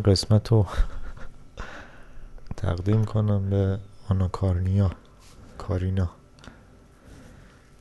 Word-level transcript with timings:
این 0.00 0.12
قسمت 0.12 0.48
رو 0.48 0.66
تقدیم 2.56 3.04
کنم 3.04 3.50
به 3.50 3.78
آنا 4.08 4.28
کارنیا 4.28 4.90
کارینا 5.58 6.10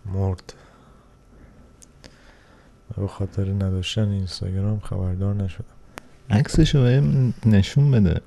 مرد. 0.06 0.54
به 2.98 3.08
خاطر 3.08 3.46
نداشتن 3.46 4.10
اینستاگرام 4.10 4.80
خبردار 4.80 5.36
نشدم. 5.36 5.66
عکسشو 6.30 6.82
بهم 6.82 7.34
نشون 7.46 7.92
بده. 7.92 8.22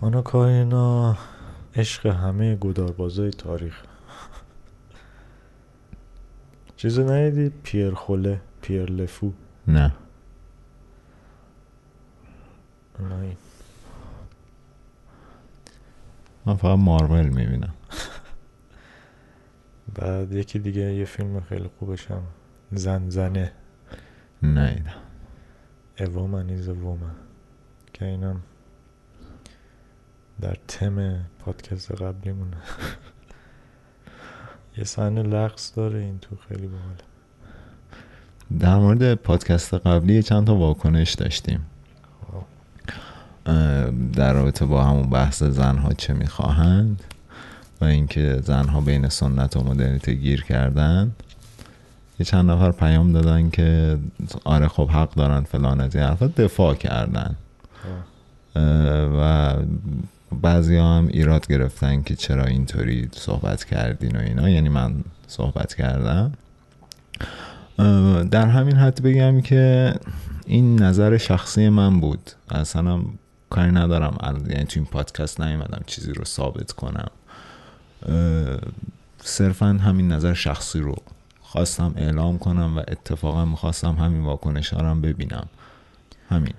آنا 0.00 0.22
کارینا 0.22 1.18
عشق 1.76 2.06
همه 2.06 2.56
گوداربازای 2.56 3.30
تاریخ. 3.30 3.74
چیزو 6.76 7.10
ندیدی؟ 7.10 7.56
پیر 7.62 7.94
خوله 7.94 8.40
پیر 8.62 8.90
لفو. 8.90 9.32
نه. 9.68 9.92
من 16.52 16.58
فقط 16.58 16.78
مارول 16.78 17.28
می‌بینم. 17.28 17.74
بعد 19.94 20.32
یکی 20.32 20.58
دیگه 20.58 20.94
یه 20.94 21.04
فیلم 21.04 21.40
خیلی 21.40 21.70
خوبش 21.78 22.10
هم 22.10 22.22
زن 22.72 23.10
زنه. 23.10 23.52
نه 24.42 24.84
A 25.98 26.02
woman 26.02 26.50
is 26.50 26.68
a 26.68 26.76
woman. 26.84 27.16
که 27.92 28.04
اینم 28.04 28.40
در 30.40 30.56
تم 30.68 31.24
پادکست 31.38 31.92
قبلیمونه. 31.92 32.56
یه 34.78 34.84
صحنه 34.84 35.22
لغز 35.22 35.72
داره 35.72 35.98
این 35.98 36.18
تو 36.18 36.36
خیلی 36.36 36.66
باحاله. 36.66 36.96
در 38.58 38.78
مورد 38.78 39.14
پادکست 39.14 39.74
قبلی 39.74 40.22
چند 40.22 40.46
تا 40.46 40.56
واکنش 40.56 41.12
داشتیم. 41.12 41.66
در 44.12 44.32
رابطه 44.32 44.64
با 44.64 44.84
همون 44.84 45.10
بحث 45.10 45.42
زنها 45.42 45.92
چه 45.92 46.14
می‌خواهند 46.14 47.04
و 47.80 47.84
اینکه 47.84 48.40
زنها 48.44 48.80
بین 48.80 49.08
سنت 49.08 49.56
و 49.56 49.64
مدرنیته 49.64 50.14
گیر 50.14 50.42
کردن. 50.42 51.12
یه 52.18 52.26
چند 52.26 52.50
نفر 52.50 52.70
پیام 52.70 53.12
دادن 53.12 53.50
که 53.50 53.98
آره 54.44 54.68
خب 54.68 54.90
حق 54.90 55.14
دارن 55.14 55.40
فلان 55.40 55.80
از 55.80 55.96
این 55.96 56.04
حرفا 56.04 56.26
دفاع 56.26 56.74
کردن. 56.74 57.36
و 59.18 59.54
بعضی 60.42 60.76
هم 60.76 61.08
ایراد 61.10 61.46
گرفتن 61.46 62.02
که 62.02 62.16
چرا 62.16 62.44
اینطوری 62.44 63.08
صحبت 63.12 63.64
کردین 63.64 64.16
و 64.16 64.20
اینا. 64.20 64.50
یعنی 64.50 64.68
من 64.68 64.94
صحبت 65.26 65.74
کردم. 65.74 66.32
در 68.30 68.46
همین 68.46 68.76
حد 68.76 69.02
بگم 69.02 69.40
که 69.40 69.94
این 70.46 70.82
نظر 70.82 71.16
شخصی 71.16 71.68
من 71.68 72.00
بود. 72.00 72.30
اصلا 72.50 73.00
کاری 73.52 73.70
ندارم. 73.70 74.16
یعنی 74.48 74.64
تو 74.64 74.80
این 74.80 74.86
پادکست 74.86 75.40
نیومدم 75.40 75.82
چیزی 75.86 76.12
رو 76.12 76.24
ثابت 76.24 76.72
کنم. 76.72 77.10
صرفا 79.20 79.66
همین 79.66 80.12
نظر 80.12 80.34
شخصی 80.34 80.80
رو 80.80 80.94
خواستم 81.40 81.94
اعلام 81.96 82.38
کنم 82.38 82.78
و 82.78 82.80
اتفاقا 82.88 83.44
می‌خواستم 83.44 83.94
همین 83.94 84.24
واکنش 84.24 84.74
ها 84.74 84.90
هم 84.90 85.00
ببینم. 85.00 85.48
همین. 86.28 86.54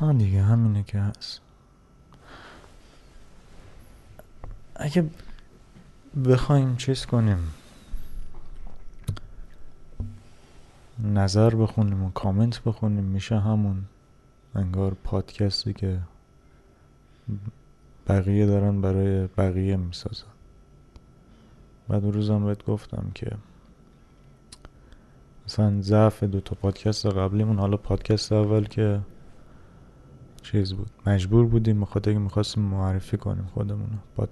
ها 0.00 0.12
دیگه 0.12 0.42
همینه 0.42 0.82
که 0.82 0.98
هست. 0.98 1.40
اگه 4.76 5.10
بخوایم 6.24 6.76
چیز 6.76 7.06
کنیم 7.06 7.54
نظر 11.04 11.54
بخونیم 11.54 12.04
و 12.04 12.10
کامنت 12.10 12.60
بخونیم 12.62 13.04
میشه 13.04 13.40
همون. 13.40 13.84
انگار 14.54 14.96
پادکستی 15.04 15.72
که 15.72 15.98
بقیه 18.08 18.46
دارن 18.46 18.80
برای 18.80 19.26
بقیه 19.26 19.76
می‌سازن 19.76 20.26
بعد 21.88 22.04
اون 22.04 22.12
روزم 22.12 22.44
بهت 22.44 22.64
گفتم 22.64 23.10
که 23.14 23.30
مثلا 25.46 25.80
ضعف 25.80 26.24
دو 26.24 26.40
تا 26.40 26.56
پادکست 26.60 27.06
قبلیمون 27.06 27.58
حالا 27.58 27.76
پادکست 27.76 28.32
اول 28.32 28.64
که 28.64 29.00
چیز 30.42 30.74
بود 30.74 30.90
مجبور 31.06 31.46
بودیم 31.46 31.80
بخاطر 31.80 32.12
که 32.12 32.18
می‌خواستیم 32.18 32.62
معرفی 32.62 33.16
کنیم 33.16 33.44
خودمون 33.54 33.88
رو. 34.16 34.26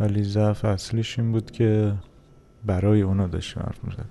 ولی 0.00 0.24
ضعف 0.24 0.64
اصلیش 0.64 1.18
این 1.18 1.32
بود 1.32 1.50
که 1.50 1.94
برای 2.66 3.02
اونا 3.02 3.26
داشتیم 3.26 3.62
حرف 3.62 3.84
می‌زد 3.84 4.06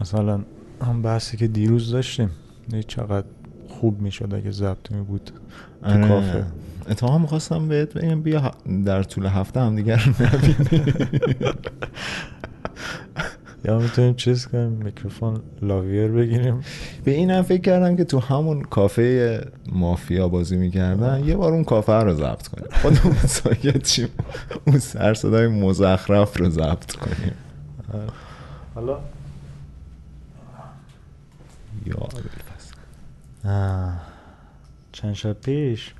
مثلا 0.00 0.44
هم 0.82 1.02
بحثی 1.02 1.36
که 1.36 1.48
دیروز 1.48 1.90
داشتیم 1.90 2.30
چقدر 2.86 3.26
خوب 3.70 4.00
می‌شد 4.00 4.34
اگه 4.34 4.50
ضبط 4.50 4.90
می 4.92 5.02
بود 5.02 5.30
تو 5.82 5.88
آره. 5.88 6.08
کافه. 6.08 6.44
اتفاقا 6.88 7.18
می‌خواستم 7.18 7.68
بهت 7.68 7.94
بگم 7.94 8.22
بیا 8.22 8.50
در 8.86 9.02
طول 9.02 9.26
هفته 9.26 9.60
هم 9.60 9.76
دیگر 9.76 10.00
یا 13.64 13.78
می‌تونیم 13.78 14.14
چیز 14.14 14.46
کنیم؟ 14.46 14.68
میکروفون 14.68 15.40
لاویر 15.62 16.08
بگیریم. 16.08 16.60
به 17.04 17.10
این 17.10 17.30
هم 17.30 17.42
فکر 17.42 17.60
کردم 17.60 17.96
که 17.96 18.04
تو 18.04 18.18
همون 18.18 18.62
کافه 18.62 19.40
مافیا 19.72 20.28
بازی 20.28 20.56
می‌کردن 20.56 21.24
یه 21.24 21.36
بار 21.36 21.52
اون 21.52 21.64
کافه 21.64 21.92
رو 21.92 22.14
ضبط 22.14 22.48
کنیم. 22.48 22.68
خودمون 22.82 23.16
ساکت 23.42 23.82
چیم 23.82 24.08
اون 24.66 24.78
سر 24.78 25.14
صدای 25.14 25.46
مزخرف 25.46 26.38
رو 26.38 26.50
ضبط 26.50 26.92
کنیم. 26.92 27.32
حالا؟ 28.74 28.98
یا. 31.86 32.08
آه. 33.44 33.92
چند 34.92 35.12
شب 35.14 35.32
پیش 35.32 35.94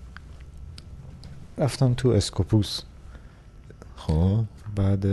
رفتم 1.58 1.94
تو 1.94 2.08
اسکوپوس. 2.08 2.82
خب 3.96 4.44
بعد 4.76 5.06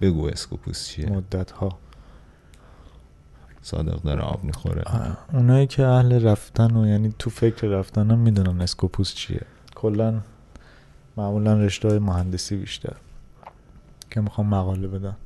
بگو 0.00 0.26
اسکوپوس 0.26 0.88
چیه؟ 0.88 1.06
مدت 1.06 1.50
ها 1.50 1.78
صادق 3.62 4.02
داره 4.02 4.20
آب 4.20 4.44
می‌خوره. 4.44 4.84
اونایی 5.32 5.66
که 5.66 5.86
اهل 5.86 6.24
رفتن 6.24 6.76
و 6.76 6.86
یعنی 6.86 7.14
تو 7.18 7.30
فکر 7.30 7.66
رفتن 7.66 8.10
هم 8.10 8.18
می‌دونن 8.18 8.60
اسکوپوس 8.60 9.14
چیه. 9.14 9.42
کلا 9.74 10.20
معمولا 11.16 11.54
رشته 11.54 11.88
های 11.88 11.98
مهندسی 11.98 12.56
بیشتر 12.56 12.96
که 14.10 14.20
می‌خوام 14.20 14.46
مقاله 14.46 14.88
بدن 14.88 15.16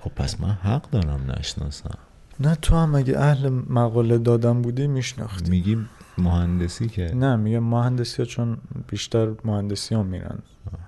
خب 0.00 0.10
پس 0.10 0.40
من 0.40 0.50
حق 0.52 0.90
دارم 0.90 1.30
نشناسم. 1.38 1.98
نه 2.40 2.54
تو 2.54 2.76
هم 2.76 2.94
اگه 2.94 3.18
اهل 3.18 3.48
مقاله 3.48 4.18
دادن 4.18 4.62
بودی 4.62 4.86
میشناختی. 4.86 5.50
میگی 5.50 5.86
مهندسی 6.18 6.88
که؟ 6.88 7.14
نه 7.14 7.36
میگه 7.36 7.60
مهندسی 7.60 8.22
ها 8.22 8.26
چون 8.26 8.56
بیشتر 8.88 9.32
مهندسی 9.44 9.94
ها 9.94 10.02
میرن. 10.02 10.38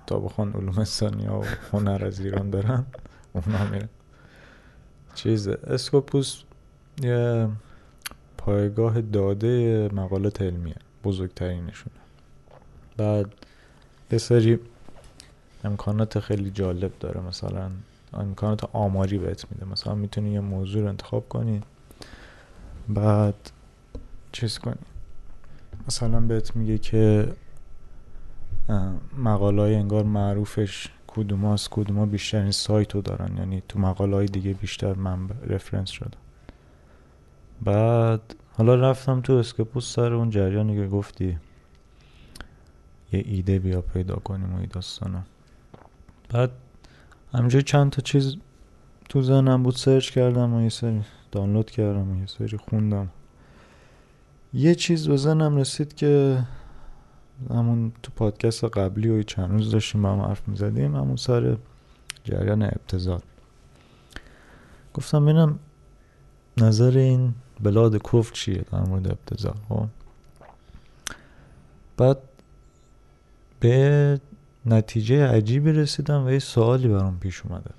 تا 0.07 0.19
بخوان 0.19 0.53
علوم 0.53 0.77
انسانی 0.79 1.25
ها 1.25 1.39
و 1.39 1.43
هنر 1.71 2.05
از 2.05 2.19
ایران 2.19 2.51
برن 2.51 2.85
اونا 3.33 3.65
میرن. 3.71 3.89
چیز 5.15 5.47
اسکوپوس 5.47 6.43
یه 7.01 7.47
پایگاه 8.37 9.01
داده 9.01 9.89
مقالات 9.93 10.41
علمیه 10.41 10.75
بزرگترینشونه 11.03 11.95
بعد 12.97 13.25
یه 14.11 14.17
سری 14.17 14.59
امکانات 15.63 16.19
خیلی 16.19 16.51
جالب 16.51 16.91
داره. 16.99 17.21
مثلا 17.21 17.71
امکانات 18.13 18.75
آماری 18.75 19.17
بهت 19.17 19.45
میده. 19.51 19.65
مثلا 19.65 19.95
می‌تونی 19.95 20.31
یه 20.31 20.39
موضوع 20.39 20.81
رو 20.81 20.89
انتخاب 20.89 21.29
کنی 21.29 21.61
بعد 22.89 23.51
چیز 24.31 24.59
کنی. 24.59 24.75
مثلا 25.87 26.19
بهت 26.19 26.55
میگه 26.55 26.77
که 26.77 27.33
مقاله 29.17 29.61
های 29.61 29.75
انگار 29.75 30.03
معروفش 30.03 30.89
کدوم 31.07 31.45
هست 31.45 31.69
کدوم 31.69 31.99
ها 31.99 32.05
بیشترین 32.05 32.51
سایت 32.51 32.95
رو 32.95 33.01
دارن. 33.01 33.37
یعنی 33.37 33.63
تو 33.67 33.79
مقاله 33.79 34.15
های 34.15 34.25
دیگه 34.25 34.53
بیشتر 34.53 34.93
منبع 34.93 35.35
رفرنس 35.47 35.89
شدن 35.89 36.17
بعد 37.61 38.35
حالا 38.57 38.75
رفتم 38.75 39.21
تو 39.21 39.33
اسکپوس 39.33 39.93
سر 39.93 40.13
اون 40.13 40.29
جریانی 40.29 40.75
که 40.75 40.87
گفتی. 40.87 41.37
یه 43.11 43.23
ایده 43.25 43.59
بیا 43.59 43.81
پیدا 43.81 44.15
کنیم 44.15 44.55
و 44.55 44.57
این 44.57 44.69
بعد 46.29 46.51
همینجوری 47.33 47.63
چند 47.63 47.91
تا 47.91 48.01
چیز 48.01 48.35
تو 49.09 49.21
ذهنم 49.21 49.63
بود 49.63 49.75
سرچ 49.75 50.11
کردم 50.11 50.53
و 50.53 50.61
یه 50.61 50.69
سری 50.69 51.01
دانلود 51.31 51.71
کردم 51.71 52.11
و 52.11 52.19
یه 52.19 52.25
سری 52.25 52.57
خوندم. 52.57 53.09
یه 54.53 54.75
چیز 54.75 55.07
به 55.07 55.17
ذهنم 55.17 55.57
رسید 55.57 55.95
که 55.95 56.43
همون 57.49 57.91
تو 58.03 58.11
پادکست 58.15 58.63
قبلی 58.63 59.09
و 59.09 59.23
چند 59.23 59.51
روز 59.51 59.71
داشتیم 59.71 60.01
با 60.01 60.13
هم 60.13 60.21
حرف 60.21 60.47
می‌زدیم 60.47 60.95
همون 60.95 61.15
سر 61.15 61.57
جریان 62.23 62.63
ابتزال. 62.63 63.21
گفتم 64.93 65.25
ببینم 65.25 65.59
نظر 66.57 66.97
این 66.97 67.33
بلاد 67.59 67.97
کفر 67.97 68.33
چیه 68.33 68.65
در 68.71 68.79
مورد 68.79 69.07
ابتزال 69.07 69.55
خب؟ 69.69 69.87
بعد 71.97 72.17
به 73.59 74.19
نتیجه 74.67 75.27
عجیبی 75.27 75.71
رسیدم 75.71 76.25
و 76.25 76.31
یه 76.31 76.39
سوالی 76.39 76.87
برام 76.87 77.19
پیش 77.19 77.41
اومده. 77.45 77.71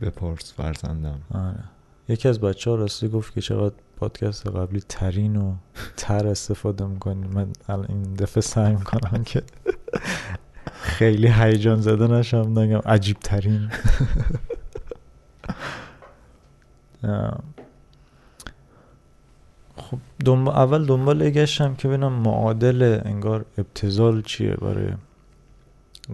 بپرس 0.00 0.52
فرزندم. 0.52 1.20
آره. 1.34 1.64
یکی 2.08 2.28
از 2.28 2.40
بچه 2.40 2.70
ها 2.70 2.76
راستی 2.76 3.08
گفت 3.08 3.34
که 3.34 3.40
چقدر 3.40 3.74
پادکست 3.96 4.46
قبلی 4.46 4.82
ترین 4.88 5.36
و 5.36 5.54
تر 5.96 6.26
استفاده 6.26 6.86
می‌کنی. 6.86 7.28
من 7.28 7.48
الان 7.68 7.86
این 7.88 8.14
دفعه 8.14 8.40
سعی 8.40 8.74
می‌کنم 8.74 9.24
که 9.24 9.42
خیلی 10.72 11.28
هیجان 11.28 11.80
زده 11.80 12.06
نشم 12.06 12.58
نگم 12.58 12.80
عجیب 12.86 13.16
ترین 13.20 13.70
خب 19.76 19.98
دنبال 20.24 20.54
اول 20.54 20.86
دنبال 20.86 21.30
گشتم 21.30 21.74
که 21.74 21.88
ببینم 21.88 22.12
معادل 22.12 23.00
انگار 23.04 23.44
ابتزال 23.58 24.22
چیه 24.22 24.54
برای 24.54 24.88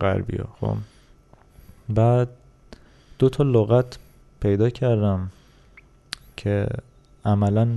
غربی 0.00 0.36
ها 0.36 0.48
خب. 0.60 0.76
بعد 1.88 2.28
دو 3.18 3.28
تا 3.28 3.44
لغت 3.44 3.98
پیدا 4.40 4.70
کردم 4.70 5.30
که 6.36 6.68
عملا 7.24 7.68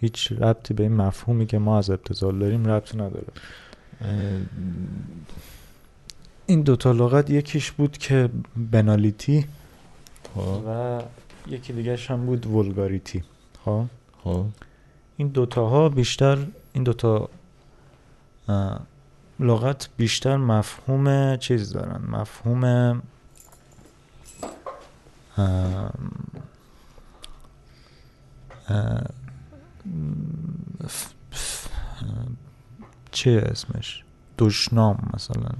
هیچ 0.00 0.32
ربطی 0.32 0.74
به 0.74 0.82
این 0.82 0.96
مفهومی 0.96 1.46
که 1.46 1.58
ما 1.58 1.78
از 1.78 1.90
ابتزال 1.90 2.38
داریم 2.38 2.66
ربط 2.66 2.94
نداره. 2.94 3.32
این 6.46 6.62
دوتا 6.62 6.92
لغت 6.92 7.30
یکیش 7.30 7.70
بود 7.70 7.98
که 7.98 8.28
بنالیتی 8.56 9.46
خب. 10.34 10.62
و 10.66 11.00
یکی 11.46 11.72
دیگه 11.72 11.96
هم 11.96 12.26
بود 12.26 12.46
ولگاریتی. 12.46 13.22
خب. 13.64 13.84
این 15.16 15.28
دوتاها 15.28 15.88
بیشتر 15.88 16.38
این 16.72 16.84
دوتا 16.84 17.28
لغت 19.40 19.88
بیشتر 19.96 20.36
مفهوم 20.36 21.36
چیز 21.36 21.72
دارن؟ 21.72 22.02
مفهوم 22.08 23.02
چیه 33.10 33.40
اسمش؟ 33.40 34.04
دشنام 34.38 35.10
مثلا. 35.14 35.50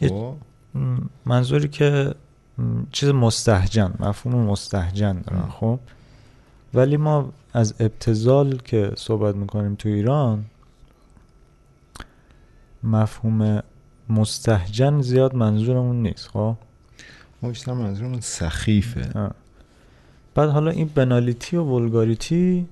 خب. 0.00 0.34
منظوری 1.26 1.68
که 1.68 2.14
چیز 2.92 3.08
مستهجن 3.08 3.94
مفهوم 3.98 4.34
مستهجن 4.34 5.20
دارن. 5.20 5.48
خب. 5.48 5.78
ولی 6.74 6.96
ما 6.96 7.32
از 7.52 7.74
ابتزال 7.80 8.56
که 8.56 8.92
صحبت 8.96 9.34
می‌کنیم 9.34 9.74
تو 9.74 9.88
ایران 9.88 10.44
مفهوم 12.84 13.62
مستهجن 14.08 15.00
زیاد 15.00 15.34
منظورمون 15.34 16.02
نیست 16.02 16.28
خب 16.28 16.56
ما 17.42 17.48
بیشتر 17.48 17.72
منظورمون 17.72 18.20
سخیفه 18.20 19.18
آه. 19.18 19.30
بعد 20.34 20.50
حالا 20.50 20.70
این 20.70 20.90
بنالیتی 20.94 21.56
و 21.56 21.62
ولگاریتی 21.62 22.66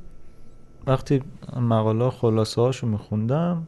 وقتی 0.87 1.23
مقاله 1.57 2.11
خلاصه 2.11 2.61
هاشو 2.61 2.87
میخوندم 2.87 3.67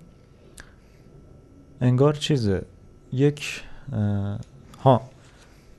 انگار 1.80 2.12
چیزه 2.12 2.62
یک 3.12 3.62
ها 4.84 5.00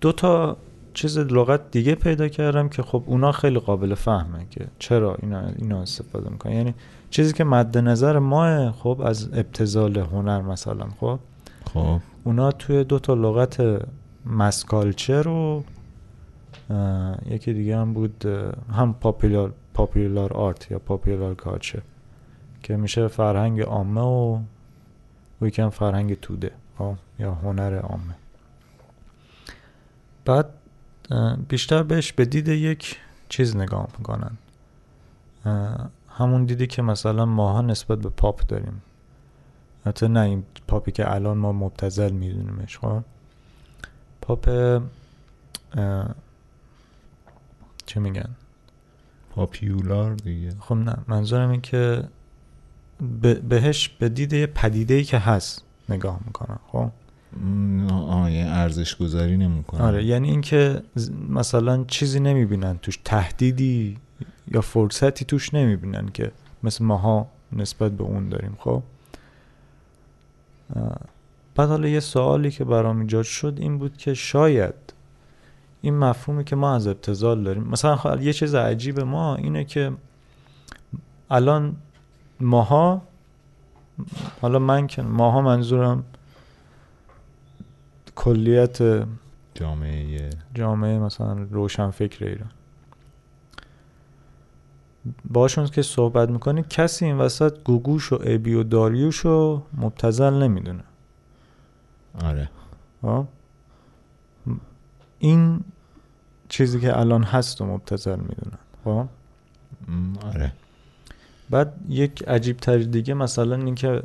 دو 0.02 0.12
تا 0.12 0.58
چیز 0.96 1.18
لغت 1.18 1.72
دیگه 1.72 1.96
پیدا 1.96 2.28
کردم 2.28 2.70
که 2.70 2.84
خب 2.84 3.04
اونا 3.06 3.32
خیلی 3.32 3.60
قابل 3.60 3.96
فهمه 3.96 4.46
که 4.50 4.68
چرا 4.80 5.16
اینا, 5.16 5.48
اینا 5.48 5.82
استفاده 5.82 6.30
می‌کنن. 6.30 6.54
یعنی 6.54 6.74
چیزی 7.10 7.34
که 7.34 7.44
مد 7.44 7.78
نظر 7.78 8.20
ماه 8.20 8.72
خب 8.72 9.02
از 9.06 9.30
ابتزال 9.34 9.98
هنر 9.98 10.42
مثلا 10.42 10.88
خب 11.00 11.20
خب. 11.74 12.00
اونا 12.24 12.52
توی 12.52 12.84
دو 12.84 13.00
تا 13.00 13.14
لغت 13.14 13.64
مسکالچر 14.26 15.28
و 15.28 15.64
یکی 17.26 17.54
دیگه 17.54 17.78
هم 17.78 17.94
بود 17.94 18.26
هم 18.74 18.94
پاپولار 18.94 19.54
پاپولار 19.74 20.34
آرت 20.34 20.72
یا 20.72 20.80
پاپولار 20.80 21.36
کالچر 21.36 21.82
که 22.64 22.78
میشه 22.78 23.08
فرهنگ 23.08 23.62
عامه 23.62 24.02
و 24.02 24.40
هم 25.42 25.70
فرهنگ 25.70 26.20
توده 26.20 26.52
خب، 26.78 26.96
یا 27.20 27.34
هنر 27.34 27.80
عامه. 27.80 28.16
بعد 30.26 30.46
بیشتر 31.48 31.84
بهش 31.84 32.14
به 32.14 32.26
دید 32.26 32.48
یک 32.48 33.00
چیز 33.30 33.56
نگاه 33.56 33.88
می‌کنن. 33.98 34.38
همون 36.10 36.46
دیدی 36.46 36.68
که 36.68 36.82
مثلا 36.82 37.26
ماها 37.26 37.62
نسبت 37.62 38.00
به 38.00 38.10
پاپ 38.10 38.48
داریم. 38.48 38.82
حتی 39.86 40.08
نه 40.08 40.20
این 40.20 40.44
پاپی 40.68 40.92
که 40.92 41.14
الان 41.14 41.38
ما 41.38 41.52
مبتزل 41.52 42.12
میدونیمش 42.12 42.78
خب؟ 42.78 43.04
پاپ 44.22 44.50
چه 47.86 48.00
میگن؟ 48.00 48.30
پاپیولار 49.30 50.16
دیگه. 50.16 50.56
خب 50.60 50.76
نه 50.76 50.96
منظورم 51.08 51.50
این 51.50 51.62
که 51.62 52.04
به- 53.22 53.34
بهش 53.34 53.90
به 53.90 54.10
دید 54.10 54.34
یه 54.34 54.48
پدیده 54.48 55.04
که 55.04 55.18
هست 55.20 55.64
نگاه 55.90 56.20
می‌کنن 56.26 56.60
خب؟ 56.72 56.92
م، 57.36 57.88
آه 57.92 58.32
یه 58.32 58.46
ارزش 58.46 58.96
گذاری 58.96 59.38
نمی‌کنه. 59.38 59.82
آره 59.82 60.06
یعنی 60.06 60.30
اینکه 60.30 60.82
مثلا 61.30 61.84
چیزی 61.84 62.20
نمی‌بینن 62.20 62.78
توش 62.78 63.00
تهدیدی 63.06 63.98
یا 64.52 64.62
فرصتی 64.62 65.26
توش 65.26 65.54
نمی‌بینن 65.54 66.10
که 66.14 66.32
مثل 66.64 66.86
ماها 66.86 67.28
نسبت 67.54 67.92
به 67.92 68.04
اون 68.04 68.30
داریم 68.30 68.58
خب؟ 68.60 68.84
بعد 71.56 71.70
حالا 71.70 71.88
یه 71.88 72.00
سوالی 72.00 72.52
که 72.52 72.64
برام 72.64 73.00
ایجاد 73.00 73.24
شد 73.24 73.58
این 73.60 73.78
بود 73.78 73.98
که 73.98 74.14
شاید 74.14 74.74
این 75.82 75.98
مفهومی 75.98 76.44
که 76.44 76.56
ما 76.56 76.76
از 76.76 76.88
ابتزال 76.88 77.44
داریم 77.44 77.64
مثلا 77.64 77.96
خب 77.96 78.22
یه 78.22 78.34
چیز 78.34 78.56
عجیب 78.56 79.00
ما 79.00 79.36
اینه 79.36 79.64
که 79.64 79.92
الان 81.30 81.76
ماها 82.40 83.02
حالا 84.42 84.60
من 84.60 84.88
که 84.88 85.02
ماها 85.02 85.42
منظورم 85.42 86.04
کلیت 88.16 89.06
جامعه 89.56 90.30
جامعه 90.54 91.00
مثلا 91.00 91.34
روشن 91.34 91.90
فکر 91.90 92.26
ایران. 92.26 92.52
باشون 95.30 95.68
که 95.68 95.82
صحبت 95.82 96.30
می‌کنی 96.30 96.64
کسی 96.70 97.06
این 97.06 97.18
وسط 97.18 97.64
گوگوش 97.64 98.14
و 98.14 98.20
ابی 98.24 98.54
و 98.54 98.64
داریوش 98.64 99.18
رو 99.18 99.64
مبتزل 99.78 100.34
نمی‌دونه. 100.34 100.84
آره. 102.22 102.50
خب؟ 103.02 103.26
این 105.20 105.64
چیزی 106.50 106.80
که 106.80 107.00
الان 107.00 107.24
هست 107.24 107.62
و 107.62 107.66
مبتزل 107.66 108.20
می‌دونن. 108.20 108.58
خب؟ 108.84 109.08
آره. 110.28 110.54
بعد 111.50 111.74
یک 111.90 112.24
عجیب 112.28 112.58
تر 112.58 112.78
دیگه 112.78 113.14
مثلا 113.14 113.56
اینکه 113.56 114.04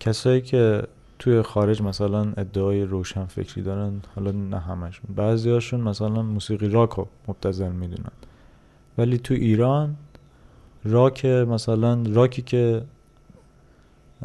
کسایی 0.00 0.40
که 0.40 0.82
توی 1.22 1.42
خارج 1.42 1.82
مثلا 1.82 2.32
ادعای 2.36 2.82
روشن 2.84 3.26
فکری 3.26 3.62
دارن 3.62 4.00
حالا 4.14 4.30
نه 4.30 4.58
همشون. 4.58 5.14
بعضی 5.14 5.50
هاشون 5.50 5.80
مثلا 5.80 6.22
موسیقی 6.22 6.68
راک 6.68 6.90
رو 6.90 7.08
مبتزل 7.28 7.72
می‌دونن. 7.72 8.10
ولی 8.98 9.18
تو 9.18 9.34
ایران 9.34 9.96
راک 10.84 11.24
مثلا 11.24 12.02
راکی 12.06 12.42
که 12.42 12.82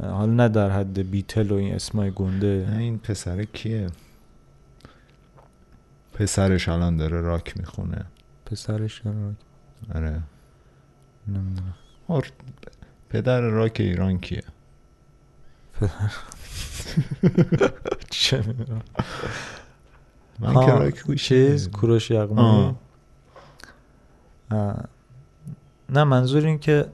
حالا 0.02 0.26
نه 0.26 0.50
در 0.50 0.70
حد 0.70 1.00
بیتل 1.12 1.52
و 1.52 1.56
این 1.56 1.74
اسمای 1.76 2.12
گنده. 2.12 2.68
این 2.78 2.98
پسره 3.00 3.46
کیه؟ 3.46 3.88
پسرش 6.14 6.70
الان 6.70 6.98
داره 6.98 7.22
راک 7.22 7.58
می‌خونه. 7.58 8.06
پسرش 8.46 9.00
داره 9.02 9.18
راک. 9.22 9.36
آره. 9.96 10.22
نمی‌دونم. 11.28 11.74
آر- 12.08 12.32
پدر 13.10 13.42
راک 13.42 13.78
ایران 13.80 14.20
کیه؟ 14.20 14.44
چه 18.10 18.38
می‌دونم. 18.38 18.82
من 20.40 20.54
ها، 20.54 20.78
راک 20.78 21.16
چیز. 21.16 21.70
کوروش 21.72 22.12
یغمایی. 22.12 22.76
نه 25.90 26.04
منظور 26.04 26.46
این 26.46 26.60
که 26.60 26.86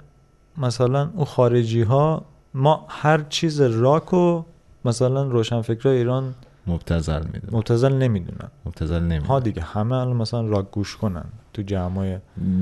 مثلا 0.58 1.10
او 1.14 1.26
خارجی 1.26 1.82
ها 1.82 2.26
ما 2.54 2.86
هر 2.90 3.22
چیز 3.30 3.62
راکو 3.62 4.44
مثلا 4.86 5.24
روشنفکر 5.24 5.88
ایران 5.88 6.36
مبتزل 6.68 7.24
میده 7.24 7.48
مبتزل 7.52 7.94
نمی‌دونن. 7.94 8.52
مبتزل 8.66 8.94
ها 9.02 9.08
نمیده 9.08 9.40
دیگه 9.40 9.62
همه 9.62 9.96
الان 9.96 10.16
مثلا 10.16 10.42
راک 10.42 10.72
گوش 10.72 10.98
کنن 10.98 11.26
تو 11.54 11.62
جمعای 11.62 12.18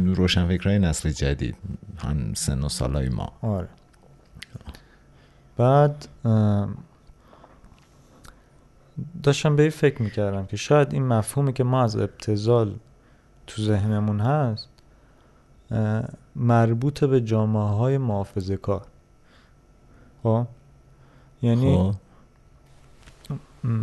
روشنفکرهای 0.05 0.79
نسل 0.79 1.09
جدید 1.09 1.55
هم 1.97 2.33
سن 2.33 2.63
و 2.63 2.69
سالای 2.69 3.09
ما. 3.09 3.31
آره. 3.41 3.67
بعد 5.57 6.07
داشتم 9.23 9.55
به 9.55 9.61
این 9.61 9.71
فکر 9.71 10.01
می‌کردم 10.01 10.45
که 10.45 10.57
شاید 10.57 10.93
این 10.93 11.07
مفهومی 11.07 11.53
که 11.53 11.63
ما 11.63 11.83
از 11.83 11.95
ابتزال 11.95 12.75
تو 13.47 13.61
ذهنمون 13.61 14.19
هست 14.19 14.69
مربوط 16.35 17.03
به 17.03 17.21
جامعه 17.21 17.63
های 17.63 17.97
محافظه 17.97 18.57
کار. 18.57 18.85
خب؟ 20.23 20.47
یعنی 21.41 21.77
خب. 21.77 21.95
م، 23.67 23.79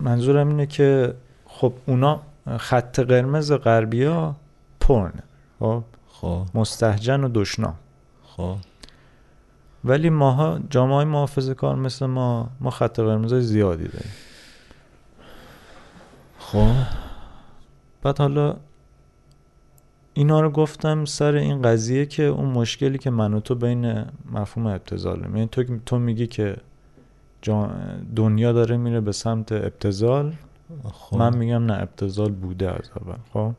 منظورم 0.00 0.48
اینه 0.48 0.66
که 0.66 1.14
خب 1.46 1.72
اونا 1.86 2.20
خط 2.58 3.00
قرمز 3.00 3.52
غربیا 3.52 4.36
پرنه. 4.80 5.22
خب؟ 5.58 5.82
خب. 6.08 6.46
مستهجن 6.54 7.24
و 7.24 7.28
دشنام. 7.34 7.74
خب. 8.24 8.56
ولی 9.84 10.10
ماها 10.10 10.60
جامعه 10.70 10.94
های 10.94 11.04
محافظه 11.04 11.54
کار 11.54 11.76
مثل 11.76 12.06
ما 12.06 12.50
ما 12.60 12.70
خط 12.70 13.00
قرمز 13.00 13.34
زیادی 13.34 13.84
داریم. 13.84 14.12
خب. 16.38 16.72
بعد 18.02 18.18
حالا 18.18 18.56
اینا 20.14 20.40
رو 20.40 20.50
گفتم 20.50 21.04
سر 21.04 21.34
این 21.34 21.62
قضیه 21.62 22.06
که 22.06 22.22
اون 22.22 22.48
مشکلی 22.48 22.98
که 22.98 23.10
من 23.10 23.34
و 23.34 23.40
تو 23.40 23.54
بین 23.54 24.04
مفهوم 24.32 24.66
ابتزاله 24.66 25.22
یعنی 25.22 25.46
تو 25.46 25.64
تو 25.86 25.98
میگی 25.98 26.26
که 26.26 26.56
دنیا 28.16 28.52
داره 28.52 28.76
میره 28.76 29.00
به 29.00 29.12
سمت 29.12 29.52
ابتزال. 29.52 30.34
خب. 30.92 31.16
من 31.16 31.36
میگم 31.36 31.64
نه 31.64 31.82
ابتزال 31.82 32.30
بوده 32.30 32.70
از 32.70 32.90
اول. 33.00 33.16
خب. 33.32 33.52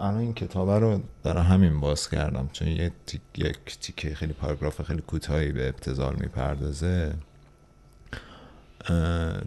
الان 0.00 0.20
این 0.20 0.34
کتاب 0.34 0.70
رو 0.70 1.00
برای 1.22 1.44
همین 1.44 1.80
باز 1.80 2.10
کردم 2.10 2.50
چون 2.52 2.68
یک 2.68 3.78
تیکه 3.80 4.14
خیلی 4.14 4.32
پاراگراف 4.32 4.82
خیلی 4.82 5.00
کوتاهی 5.00 5.52
به 5.52 5.68
ابتزال 5.68 6.16
می‌پردازه. 6.20 7.14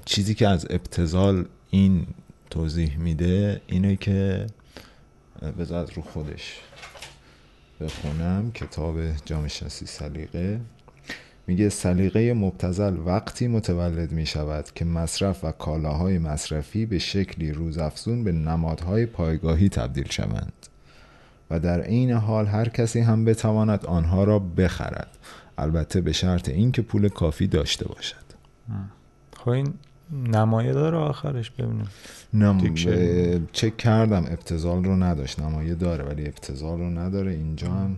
چیزی 0.06 0.36
که 0.36 0.48
از 0.48 0.68
ابتزال 0.70 1.46
این 1.70 2.08
توضیح 2.50 2.98
میده 2.98 3.62
اینه 3.68 3.96
که 3.96 4.48
بذار 5.60 5.92
رو 5.96 6.02
خودش 6.02 6.60
بخونم. 7.82 8.52
کتاب 8.52 8.98
جامعه 9.26 9.48
سلیقه. 9.50 10.62
میگه 11.48 11.70
سلیقه 11.70 12.34
مبتزل 12.34 12.98
وقتی 13.06 13.48
متولد 13.48 14.12
می 14.12 14.26
شود 14.26 14.66
که 14.76 14.86
مصرف 14.86 15.44
و 15.44 15.52
کالاهای 15.52 16.18
مصرفی 16.18 16.86
به 16.86 17.00
شکلی 17.00 17.52
روزافزون 17.52 18.24
به 18.24 18.32
نمادهای 18.32 19.06
پایگاهی 19.06 19.70
تبدیل 19.70 20.10
شوند. 20.10 20.54
و 21.52 21.60
در 21.60 21.82
عین 21.82 22.12
حال 22.12 22.46
هر 22.46 22.70
کسی 22.70 23.00
هم 23.00 23.26
بتواند 23.26 23.86
آنها 23.86 24.24
را 24.24 24.40
بخرد. 24.40 25.18
البته 25.58 26.02
به 26.02 26.12
شرط 26.12 26.50
اینکه 26.50 26.82
پول 26.82 27.10
کافی 27.10 27.48
داشته 27.48 27.88
باشد. 27.88 28.26
خب 29.38 29.50
این 29.50 29.74
نمایه 30.12 30.74
داره 30.74 30.98
آخرش 30.98 31.52
ببینیم. 31.52 31.88
نم... 32.34 32.76
چک 33.52 33.78
کردم. 33.78 34.26
ابتزال 34.26 34.84
رو 34.84 35.04
نداشت. 35.04 35.40
نمایه 35.40 35.76
داره 35.76 36.04
ولی 36.04 36.26
ابتزال 36.26 36.80
رو 36.80 36.90
نداره. 36.90 37.32
اینجا 37.32 37.68
هم 37.68 37.96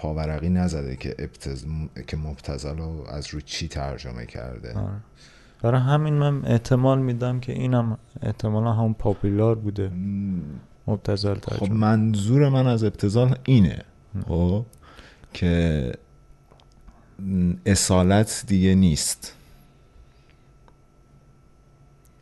پاورقی 0.00 0.48
نزده 0.48 0.96
که 0.96 1.14
ابتز... 1.18 1.64
که 2.06 2.16
مبتزل 2.16 2.78
رو 2.78 3.04
از 3.08 3.28
رو 3.28 3.40
چی 3.40 3.68
ترجمه 3.68 4.26
کرده. 4.26 4.78
آره. 4.78 5.00
برای 5.62 5.80
همین 5.80 6.14
من 6.14 6.44
احتمال 6.44 6.98
میدم 6.98 7.40
که 7.40 7.52
اینم 7.52 7.98
احتمالا 8.22 8.72
همون 8.72 8.94
پاپولار 8.94 9.54
بوده. 9.54 9.90
مبتزل 10.86 11.34
خب 11.34 11.40
ترجمه 11.40 11.78
منظور 11.78 12.48
من 12.48 12.66
از 12.66 12.84
ابتزال 12.84 13.36
اینه 13.44 13.84
خب 14.28 14.66
که 15.32 15.92
اصالت 17.66 18.44
دیگه 18.46 18.74
نیست. 18.74 19.34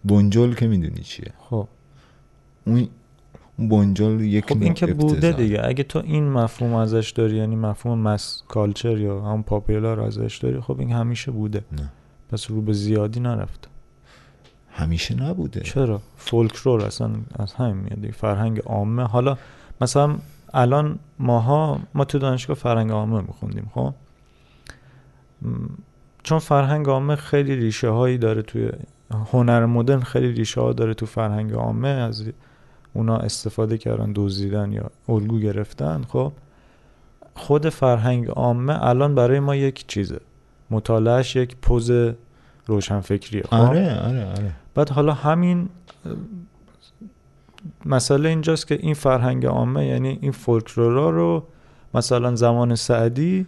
بنجل 0.04 0.54
که 0.54 0.66
می‌دونی 0.66 1.02
چیه؟ 1.02 1.32
خب. 1.50 1.68
اون 2.66 2.88
بنجل 3.58 4.20
یک 4.20 4.52
خب 4.52 4.62
این 4.62 4.74
که 4.74 4.86
بوده. 4.86 5.32
دیگه. 5.32 5.60
اگه 5.64 5.82
تو 5.82 6.02
این 6.04 6.28
مفهوم 6.28 6.74
ازش 6.74 7.10
داری 7.10 7.36
یعنی 7.36 7.56
مفهوم 7.56 7.98
مس 7.98 8.42
کالچر 8.48 8.98
یا 8.98 9.20
همون 9.20 9.42
پاپولار 9.42 10.00
ازش 10.00 10.38
داری 10.42 10.60
خب 10.60 10.80
این 10.80 10.92
همیشه 10.92 11.30
بوده. 11.30 11.64
نه. 11.72 11.88
پس 12.30 12.50
رو 12.50 12.60
به 12.60 12.72
زیادی 12.72 13.20
نرفته 13.20 13.68
همیشه 14.70 15.14
نبوده. 15.14 15.60
چرا؟ 15.60 16.00
فولکلور 16.16 16.84
اصلا 16.84 17.10
از 17.38 17.52
همین 17.52 17.76
میاد. 17.76 18.14
فرهنگ 18.14 18.60
عامه. 18.66 19.02
حالا 19.02 19.38
مثلا 19.80 20.16
الان 20.54 20.98
ماها 21.18 21.80
ما 21.94 22.04
تو 22.04 22.18
دانشگاه 22.18 22.56
فرهنگ 22.56 22.90
عامه 22.90 23.20
میخوندیم 23.20 23.70
خب؟ 23.74 23.94
چون 26.22 26.38
فرهنگ 26.38 26.86
عامه 26.86 27.16
خیلی 27.16 27.56
ریشه 27.56 27.88
هایی 27.88 28.18
داره 28.18 28.42
توی 28.42 28.70
هنر 29.32 29.66
مدرن 29.66 30.00
خیلی 30.00 30.32
ریشه 30.32 30.60
ها 30.60 30.72
داره 30.72 30.94
تو 30.94 31.06
فرهنگ 31.06 31.52
عامه. 31.52 31.88
از 31.88 32.24
اونا 32.92 33.16
استفاده 33.16 33.78
کردن 33.78 34.12
دزدیدن 34.14 34.72
یا 34.72 34.90
الگو 35.08 35.38
گرفتن. 35.38 36.04
خب 36.08 36.32
خود 37.34 37.68
فرهنگ 37.68 38.28
عامه 38.28 38.86
الان 38.86 39.14
برای 39.14 39.40
ما 39.40 39.56
یک 39.56 39.86
چیزه. 39.86 40.20
مطالعهش 40.70 41.36
یک 41.36 41.56
پوز 41.56 41.90
روشنفکریه. 42.66 43.42
خب؟ 43.42 43.54
آره 43.54 44.00
آره 44.00 44.30
آره. 44.30 44.52
بعد 44.74 44.88
حالا 44.88 45.12
همین 45.12 45.68
مسئله 47.84 48.28
اینجاست 48.28 48.66
که 48.66 48.78
این 48.82 48.94
فرهنگ 48.94 49.46
عامه 49.46 49.86
یعنی 49.86 50.18
این 50.20 50.32
فولکلورا 50.32 51.10
رو 51.10 51.46
مثلا 51.94 52.34
زمان 52.36 52.74
سعدی 52.74 53.46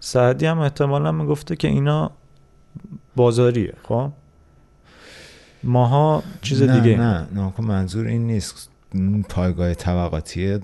سعدی 0.00 0.46
هم 0.46 0.58
احتمالا 0.58 1.12
می‌گفته 1.12 1.56
که 1.56 1.68
اینا 1.68 2.10
بازاریه. 3.16 3.74
خب؟ 3.82 4.10
ماها 5.62 6.22
چیز 6.42 6.62
نه 6.62 6.80
دیگه. 6.80 6.96
نه 6.96 7.26
نه 7.34 7.50
خب 7.50 7.62
منظور 7.62 8.06
این 8.06 8.26
نیست. 8.26 8.70
پایگاه 9.28 9.74
طبقاتی 9.74 10.58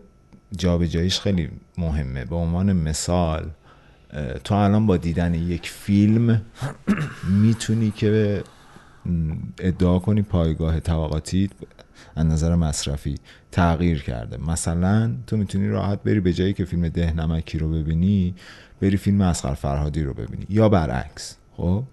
جابجاییش 0.56 1.20
خیلی 1.20 1.50
مهمه. 1.78 2.24
به 2.24 2.36
عنوان 2.36 2.72
مثال 2.72 3.50
تو 4.44 4.54
الان 4.54 4.86
با 4.86 4.96
دیدن 4.96 5.34
یک 5.34 5.70
فیلم 5.70 6.42
می‌تونی 7.42 7.90
که 7.90 8.42
ادعا 9.58 9.98
کنی 9.98 10.22
پایگاه 10.22 10.80
طبقاتی 10.80 11.50
از 12.16 12.26
نظر 12.26 12.54
مصرفی 12.54 13.14
تغییر 13.52 14.02
کرده. 14.02 14.36
مثلا 14.36 15.14
تو 15.26 15.36
می‌تونی 15.36 15.68
راحت 15.68 16.02
بری 16.02 16.20
به 16.20 16.32
جایی 16.32 16.52
که 16.52 16.64
فیلم 16.64 16.88
ده 16.88 17.12
نمکی 17.12 17.58
رو 17.58 17.70
ببینی 17.70 18.34
بری 18.80 18.96
فیلم 18.96 19.20
اسقر 19.20 19.54
فرهادی 19.54 20.02
رو 20.02 20.14
ببینی 20.14 20.46
یا 20.48 20.68
برعکس 20.68 21.36
خب؟ 21.56 21.84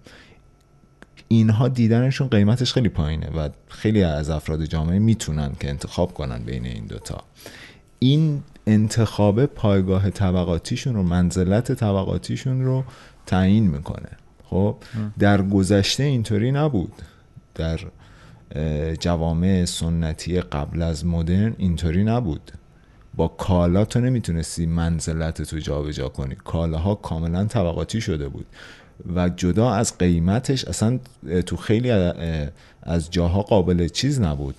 اینها 1.32 1.68
دیدنشون 1.68 2.28
قیمتش 2.28 2.72
خیلی 2.72 2.88
پایینه 2.88 3.30
و 3.30 3.48
خیلی 3.68 4.02
از 4.02 4.30
افراد 4.30 4.64
جامعه 4.64 4.98
می‌تونن 4.98 5.52
که 5.60 5.68
انتخاب 5.68 6.14
کنن 6.14 6.44
بین 6.44 6.66
این 6.66 6.86
دوتا. 6.86 7.24
این 7.98 8.42
انتخاب 8.66 9.46
پایگاه 9.46 10.10
طبقاتیشون 10.10 10.94
رو 10.94 11.02
منزلت 11.02 11.72
طبقاتیشون 11.72 12.64
رو 12.64 12.84
تعیین 13.26 13.66
می‌کنه. 13.66 14.08
خب 14.44 14.76
در 15.18 15.42
گذشته 15.42 16.02
اینطوری 16.02 16.52
نبود. 16.52 16.92
در 17.54 17.80
جوامع 19.00 19.64
سنتی 19.64 20.40
قبل 20.40 20.82
از 20.82 21.06
مدرن 21.06 21.54
اینطوری 21.58 22.04
نبود. 22.04 22.52
با 23.14 23.28
کالا 23.28 23.84
تو 23.84 24.00
نمی‌تونستی 24.00 24.66
منزلت 24.66 25.42
تو 25.42 25.58
جابجا 25.58 26.08
کنی. 26.08 26.34
کالاها 26.34 26.94
کاملا 26.94 27.44
طبقاتی 27.44 28.00
شده 28.00 28.28
بود. 28.28 28.46
و 29.14 29.28
جدا 29.28 29.70
از 29.70 29.98
قیمتش 29.98 30.64
اصلا 30.64 30.98
تو 31.46 31.56
خیلی 31.56 31.90
از 32.82 33.10
جاها 33.10 33.42
قابل 33.42 33.88
چیز 33.88 34.20
نبود. 34.20 34.54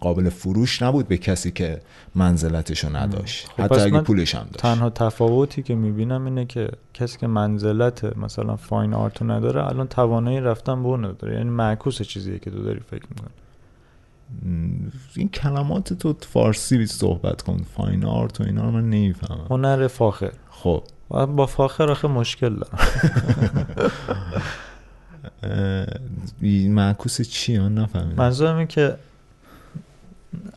قابل 0.00 0.28
فروش 0.28 0.82
نبود 0.82 1.08
به 1.08 1.18
کسی 1.18 1.50
که 1.50 1.80
منزلتشو 2.14 2.96
نداشت. 2.96 3.48
خب 3.48 3.62
حتی 3.62 3.80
اگه 3.80 4.00
پولش 4.00 4.34
هم 4.34 4.42
داشت. 4.42 4.56
تنها 4.56 4.90
تفاوتی 4.90 5.62
که 5.62 5.74
می‌بینم 5.74 6.24
اینه 6.24 6.44
که 6.44 6.68
کسی 6.94 7.18
که 7.18 7.26
منزلت 7.26 8.16
مثلا 8.16 8.56
فاین 8.56 8.94
آرتو 8.94 9.24
نداره 9.24 9.66
الان 9.66 9.86
توانایی 9.86 10.40
رفتن 10.40 10.82
به 10.82 10.88
اون 10.88 11.04
نداره. 11.04 11.34
یعنی 11.34 11.50
معکوس 11.50 12.02
چیزیه 12.02 12.38
که 12.38 12.50
تو 12.50 12.62
داری 12.62 12.80
فکر 12.80 13.04
می‌کنی. 13.10 13.30
این 15.16 15.28
کلمات 15.28 15.92
تو 15.92 16.14
فارسی 16.20 16.86
صحبت 16.86 17.42
کن. 17.42 17.62
فاین 17.76 18.04
آرت 18.04 18.40
و 18.40 18.44
اینا 18.44 18.64
رو 18.64 18.70
من 18.70 18.90
نمی‌فهمم. 18.90 19.46
هنر 19.50 19.86
فاخر. 19.86 20.32
خب. 20.50 20.82
و 21.10 21.26
با 21.26 21.46
فاخر 21.46 21.90
آخه 21.90 22.08
مشکل 22.08 22.56
دارم. 22.56 22.78
این 26.40 26.74
معکوس 26.74 27.20
چی؟ 27.20 27.58
من 27.58 27.74
نفهمیدم. 27.74 28.22
منظورم 28.22 28.56
اینه 28.56 28.66
که 28.66 28.96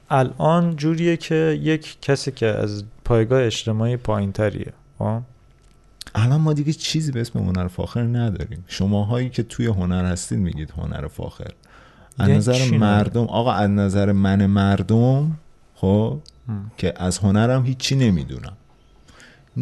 الان 0.10 0.76
جوریه 0.76 1.18
که 1.18 1.60
یک 1.62 1.98
کسی 2.02 2.32
که 2.32 2.46
از 2.46 2.84
پایگاه 3.06 3.42
اجتماعی 3.42 3.98
پایین 3.98 4.32
تریه 4.32 4.74
الان 6.16 6.42
ما 6.42 6.54
دیگه 6.54 6.74
چیزی 6.74 7.12
به 7.12 7.22
اسم 7.22 7.40
هنر 7.40 7.68
فاخر 7.68 8.04
نداریم. 8.04 8.64
شماهایی 8.68 9.30
که 9.30 9.44
توی 9.44 9.66
هنر 9.66 10.06
هستید 10.06 10.40
میگید 10.40 10.74
هنر 10.78 11.08
فاخر. 11.08 11.52
از 12.20 12.28
یعنی 12.28 12.38
نظر؟ 12.38 12.78
مردم 12.78 13.24
آقا 13.24 13.52
از 13.52 13.70
نظر 13.70 14.12
من 14.12 14.46
مردم 14.46 15.38
خب؟ 15.76 16.20
که 16.78 16.94
از 16.98 17.18
هنرم 17.18 17.66
هیچی 17.66 17.96
نمی‌دونم. 17.96 18.54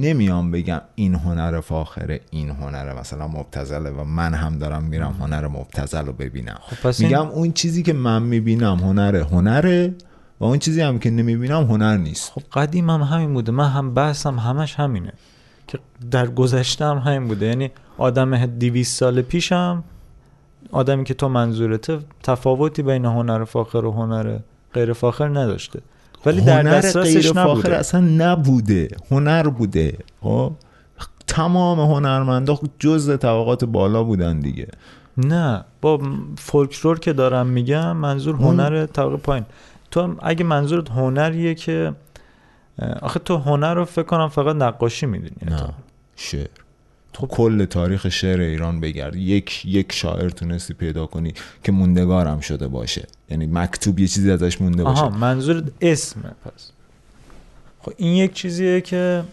نمیام 0.01 0.51
بگم 0.51 0.81
این 0.95 1.15
هنر 1.15 1.59
فاخره 1.61 2.19
این 2.29 2.49
هنر 2.49 2.99
مثلا 2.99 3.27
مبتزله 3.27 3.89
و 3.89 4.03
من 4.03 4.33
هم 4.33 4.57
دارم 4.57 4.83
میرم 4.83 5.15
هنر 5.19 5.47
مبتزل 5.47 6.05
رو 6.05 6.13
ببینم. 6.13 6.57
خب 6.61 6.87
پس 6.87 6.99
این- 7.01 7.09
میگم 7.09 7.27
اون 7.27 7.51
چیزی 7.51 7.83
که 7.83 7.93
من 7.93 8.23
می‌بینم 8.23 8.75
هنره 8.75 9.23
هنره 9.23 9.95
و 10.39 10.43
اون 10.45 10.59
چیزی 10.59 10.81
هم 10.81 10.99
که 10.99 11.09
نمی‌بینم 11.09 11.63
هنر 11.63 11.97
نیست. 11.97 12.31
خب 12.31 12.41
قدیم 12.53 12.89
هم 12.89 13.01
همین 13.01 13.33
بوده. 13.33 13.51
من 13.51 13.69
هم 13.69 13.93
بحثم 13.93 14.39
همش 14.39 14.75
همینه 14.75 15.13
که 15.67 15.79
در 16.11 16.27
گذشته 16.27 16.85
هم 16.85 16.97
همین 16.97 17.27
بوده. 17.27 17.45
یعنی 17.45 17.71
آدم 17.97 18.45
دیویست 18.45 18.99
سال 18.99 19.21
پیشم 19.21 19.83
آدمی 20.71 21.03
که 21.03 21.13
تو 21.13 21.29
منظورته 21.29 21.99
تفاوتی 22.23 22.81
بین 22.83 23.05
هنر 23.05 23.43
فاخر 23.43 23.85
و 23.85 23.91
هنر 23.91 24.39
غیر 24.73 24.93
فاخر 24.93 25.27
نداشته. 25.29 25.79
ولی 26.27 26.41
در 26.41 26.63
دسترسش 26.63 27.35
نبوده. 27.35 27.75
اصلا 27.77 27.99
نبوده. 28.01 28.87
هنر 29.11 29.49
بوده. 29.49 29.97
خب؟ 30.21 30.51
تمام 31.27 31.79
هنرمندا 31.79 32.59
جز 32.79 33.17
طبقات 33.19 33.65
بالا 33.65 34.03
بودن 34.03 34.39
دیگه. 34.39 34.67
نه 35.17 35.65
با 35.81 36.01
فولکلور 36.37 36.99
که 36.99 37.13
دارم 37.13 37.47
میگم 37.47 37.97
منظور 37.97 38.35
اون- 38.35 38.59
هنر 38.59 38.85
طبقه 38.85 39.17
پایین. 39.17 39.45
تو 39.91 40.15
اگه 40.21 40.43
منظورت 40.43 40.89
هنریه 40.91 41.55
که 41.55 41.93
آخه 43.01 43.19
تو 43.19 43.37
هنر 43.37 43.73
رو 43.73 43.85
فکر 43.85 44.03
کنم 44.03 44.27
فقط 44.29 44.55
نقاشی 44.55 45.05
می‌دونی. 45.05 45.55
نه 45.55 45.69
شعر. 46.15 46.47
تو 47.13 47.27
کل 47.27 47.65
تاریخ 47.65 48.09
شعر 48.09 48.39
ایران 48.39 48.79
بگرد. 48.79 49.15
یک 49.15 49.65
یک 49.65 49.91
شاعر 49.91 50.29
تونستی 50.29 50.73
پیدا 50.73 51.05
کنی 51.05 51.33
که 51.63 51.71
موندگارم 51.71 52.39
شده 52.39 52.67
باشه. 52.67 53.07
یعنی 53.29 53.47
مکتوب 53.47 53.99
یه 53.99 54.07
چیزی 54.07 54.31
ازش 54.31 54.61
مونده 54.61 54.83
باشه. 54.83 55.01
آها 55.01 55.17
منظورت 55.17 55.63
اسمه 55.81 56.29
پس. 56.45 56.71
خب 57.79 57.93
این 57.97 58.13
یک 58.13 58.33
چیزیه 58.33 58.81
که 58.81 59.23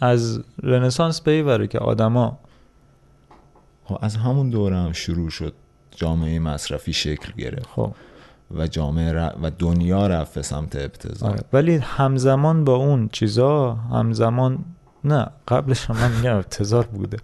از 0.00 0.40
رنسانس 0.62 1.22
پیوره 1.22 1.66
که 1.66 1.78
آدما 1.78 2.38
خب 3.84 3.98
از 4.02 4.16
همون 4.16 4.50
دوره 4.50 4.76
هم 4.76 4.92
شروع 4.92 5.30
شد 5.30 5.52
جامعه 5.96 6.38
مصرفی 6.38 6.92
شکل 6.92 7.32
گرفت. 7.38 7.68
خب. 7.68 7.92
و 8.56 8.66
جامعه 8.66 9.12
ر- 9.12 9.32
و 9.42 9.50
دنیا 9.58 10.06
رفت 10.06 10.34
به 10.34 10.42
سمت 10.42 10.76
ابتذال. 10.76 11.30
آره. 11.30 11.40
ولی 11.52 11.76
همزمان 11.76 12.64
با 12.64 12.74
اون 12.74 13.08
چیزا 13.12 13.74
همزمان 13.74 14.64
نه 15.06 15.26
قبلش 15.48 15.90
هم 15.90 15.96
من 15.96 16.12
میگم 16.16 16.36
ابتذال 16.36 16.84
بوده. 16.84 17.16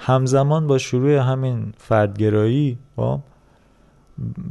همزمان 0.00 0.66
با 0.66 0.78
شروع 0.78 1.16
همین 1.16 1.72
فردگرایی 1.78 2.78
خب 2.96 3.20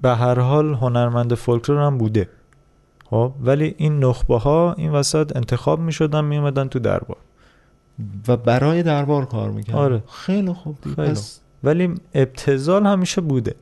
به 0.01 0.15
هر 0.15 0.39
حال 0.39 0.73
هنرمند 0.73 1.33
فولکلور 1.33 1.79
هم 1.79 1.97
بوده. 1.97 2.29
خب 3.05 3.33
ولی 3.41 3.75
این 3.77 3.99
نخبه 4.03 4.37
ها 4.39 4.73
این 4.77 4.91
وسط 4.91 5.35
انتخاب 5.35 5.79
می 5.79 5.91
شدن 5.91 6.25
می 6.25 6.37
اومدن 6.37 6.67
تو 6.67 6.79
دربار. 6.79 7.17
و 8.27 8.37
برای 8.37 8.83
دربار 8.83 9.25
کار 9.25 9.51
می‌کرد 9.51 9.75
آره. 9.75 10.03
خیلی 10.11 10.53
خوب 10.53 10.77
خیلی 10.83 10.95
پس 10.95 11.39
ولی 11.63 11.95
ابتزال 12.13 12.85
همیشه 12.85 13.21
بوده. 13.21 13.55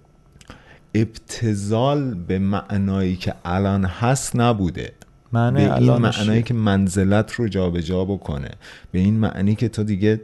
ابتزال 0.96 2.14
به 2.14 2.40
معنایی 2.40 3.16
که 3.16 3.34
الان 3.46 3.86
هست 3.86 4.36
نبوده. 4.36 4.94
معنی 5.36 5.68
به 5.68 5.78
این 5.78 5.92
معنایی؟ 5.92 6.44
که 6.44 6.54
منزلت 6.54 7.32
رو 7.32 7.48
جابجا 7.48 8.06
بکنه. 8.06 8.50
به 8.92 9.00
این 9.00 9.20
معنی 9.20 9.56
که 9.56 9.70
تو 9.70 9.84
دیگه 9.84 10.22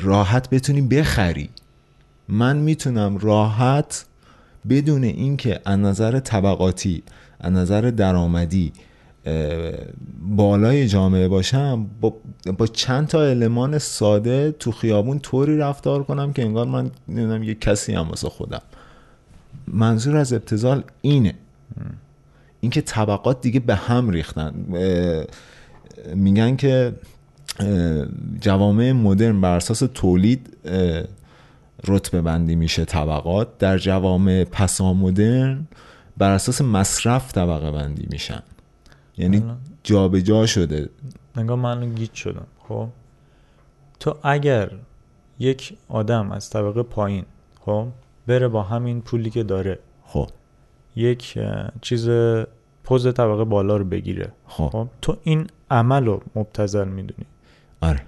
راحت 0.00 0.50
بتونی 0.50 0.82
بخری. 0.82 1.48
من 2.28 2.56
می‌تونم 2.56 3.18
راحت 3.18 4.04
بدون 4.70 5.04
اینکه 5.04 5.60
از 5.64 5.78
نظر 5.78 6.20
طبقاتی 6.20 7.02
از 7.40 7.52
نظر 7.52 7.80
درآمدی 7.80 8.72
بالای 10.22 10.88
جامعه 10.88 11.28
باشم 11.28 11.86
با, 12.00 12.14
با 12.58 12.66
چند 12.66 13.06
تا 13.06 13.22
المان 13.22 13.78
ساده 13.78 14.52
تو 14.52 14.72
خیابون 14.72 15.18
طوری 15.18 15.56
رفتار 15.56 16.02
کنم 16.02 16.32
که 16.32 16.42
انگار 16.42 16.66
من 16.66 16.90
نمی‌دونم 17.08 17.42
یه 17.42 17.54
کسی 17.54 17.92
هم 17.92 18.08
واسه 18.08 18.28
خودم. 18.28 18.62
منظور 19.66 20.16
از 20.16 20.32
ابتزال 20.32 20.82
اینه. 21.00 21.34
اینکه 22.60 22.80
طبقات 22.80 23.40
دیگه 23.40 23.60
به 23.60 23.74
هم 23.74 24.10
ریختن. 24.10 24.54
میگن 26.14 26.56
که 26.56 26.94
جوامع 28.40 28.92
مدرن 28.92 29.40
بر 29.40 29.56
اساس 29.56 29.82
تولید 29.94 30.56
رتبه 31.86 32.22
بندی 32.22 32.56
میشه 32.56 32.84
طبقات. 32.84 33.58
در 33.58 33.78
جوامع 33.78 34.44
پسامدرن 34.44 35.66
بر 36.16 36.30
اساس 36.30 36.60
مصرف 36.60 37.32
طبقه 37.32 37.70
بندی 37.70 38.06
میشن. 38.10 38.42
یعنی 39.18 39.42
جابجا 39.82 40.46
شده. 40.46 40.88
انگار 41.34 41.56
من 41.56 41.94
گیج 41.94 42.14
شدم. 42.14 42.46
خب؟ 42.68 42.88
تو 44.00 44.16
اگر 44.22 44.70
یک 45.38 45.76
آدم 45.88 46.32
از 46.32 46.50
طبقه 46.50 46.82
پایین 46.82 47.24
خب 47.60 47.86
بره 48.26 48.48
با 48.48 48.62
همین 48.62 49.00
پولی 49.00 49.30
که 49.30 49.42
داره 49.42 49.78
خب. 50.04 50.30
یک 50.98 51.38
چیز 51.80 52.08
پوز 52.84 53.06
طبقه 53.14 53.44
بالا 53.44 53.76
رو 53.76 53.84
بگیره. 53.84 54.32
خب. 54.46 54.68
خب؟ 54.72 54.88
تو 55.02 55.16
این 55.22 55.46
عمل 55.70 56.04
رو 56.04 56.22
مبتذل 56.34 56.88
می‌دونی. 56.88 57.26
آره. 57.80 58.00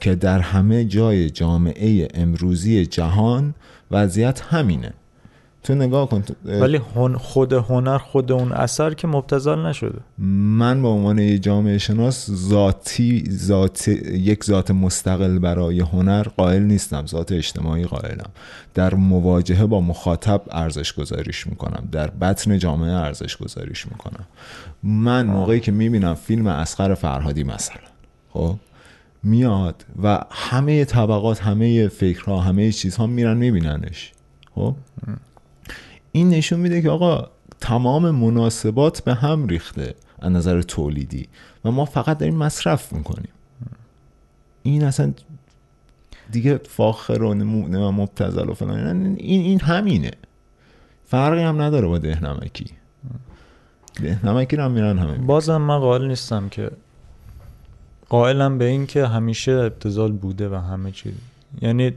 که 0.00 0.14
در 0.14 0.38
همه 0.38 0.84
جای 0.84 1.30
جامعه 1.30 2.08
امروزی 2.14 2.86
جهان 2.86 3.54
وضعیت 3.90 4.40
همینه. 4.40 4.92
تو 5.66 5.74
نگاه 5.74 6.08
کن 6.08 6.22
ولی 6.44 6.80
هن 6.96 7.16
خود 7.16 7.52
هنر 7.52 7.98
خود 7.98 8.32
اون 8.32 8.52
اثر 8.52 8.94
که 8.94 9.06
مبتذل 9.06 9.66
نشده. 9.66 9.98
من 10.18 10.82
به 10.82 10.88
عنوان 10.88 11.18
یه 11.18 11.38
جامعه 11.38 11.78
شناس 11.78 12.30
ذاتی 12.30 13.24
ذات 13.30 13.88
یک 13.88 14.44
ذات 14.44 14.70
مستقل 14.70 15.38
برای 15.38 15.80
هنر 15.80 16.22
قائل 16.22 16.62
نیستم 16.62 17.06
ذات 17.06 17.32
اجتماعی 17.32 17.84
قائلم. 17.84 18.30
در 18.74 18.94
مواجهه 18.94 19.66
با 19.66 19.80
مخاطب 19.80 20.42
ارزش 20.50 20.92
گذاریش 20.92 21.46
می‌کنم 21.46 21.88
در 21.92 22.10
بطن 22.10 22.58
جامعه 22.58 22.92
ارزش 22.92 23.36
گذاریش 23.36 23.86
می‌کنم. 23.86 24.26
من 24.82 25.26
موقعی 25.26 25.60
که 25.60 25.72
می‌بینم 25.72 26.14
فیلم 26.14 26.46
اسقر 26.46 26.94
فرهادی 26.94 27.44
مثلا 27.44 27.82
خب 28.30 28.56
میاد 29.22 29.84
و 30.02 30.24
همه 30.30 30.84
طبقات 30.84 31.42
همه 31.42 31.88
فکرها 31.88 32.40
همه 32.40 32.72
چیزها 32.72 33.06
میرن 33.06 33.36
میبیننش 33.36 34.12
خب؟ 34.54 34.74
این 36.16 36.28
نشون 36.28 36.60
میده 36.60 36.82
که 36.82 36.90
آقا 36.90 37.28
تمام 37.60 38.10
مناسبات 38.10 39.00
به 39.04 39.14
هم 39.14 39.46
ریخته 39.46 39.94
از 40.18 40.32
نظر 40.32 40.62
تولیدی 40.62 41.28
و 41.64 41.70
ما 41.70 41.84
فقط 41.84 42.18
داریم 42.18 42.36
مصرف 42.36 42.92
می‌کنیم. 42.92 43.28
این 44.62 44.84
اصلا 44.84 45.12
دیگه 46.30 46.60
فاخر 46.68 47.22
و 47.22 47.34
نمو- 47.34 47.68
نمو- 47.68 47.90
مبتذل 47.92 48.48
و 48.48 48.54
فلان. 48.54 48.76
این 49.16 49.40
این 49.40 49.60
همینه. 49.60 50.10
فرقی 51.06 51.42
هم 51.42 51.62
نداره 51.62 51.86
با 51.86 51.98
دهنمکی. 51.98 52.66
دهنمکی 54.02 54.56
رو 54.56 54.62
هم 54.62 54.70
میرن 54.70 54.98
همه 54.98 55.18
بازم 55.18 55.56
من 55.56 55.78
قائل 55.78 56.06
نیستم 56.08 56.48
که 56.48 56.70
قائلم 58.08 58.58
به 58.58 58.64
این 58.64 58.86
که 58.86 59.06
همیشه 59.06 59.52
ابتذال 59.52 60.12
بوده 60.12 60.48
و 60.48 60.54
همه 60.54 60.90
چیز 60.92 61.14
یعنی 61.62 61.92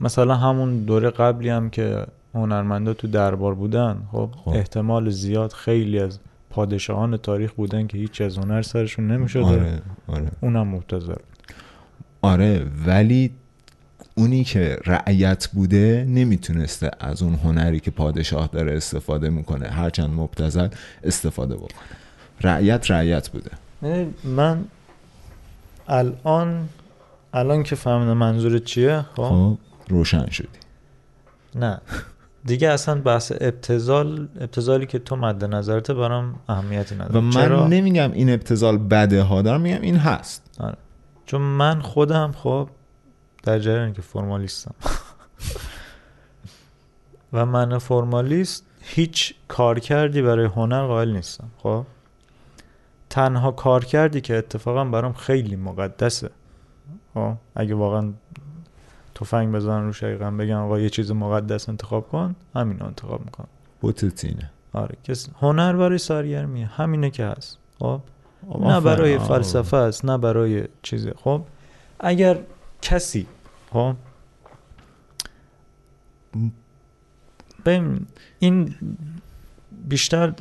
مثلا 0.00 0.34
همون 0.34 0.84
دوره 0.84 1.10
قبلی 1.10 1.48
هم 1.48 1.70
که 1.70 2.06
هنرمندا 2.38 2.94
تو 2.94 3.06
دربار 3.06 3.54
بودن. 3.54 4.02
خب, 4.12 4.30
خب. 4.44 4.48
احتمال 4.48 5.10
زیاد 5.10 5.52
خیلی 5.52 5.98
از 5.98 6.18
پادشاهان 6.50 7.16
تاریخ 7.16 7.52
بودن 7.52 7.86
که 7.86 7.98
هیچ 7.98 8.20
از 8.20 8.38
هنر 8.38 8.62
سرشون 8.62 9.10
نمی‌شده. 9.10 9.44
آره 9.44 9.82
آره. 10.06 10.28
اونم 10.40 10.68
مبتذل 10.68 11.14
آره 12.22 12.66
ولی 12.86 13.30
اونی 14.14 14.44
که 14.44 14.78
رعیت 14.86 15.48
بوده 15.48 16.06
نمی‌تونسته 16.08 16.90
از 17.00 17.22
اون 17.22 17.34
هنری 17.34 17.80
که 17.80 17.90
پادشاه 17.90 18.48
داره 18.52 18.76
استفاده 18.76 19.30
می‌کنه 19.30 19.68
هرچند 19.68 20.10
مبتزل 20.10 20.68
استفاده 21.04 21.54
بکنه. 21.54 21.88
رعیت 22.40 22.90
رعیت 22.90 23.28
بوده. 23.28 23.50
یعنی 23.82 24.14
من 24.24 24.64
الان 25.88 26.68
الان 27.34 27.62
که 27.62 27.76
فهمیدم 27.76 28.16
منظور 28.16 28.58
چیه 28.58 29.04
خب؟ 29.16 29.22
خب 29.22 29.58
روشن 29.88 30.30
شدی. 30.30 30.48
نه. 31.54 31.80
دیگه 32.44 32.68
اصلا 32.68 33.00
بحث 33.00 33.32
ابتزال 33.40 34.28
ابتزالی 34.40 34.86
که 34.86 34.98
تو 34.98 35.16
مد 35.16 35.44
نظرته 35.44 35.94
برام 35.94 36.34
اهمیتی 36.48 36.94
نداره. 36.94 37.18
و 37.18 37.20
من 37.20 37.30
چرا؟ 37.30 37.66
نمیگم 37.66 38.12
این 38.12 38.30
ابتزال 38.30 38.78
بده 38.78 39.22
ها 39.22 39.42
دارم 39.42 39.60
میگم 39.60 39.80
این 39.80 39.96
هست. 39.96 40.60
آره. 40.60 40.76
چون 41.26 41.40
من 41.40 41.80
خودم 41.80 42.32
خب 42.32 42.68
در 43.42 43.58
جریان 43.58 43.92
که 43.92 44.02
فرمالیستم. 44.02 44.74
و 47.32 47.46
من 47.46 47.78
فرمالیست 47.78 48.66
هیچ 48.80 49.34
کار 49.48 49.78
کردی 49.78 50.22
برای 50.22 50.46
هنر 50.46 50.86
قائل 50.86 51.12
نیستم 51.12 51.50
خب؟ 51.58 51.84
تنها 53.10 53.50
کار 53.50 53.84
کردی 53.84 54.20
که 54.20 54.36
اتفاقا 54.36 54.84
برام 54.84 55.12
خیلی 55.12 55.56
مقدسه 55.56 56.30
خب؟ 57.14 57.32
اگه 57.54 57.74
واقعا 57.74 58.12
تفنگ 59.20 59.54
بزنن 59.54 59.84
رو 59.84 59.92
شقیقم 59.92 60.36
بگن 60.36 60.54
آقا 60.54 60.80
یه 60.80 60.90
چیز 60.90 61.10
مقدس 61.10 61.68
انتخاب 61.68 62.08
کن 62.08 62.34
همین 62.54 62.82
انتخاب 62.82 63.24
می‌کنم 63.24 63.48
بوتتینه 63.80 64.50
آره 64.72 64.96
کس 65.04 65.28
هنر 65.40 65.76
برای 65.76 65.98
سرگرمیه. 65.98 66.66
همینه 66.66 67.10
که 67.10 67.24
هست. 67.24 67.58
خب؟ 67.78 68.00
نه 68.48 68.54
آفرین. 68.54 68.80
برای 68.80 69.16
آه. 69.16 69.28
فلسفه 69.28 69.76
است 69.76 70.04
نه 70.04 70.18
برای 70.18 70.68
چیزه. 70.82 71.14
خب؟ 71.24 71.42
اگر 72.00 72.38
کسی 72.82 73.26
خب؟ 73.72 73.94
ببین 77.66 78.06
این 78.38 78.74
بیشتر 79.88 80.32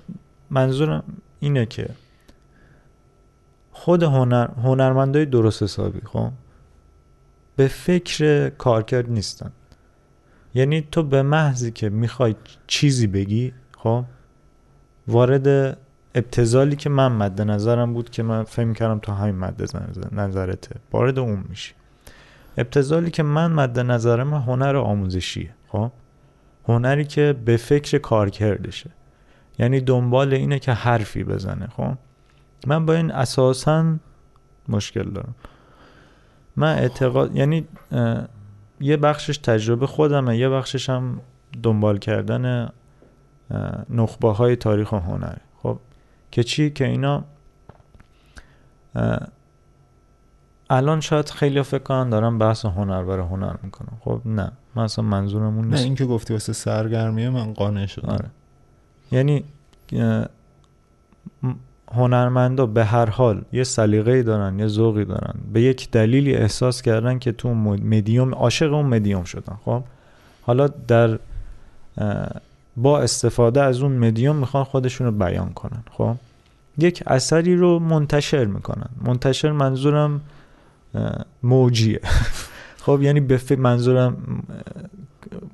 منظورم 0.49 1.03
اینه 1.39 1.65
که 1.65 1.89
خود 3.71 4.03
هنر 4.03 4.47
هنرمندای 4.47 5.25
درست 5.25 5.63
حسابی 5.63 6.01
خب؟ 6.05 6.31
به 7.57 7.67
فکر 7.67 8.49
کارکرد 8.49 9.11
نیستن. 9.11 9.51
یعنی 10.53 10.87
تو 10.91 11.03
به 11.03 11.21
محضی 11.21 11.71
که 11.71 11.89
می‌خوای 11.89 12.35
چیزی 12.67 13.07
بگی 13.07 13.53
خب 13.77 14.05
وارد 15.07 15.77
ابتزالی 16.15 16.75
که 16.75 16.89
من 16.89 17.11
مد 17.11 17.41
نظرم 17.41 17.93
بود 17.93 18.09
که 18.09 18.23
من 18.23 18.43
فهم 18.43 18.73
کردم 18.73 18.99
تو 18.99 19.11
همین 19.11 19.35
مد 19.35 19.61
نظرته 20.11 20.75
وارد 20.91 21.19
اون 21.19 21.43
میشی. 21.49 21.73
ابتزالی 22.57 23.11
که 23.11 23.23
من 23.23 23.51
مد 23.51 23.79
نظرم 23.79 24.33
هنر 24.33 24.75
آموزشیه 24.75 25.49
خب؟ 25.67 25.91
هنری 26.67 27.05
که 27.05 27.35
به 27.45 27.57
فکر 27.57 27.97
کارکردشه. 27.97 28.89
یعنی 29.59 29.81
دنبال 29.81 30.33
اینه 30.33 30.59
که 30.59 30.71
حرفی 30.71 31.23
بزنه 31.23 31.67
خب؟ 31.67 31.93
من 32.67 32.85
با 32.85 32.93
این 32.93 33.11
اساسا 33.11 33.95
مشکل 34.69 35.09
دارم. 35.09 35.35
من 36.57 36.77
اعتقاد 36.77 37.35
یعنی 37.35 37.67
یه 38.81 38.97
بخشش 38.97 39.37
تجربه 39.37 39.87
خودمه 39.87 40.37
یه 40.37 40.49
بخشش 40.49 40.89
هم 40.89 41.21
دنبال 41.63 41.97
کردن 41.97 42.69
نخبه 43.89 44.31
های 44.31 44.55
تاریخ 44.55 44.91
و 44.91 44.95
هنره 44.95 45.41
خب 45.63 45.79
که 46.31 46.43
چی؟ 46.43 46.69
که 46.69 46.85
اینا 46.85 47.23
الان 50.69 51.01
شاید 51.01 51.29
خیلی 51.29 51.61
فکر 51.61 51.83
کنن 51.83 52.09
دارم 52.09 52.37
بحث 52.37 52.65
هنر 52.65 53.03
برای 53.03 53.25
هنر 53.25 53.55
می‌کنم 53.63 53.97
خب 53.99 54.21
نه. 54.25 54.51
من 54.75 54.83
اصلا 54.83 55.05
منظورمون 55.05 55.65
نیست 55.65 55.79
نه 55.79 55.85
این 55.85 55.95
که 55.95 56.05
گفتی 56.05 56.33
واسه 56.33 56.53
سرگرمیه 56.53 57.29
من 57.29 57.53
قانع 57.53 57.85
شدم. 57.85 58.09
آره. 58.09 58.29
یعنی 59.11 59.43
هنرمندا 61.91 62.65
به 62.65 62.85
هر 62.85 63.09
حال 63.09 63.41
یه 63.53 63.63
سلیقه 63.63 64.23
دارن 64.23 64.59
یه 64.59 64.67
ذوقی 64.67 65.05
دارن. 65.05 65.33
به 65.53 65.61
یک 65.61 65.91
دلیلی 65.91 66.35
احساس 66.35 66.81
کردن 66.81 67.19
که 67.19 67.31
تو 67.31 67.53
مدیوم 67.53 68.33
عاشق 68.33 68.73
اون 68.73 68.85
مدیوم 68.85 69.23
شدن 69.23 69.57
خب؟ 69.65 69.83
حالا 70.41 70.67
در 70.67 71.19
با 72.77 72.99
استفاده 73.01 73.61
از 73.61 73.81
اون 73.81 73.91
مدیوم 73.91 74.35
می‌خوان 74.35 74.63
خودشون 74.63 75.07
رو 75.07 75.13
بیان 75.13 75.49
کنن 75.49 75.83
خب؟ 75.91 76.15
یک 76.77 77.03
اثری 77.07 77.55
رو 77.55 77.79
منتشر 77.79 78.45
می‌کنن. 78.45 78.89
منتشر 79.01 79.51
منظورم 79.51 80.21
موجیه. 81.43 81.99
خب؟ 82.85 83.01
یعنی 83.01 83.19
به 83.19 83.39
منظورم 83.57 84.17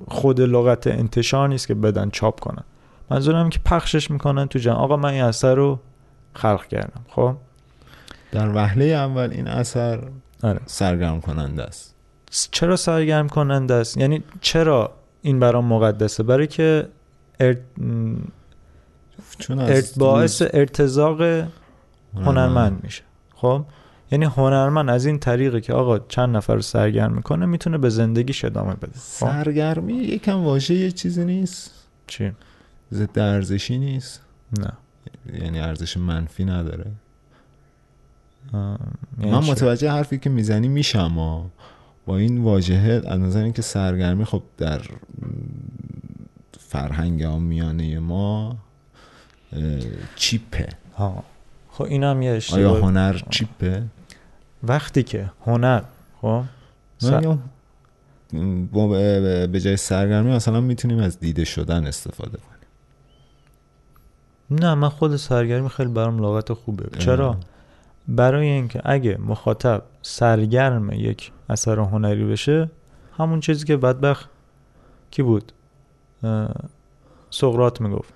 خود 0.08 0.40
لغت 0.40 0.86
انتشار 0.86 1.48
نیست 1.48 1.66
که 1.66 1.74
بدن 1.74 2.10
چاپ 2.10 2.40
کنن. 2.40 2.64
منظورم 3.10 3.50
که 3.50 3.58
پخشش 3.64 4.10
می‌کنن 4.10 4.46
تو 4.46 4.58
جمع. 4.58 4.76
آقا 4.76 4.96
من 4.96 5.10
این 5.10 5.22
اثر 5.22 5.54
رو 5.54 5.78
خلق 6.34 6.66
کردم 6.66 7.00
خب؟ 7.08 7.36
در 8.32 8.54
وهله 8.54 8.84
اول 8.84 9.30
این 9.32 9.48
اثر 9.48 10.08
آره. 10.42 10.60
سرگرم 10.66 11.20
کننده 11.20 11.62
است. 11.62 11.94
چرا 12.50 12.76
سرگرم 12.76 13.28
کننده 13.28 13.74
است؟ 13.74 13.96
یعنی 13.96 14.22
چرا 14.40 14.92
این 15.22 15.40
برام 15.40 15.64
مقدسه؟ 15.64 16.22
برای 16.22 16.46
که 16.46 16.88
ارت... 17.40 17.58
چون 19.38 19.82
باعث 19.96 20.42
ارتزاق 20.52 21.46
هنرمند 22.14 22.80
میشه. 22.82 23.02
خب؟ 23.34 23.64
یعنی 24.12 24.24
هنرمند 24.24 24.90
از 24.90 25.06
این 25.06 25.18
طریقه 25.18 25.60
که 25.60 25.72
آقا 25.72 25.98
چند 25.98 26.36
نفر 26.36 26.54
رو 26.54 26.62
سرگرم 26.62 27.12
می‌کنه 27.12 27.46
می‌تونه 27.46 27.78
به 27.78 27.88
زندگیش 27.88 28.44
ادامه 28.44 28.74
بده. 28.74 28.92
خب؟ 28.92 28.98
سرگرمی 28.98 29.94
یکم 29.94 30.44
واژه 30.44 30.74
یه 30.74 30.90
چیزی 30.90 31.24
نیست. 31.24 31.70
چی؟ 32.06 32.32
ضد 32.92 33.18
ارزشی 33.18 33.78
نیست. 33.78 34.20
نه. 34.58 34.72
یعنی 35.32 35.60
ارزش 35.60 35.96
منفی 35.96 36.44
نداره. 36.44 36.90
یعنی 39.18 39.32
من 39.32 39.38
متوجه 39.38 39.90
حرفی 39.90 40.18
که 40.18 40.30
می‌زنی 40.30 40.68
میشم 40.68 41.18
و 41.18 41.44
با 42.06 42.16
این 42.16 42.42
واژه 42.42 43.02
از 43.06 43.20
نظر 43.20 43.42
اینکه 43.42 43.62
سرگرمی 43.62 44.24
خب 44.24 44.42
در 44.58 44.82
فرهنگ 46.60 47.22
آمیانه 47.22 47.98
ما 47.98 48.56
چیپه. 50.16 50.68
ها. 50.96 51.24
خب 51.70 51.84
این 51.84 52.04
هم 52.04 52.22
یه 52.22 52.30
اشتباه. 52.30 52.60
آیا 52.60 52.74
هنر 52.74 53.20
چیپه؟ 53.30 53.82
وقتی 54.62 55.02
که 55.02 55.30
هنر 55.46 55.82
خب؟ 56.20 56.42
به 59.52 59.60
جای 59.60 59.76
سرگرمی 59.76 60.30
مثلا 60.30 60.60
می‌تونیم 60.60 60.98
از 60.98 61.20
دیده 61.20 61.44
شدن 61.44 61.86
استفاده 61.86 62.38
کنیم. 62.38 62.53
نه 64.50 64.74
من 64.74 64.88
خود 64.88 65.16
سرگرمی 65.16 65.68
خیلی 65.68 65.90
برام 65.90 66.18
لغت 66.18 66.52
خوبه. 66.52 66.98
چرا؟ 66.98 67.36
برای 68.08 68.48
اینکه 68.48 68.80
اگه 68.84 69.16
مخاطب 69.20 69.82
سرگرم 70.02 70.92
یک 70.92 71.32
اثر 71.48 71.78
هنری 71.78 72.24
بشه 72.24 72.70
همون 73.18 73.40
چیزی 73.40 73.66
که 73.66 73.76
بدبخ 73.76 74.26
کی 75.10 75.22
بود؟ 75.22 75.52
سقرات 77.30 77.80
می‌گفت. 77.80 78.14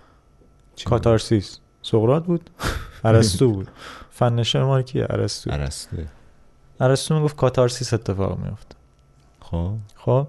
کاتارسیس. 0.85 1.59
سقرات 1.83 2.25
بود؟ 2.25 2.51
ارسطو 3.05 3.53
بود. 3.53 3.69
فن 4.11 4.45
ما 4.55 4.83
کیه؟ 4.83 5.07
ارسطو. 5.11 5.53
ارسطو. 5.53 5.97
ارسطو 6.81 7.15
می‌گفت 7.15 7.37
کاتارسیس 7.37 7.95
اتفاق 7.95 8.39
میفته 8.39 8.75
خب. 9.41 9.75
خب؟ 9.97 10.27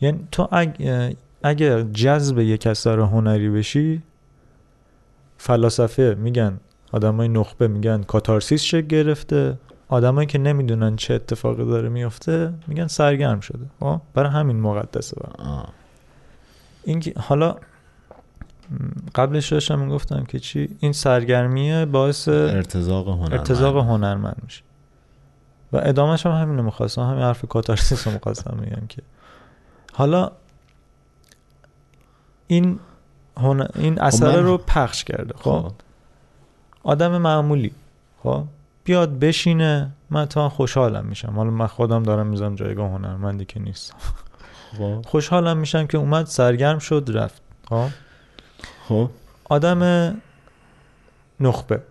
یعنی 0.00 0.28
تو 0.32 0.48
اگه 0.52 1.16
اگه 1.42 1.84
جذب 1.84 2.38
یک 2.38 2.66
اثر 2.66 2.98
هنری 2.98 3.50
بشی 3.50 4.02
فلاسفه 5.38 6.16
میگن 6.18 6.60
آدمای 6.92 7.28
نخبه 7.28 7.68
میگن 7.68 8.02
کاتارسیس 8.02 8.62
شکل 8.62 8.86
گرفته. 8.86 9.58
آدمایی 9.88 10.26
که 10.26 10.38
نمی‌دونن 10.38 10.96
چه 10.96 11.14
اتفاقی 11.14 11.64
داره 11.64 11.88
میفته 11.88 12.52
میگن 12.66 12.86
سرگرم 12.86 13.40
شده. 13.40 13.66
خب؟ 13.80 14.00
برای 14.14 14.30
همین 14.30 14.60
مقدسه 14.60 15.16
برای 15.20 15.62
این 16.84 17.02
حالا 17.16 17.56
قبلش 19.14 19.52
داشتم 19.52 19.78
می‌گفتم 19.78 20.24
که 20.24 20.38
چی؟ 20.38 20.76
این 20.80 20.92
سرگرمیه 20.92 21.84
باعث 21.84 22.28
ارتزاق 22.28 23.08
هنرمند. 23.08 23.32
ارتزاق 23.32 23.76
هنرمند 23.76 24.40
میشه. 24.44 24.62
و 25.72 25.80
ادامهش 25.82 26.26
هم 26.26 26.32
همینو 26.32 26.62
می‌خواستم 26.62 27.02
همین 27.02 27.22
حرف 27.22 27.44
کاتارسیس 27.48 28.06
رو 28.06 28.12
می‌خواستم 28.12 28.58
میگم 28.60 28.86
که 28.88 29.02
حالا 29.92 30.32
این 32.46 32.78
این 33.44 33.94
خب 33.94 34.02
اثر 34.02 34.40
رو 34.40 34.58
پخش 34.58 35.04
کرده. 35.04 35.34
خب, 35.36 35.60
خب. 35.62 35.72
آدم 36.82 37.18
معمولی. 37.18 37.72
خب؟ 38.22 38.44
بیاد 38.84 39.18
بشینه 39.18 39.90
من 40.10 40.24
تا 40.26 40.48
خوشحالم 40.48 41.06
میشم. 41.06 41.32
حالا 41.36 41.50
من 41.50 41.66
خودم 41.66 42.02
دارم 42.02 42.26
میزم 42.26 42.54
جایگاه 42.54 42.90
هنرمندی 42.90 43.44
که 43.44 43.60
نیست 43.60 43.94
خب. 44.78 45.02
خوشحالم 45.06 45.56
میشم 45.56 45.86
که 45.86 45.98
اومد 45.98 46.26
سرگرم 46.26 46.78
شد 46.78 47.10
رفت. 47.14 47.42
خب؟ 47.68 47.88
خب. 48.88 49.10
آدم 49.44 50.14
نخبه. 51.40 51.82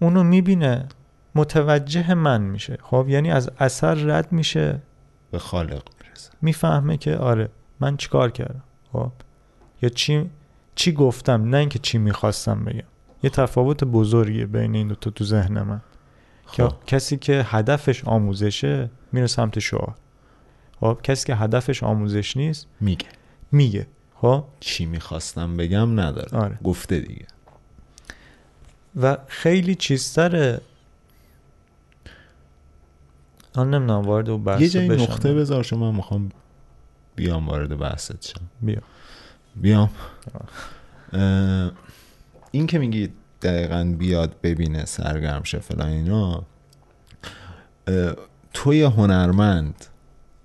اونو 0.00 0.22
می‌بینه 0.22 0.88
متوجه 1.34 2.14
من 2.14 2.40
میشه. 2.40 2.78
خب؟ 2.82 3.06
یعنی 3.08 3.30
از 3.30 3.50
اثر 3.58 3.94
رد 3.94 4.32
میشه. 4.32 4.82
به 5.30 5.38
خالق 5.38 5.82
می‌رسه. 6.02 6.30
می‌فهمه 6.42 6.96
که 6.96 7.16
آره 7.16 7.48
من 7.80 7.96
چیکار 7.96 8.30
کردم؟ 8.30 8.62
خب؟ 8.92 9.12
یا 9.82 9.88
چی 9.88 10.30
چی 10.80 10.92
گفتم 10.92 11.48
نه 11.48 11.56
اینکه 11.56 11.78
چی 11.78 11.98
می‌خواستم 11.98 12.64
بگم. 12.64 12.82
یه 13.22 13.30
تفاوت 13.30 13.84
بزرگیه 13.84 14.46
بین 14.46 14.74
این 14.74 14.88
دوتا 14.88 15.10
تو 15.10 15.24
ذهن 15.24 15.62
من. 15.62 15.80
که 16.52 16.68
خب. 16.68 16.74
کسی 16.86 17.16
که 17.16 17.42
هدفش 17.46 18.04
آموزشه 18.04 18.90
میره 19.12 19.26
سمت 19.26 19.58
شعار. 19.58 19.94
خب 20.80 20.98
کسی 21.02 21.26
که 21.26 21.34
هدفش 21.36 21.82
آموزش 21.82 22.36
نیست 22.36 22.66
میگه. 22.80 23.06
میگه. 23.52 23.86
خب؟ 24.14 24.44
چی 24.60 24.86
می‌خواستم 24.86 25.56
بگم 25.56 26.00
نداره. 26.00 26.38
آره. 26.38 26.58
گفته 26.64 27.00
دیگه. 27.00 27.26
و 29.02 29.16
خیلی 29.26 29.74
چیزتره 29.74 30.60
آن 33.54 33.74
نمی‌دونم 33.74 34.02
وارد 34.02 34.28
و 34.28 34.38
بحث 34.38 34.60
یه 34.60 34.68
جایی 34.68 34.88
نقطه 34.88 35.34
بذار 35.34 35.62
شما 35.62 35.90
من 35.90 35.96
می‌خوام 35.96 36.28
بیام 37.16 37.48
وارد 37.48 37.78
بحثت 37.78 38.26
شم. 38.26 38.40
بیا. 38.60 38.82
بیام. 39.56 39.90
این 42.50 42.66
که 42.66 42.78
میگی 42.78 43.08
دقیقا 43.42 43.94
بیاد 43.98 44.36
ببینه 44.42 44.84
سرگرم 44.84 45.42
شه 45.42 45.58
فلان 45.58 45.88
اینا 45.88 46.44
توی 48.54 48.82
هنرمند 48.82 49.86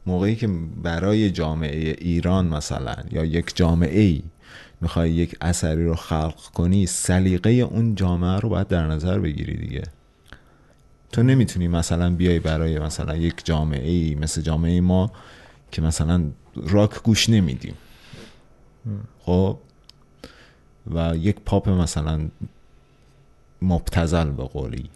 موقعی 0.06 0.36
که 0.36 0.50
برای 0.84 1.32
جامعه 1.32 1.96
ایران 2.00 2.48
مثلا 2.48 2.96
یا 3.12 3.26
یک 3.26 3.56
جامعه 3.56 4.02
ای 4.02 4.24
می‌خوای 4.82 5.12
یک 5.12 5.38
اثری 5.42 5.86
رو 5.86 5.96
خلق 5.96 6.42
کنی 6.54 6.86
سلیقه 6.86 7.50
اون 7.50 7.96
جامعه 7.96 8.40
رو 8.40 8.50
باید 8.50 8.68
در 8.68 8.88
نظر 8.88 9.20
بگیری 9.20 9.58
دیگه. 9.58 9.84
تو 11.12 11.24
نمی‌تونی 11.24 11.68
مثلا 11.68 12.10
بیای 12.16 12.40
برای 12.40 12.80
مثلا 12.80 13.16
یک 13.16 13.46
جامعه 13.46 13.92
ای 13.92 14.16
مثل 14.16 14.42
جامعه 14.42 14.82
ما 14.82 15.12
که 15.72 15.82
مثلا 15.82 16.24
راک 16.56 17.04
گوش 17.04 17.30
نمیدیم. 17.30 17.74
خب 19.22 19.58
و 20.94 21.16
یک 21.16 21.36
پاپ 21.46 21.70
مثلا 21.70 22.30
مبتزل 23.62 24.32
به 24.32 24.44
قولی 24.44 24.90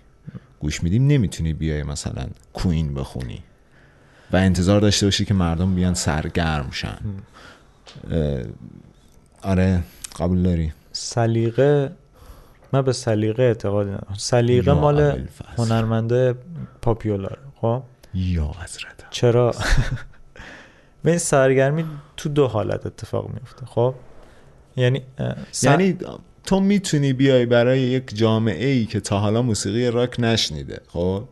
گوش 0.60 0.84
میدیم 0.84 1.08
نمی‌تونی 1.08 1.54
بیای 1.54 1.84
مثلا 1.84 2.28
کوین 2.54 2.93
بخونی. 2.93 3.43
و 4.32 4.36
انتظار 4.36 4.82
داشته 4.82 5.06
باشی 5.08 5.25
که 5.25 5.34
مردم 5.34 5.75
بیان 5.75 5.93
سرگرم 5.93 6.69
شن. 6.71 6.97
آره 9.41 9.84
قبول 10.19 10.43
داری. 10.43 10.73
سلیقه 10.91 11.91
من 12.73 12.82
به 12.82 12.93
سلیقه 12.93 13.43
اعتقادی 13.43 13.89
ندارم 13.89 14.15
سلیقه 14.17 14.73
مال. 14.73 15.28
هنرمنده 15.58 16.36
پاپیولار 16.82 17.38
خب؟ 17.56 17.84
یا 18.13 18.52
حضرت. 18.63 19.06
چرا؟ 19.10 19.56
به 21.03 21.09
این 21.09 21.19
سرگرمی 21.19 21.85
تو 22.17 22.29
دو 22.29 22.47
حالت 22.47 22.85
اتفاق 22.85 23.29
میفته 23.33 23.65
خب؟ 23.65 23.93
یعنی 24.75 25.01
سر- 25.51 25.69
یعنی 25.69 25.97
تو 26.43 26.59
می‌تونی 26.59 27.13
بیای 27.13 27.45
برای 27.45 27.79
یک 27.79 28.15
جامعه 28.15 28.67
ای 28.67 28.85
که 28.85 28.99
تا 28.99 29.19
حالا 29.19 29.41
موسیقی 29.41 29.91
راک 29.91 30.15
نشنیده 30.19 30.81
خب؟ 30.88 31.23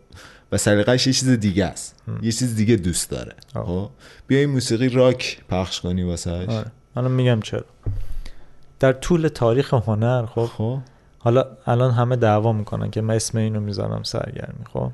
و 0.51 0.57
سلیقه‌اش 0.57 1.07
یه 1.07 1.13
چیز 1.13 1.29
دیگه 1.29 1.65
است 1.65 1.95
یه 2.21 2.31
چیز 2.31 2.55
دیگه 2.55 2.75
دوست 2.75 3.09
داره. 3.09 3.33
خب؟ 3.53 3.89
بیای 4.27 4.45
موسیقی 4.45 4.89
راک 4.89 5.41
پخش 5.49 5.81
کنی 5.81 6.03
واسهش 6.03 6.49
آره. 6.49 6.71
الان 6.95 7.11
میگم 7.11 7.39
چرا. 7.41 7.65
در 8.79 8.93
طول 8.93 9.27
تاریخ 9.27 9.73
هنر 9.73 10.25
خب؟ 10.25 10.45
خب. 10.45 10.77
حالا 11.19 11.45
الان 11.65 11.91
همه 11.91 12.15
دعوا 12.15 12.53
می‌کنن 12.53 12.91
که 12.91 13.01
من 13.01 13.15
اسم 13.15 13.37
اینو 13.37 13.59
می‌ذارم 13.59 14.03
سرگرمی 14.03 14.65
خب؟ 14.73 14.91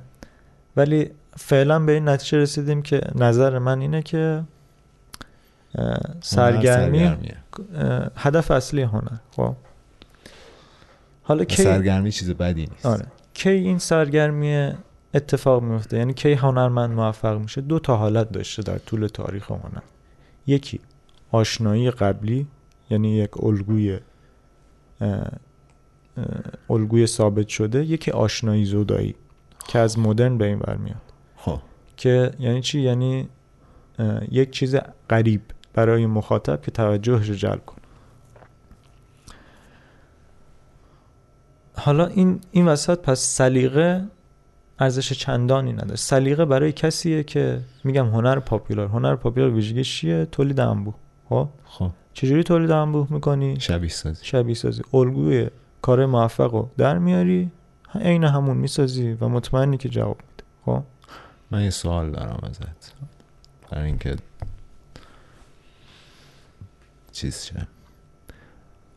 ولی 0.78 1.10
فعلا 1.38 1.80
به 1.80 1.92
این 1.92 2.10
نتیجه 2.10 2.38
رسیدیم 2.38 2.82
که 2.82 3.02
نظر 3.16 3.60
من 3.60 3.82
اینه 3.82 4.02
که 4.02 4.44
سرگرمی؟ 6.22 7.12
هدف 8.16 8.52
اصلی 8.52 8.82
هنر 8.82 9.18
خب. 9.32 9.56
حالا 11.24 11.44
کی 11.44 11.64
سرگرمی 11.64 12.12
چیز 12.12 12.30
بدی 12.30 12.66
نیست. 12.66 12.86
آره. 12.86 13.06
کی 13.34 13.50
این 13.50 13.78
سرگرمی 13.78 14.72
اتفاق 15.14 15.64
میفته 15.64 15.98
یعنی 15.98 16.14
کی 16.14 16.34
هنرمند 16.34 16.92
موفق 16.92 17.38
میشه؟ 17.38 17.62
دو 17.62 17.80
تا 17.80 17.98
حالت 17.98 18.32
داشته 18.32 18.62
در 18.62 18.78
طول 18.78 19.08
تاریخ 19.08 19.52
هنر. 19.52 19.82
یکی 20.48 20.80
آشنایی 21.32 21.92
قبلی 21.92 22.48
یعنی 22.90 23.16
یک 23.16 23.44
الگوی 23.44 24.00
الگوی 26.70 27.08
ثابت 27.08 27.48
شده 27.48 27.86
یکی 27.86 28.12
آشنایی 28.12 28.66
زودایی 28.66 29.16
که 29.68 29.80
از 29.80 30.00
مدرن 30.00 30.38
به 30.38 30.46
این 30.46 30.60
برمیاد 30.60 31.02
خب. 31.38 31.60
که 31.98 32.32
یعنی 32.40 32.62
چی؟ 32.62 32.82
یعنی 32.82 33.30
یک 34.32 34.52
چیز 34.52 34.76
غریب. 35.10 35.42
برای 35.74 36.06
مخاطب 36.06 36.62
که 36.62 36.72
توجهش 36.72 37.30
رو 37.30 37.36
جلب 37.36 37.66
کنه. 37.66 37.80
حالا 41.78 42.06
این 42.06 42.42
این 42.52 42.68
وسط 42.68 43.00
پس 43.00 43.20
سلیقه 43.20 44.06
ارزش 44.80 45.14
چندانی 45.14 45.74
نداره. 45.74 45.96
سلیقه 45.96 46.46
برای 46.46 46.72
کسیه 46.72 47.24
که 47.24 47.60
میگم 47.84 48.08
هنر 48.08 48.40
پاپولار 48.40 48.88
هنر 48.88 49.16
پاپولار 49.16 49.50
ویژگیش 49.50 50.00
چیه؟ 50.00 50.26
تولید 50.26 50.60
انبوه. 50.60 50.94
خب؟ 51.30 51.48
خب. 51.66 51.92
چجوری 52.14 52.44
تولید 52.44 52.72
انبوه 52.72 53.08
می‌کنی؟ 53.10 53.60
شبیه 53.60 53.90
سازی. 53.90 54.26
شبیه 54.26 54.56
سازی. 54.56 54.82
الگوی 54.94 55.48
کار 55.82 56.06
موفق 56.06 56.54
رو 56.54 56.70
در 56.78 56.98
میاری 56.98 57.52
عین 57.96 58.24
همون 58.24 58.58
می‌سازی 58.58 59.18
و 59.22 59.28
مطمئنی 59.28 59.78
که 59.78 59.90
جواب 59.90 60.18
میده. 60.18 60.44
خب؟ 60.66 60.84
من 61.52 61.64
یه 61.64 61.70
سوال 61.70 62.12
دارم 62.12 62.40
ازت. 62.44 62.94
برای 63.72 63.86
اینکه 63.86 64.16
چیز 67.14 67.44
شه. 67.44 67.68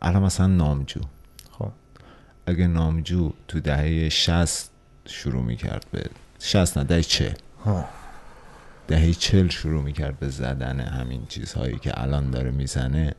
الان 0.02 0.22
مثلا 0.22 0.46
نامجو. 0.46 1.00
خب. 1.50 1.70
اگه 2.46 2.66
نامجو 2.66 3.32
تو 3.48 3.60
دهه 3.60 4.08
60 4.08 4.70
شروع 5.06 5.42
می‌کرد 5.42 5.86
به 5.90 6.10
60 6.38 6.78
نه 6.78 6.84
دهه 6.84 7.02
40 7.02 7.32
ها. 7.64 7.84
دهه 8.88 9.12
40 9.12 9.48
شروع 9.48 9.82
می‌کرد 9.82 10.18
به 10.18 10.28
زدن 10.28 10.80
همین 10.80 11.26
چیزهایی 11.26 11.78
که 11.78 12.02
الان 12.02 12.30
داره 12.30 12.50
می‌زنه. 12.50 13.14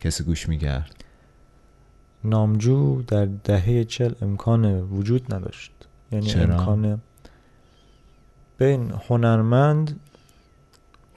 کسی 0.00 0.24
گوش 0.24 0.48
می‌کرد؟ 0.48 1.04
نامجو 2.24 3.02
در 3.02 3.24
دهه 3.44 3.84
چل 3.84 4.14
امکان 4.22 4.80
وجود 4.80 5.34
نداشت. 5.34 5.72
یعنی 6.12 6.26
چرا؟ 6.26 6.54
امکان 6.54 7.00
بین 8.58 8.92
هنرمند 9.08 10.00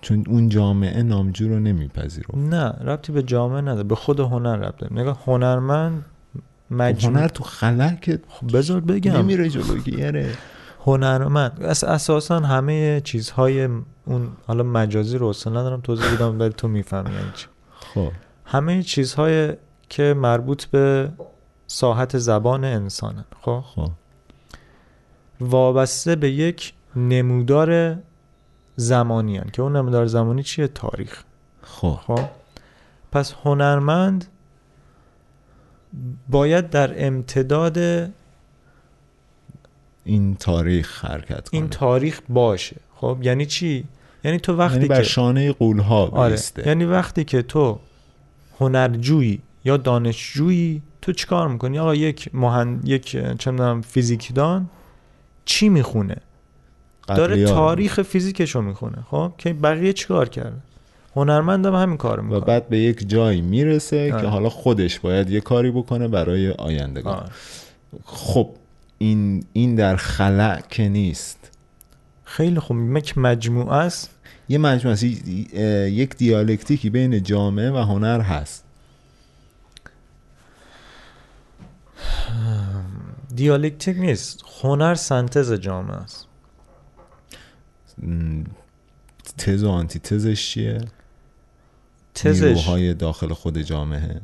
چون 0.04 0.24
اون 0.28 0.50
جامعه 0.50 1.04
نامجو 1.04 1.50
رو 1.50 1.60
نمیپذیرفت. 1.60 2.36
نه 2.36 2.66
ربطی 2.66 3.12
به 3.12 3.24
جامعه 3.24 3.62
نداره 3.62 3.84
به 3.84 3.96
خود 3.96 4.20
هنر 4.20 4.56
ربط 4.56 4.78
داره. 4.78 4.94
نگاه 4.94 5.24
هنرمند 5.26 6.06
خب 6.70 6.76
مجموع 6.76 7.18
هنر 7.18 7.28
تو 7.28 7.44
که 8.02 8.20
خب 8.28 8.58
بذار 8.58 8.82
بگم. 8.82 9.12
نمیره 9.12 9.50
جلو 9.50 9.78
گیره 9.78 10.32
هنرمند. 10.86 11.64
اس 11.64 11.84
اساسا 11.84 12.40
همه 12.40 13.02
چیزهای 13.02 13.64
اون 14.06 14.28
حالا 14.48 14.64
مجازی 14.64 15.18
رو 15.18 15.28
اصلا 15.28 15.54
ندارم 15.60 15.82
توضیح 15.82 16.16
بدم 16.16 16.40
ولی 16.40 16.54
تو 16.54 16.68
می‌فهمی 16.68 17.14
یعنی 17.14 17.32
چی. 17.36 17.48
خب. 17.80 18.12
همه 18.46 18.84
چیزهای 18.84 19.54
که 19.90 20.14
مربوط 20.18 20.66
به 20.66 21.10
ساحت 21.68 22.18
زبان 22.18 22.66
انسانن 22.66 23.26
خب؟ 23.42 23.64
خب. 23.76 23.90
وابسته 25.42 26.16
به 26.16 26.32
یک 26.32 26.74
نمودار 26.96 27.98
زمانی 28.76 29.38
هن. 29.38 29.50
که 29.54 29.62
اون 29.62 29.76
نمودار 29.76 30.06
زمانی 30.06 30.44
چیه؟ 30.44 30.68
تاریخ. 30.68 31.24
خب. 31.62 32.00
خب. 32.08 32.20
پس 33.12 33.34
هنرمند 33.44 34.26
باید 36.30 36.70
در 36.70 37.08
امتداد 37.08 37.78
این 40.04 40.36
تاریخ 40.36 41.06
حرکت 41.06 41.50
کنه. 41.50 41.60
این 41.62 41.70
تاریخ 41.70 42.22
باشه. 42.30 42.76
خب 42.96 43.18
یعنی 43.22 43.46
چی؟ 43.46 43.86
یعنی 44.24 44.40
تو 44.40 44.56
وقتی 44.56 44.76
یعنی 44.76 44.88
بر 44.88 44.98
که 44.98 45.04
شانه 45.04 45.52
قولها 45.52 46.08
آره. 46.08 46.32
بیسته. 46.32 46.68
یعنی 46.68 46.86
وقتی 46.86 47.24
که 47.24 47.42
تو 47.42 47.80
هنرجویی 48.60 49.42
یا 49.66 49.78
دانشجویی 49.78 50.82
تو 51.02 51.12
چیکار 51.12 51.48
می‌کنی؟ 51.48 51.80
آقا 51.80 51.96
یک 51.96 52.30
مهند 52.34 52.88
یک 52.88 53.38
چه 53.40 53.82
فیزیکدان 53.82 54.70
چی 55.46 55.70
می‌خونه؟ 55.70 56.18
داره. 57.08 57.46
تاریخ 57.46 58.02
فیزیکشو 58.02 58.62
می‌خونه 58.62 58.98
خب؟ 59.12 59.32
که 59.38 59.54
بقیه 59.54 59.94
چیکار 59.94 60.30
کرده؟ 60.30 60.58
هنرمند 61.16 61.66
هم 61.66 61.76
همین 61.76 61.98
کارو 61.98 62.22
و 62.22 62.26
می‌کنه. 62.26 62.40
بعد 62.40 62.70
به 62.70 62.80
یک 62.80 63.10
جایی 63.10 63.42
می‌رسه 63.42 64.14
آره. 64.14 64.22
که 64.22 64.28
حالا 64.28 64.50
خودش 64.50 65.00
باید 65.00 65.30
یه 65.30 65.42
کاری 65.42 65.72
بکنه 65.72 66.08
برای 66.08 66.52
آیندگان. 66.52 67.16
آره. 67.16 67.30
خب 68.06 68.50
این 68.98 69.46
این 69.54 69.76
در 69.76 69.96
خلع 69.96 70.62
که 70.70 70.90
نیست. 70.90 71.52
خیلی 72.24 72.60
خوب. 72.60 72.98
یک 72.98 73.18
مجموعه 73.18 73.74
است. 73.74 74.10
یه 74.50 74.58
مجموعه 74.58 74.94
است. 74.94 75.04
یک 75.04 76.18
دیالکتیکی 76.18 76.90
بین 76.90 77.24
جامعه 77.24 77.72
و 77.72 77.78
هنر 77.78 78.22
هست. 78.22 78.64
دیالکتیک 83.36 83.98
نیست. 83.98 84.44
هنر 84.62 84.96
سنتز 84.96 85.54
جامعه 85.54 85.96
است. 85.96 86.28
تز 89.38 89.64
و 89.64 89.70
آنتی 89.70 90.00
تزش 90.00 90.50
چیه؟ 90.50 90.82
تزش. 92.14 92.44
نیروهای 92.44 92.94
داخل 92.94 93.34
خود 93.34 93.58
جامعه. 93.58 94.22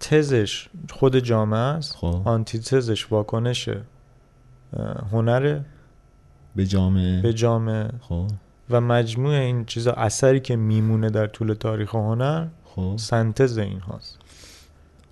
تزش 0.00 0.68
خود 0.90 1.18
جامعه 1.18 1.60
است؟ 1.60 1.96
خب. 1.96 2.22
آنتی 2.24 2.58
تزش 2.58 3.12
واکنش 3.12 3.68
اه، 3.68 3.76
هنر 5.12 5.60
به 6.56 6.66
جامعه. 6.66 7.22
به 7.22 7.32
جامعه. 7.32 7.90
خب. 8.00 8.26
و 8.70 8.80
مجموع 8.80 9.34
این 9.34 9.64
چیزا 9.64 9.92
اثری 9.92 10.40
که 10.40 10.56
میمونه 10.56 11.10
در 11.10 11.26
طول 11.26 11.54
تاریخ 11.54 11.94
هنر 11.94 12.46
خب. 12.64 12.94
سنتز 12.98 13.58
این 13.58 13.80
هاست. 13.80 14.18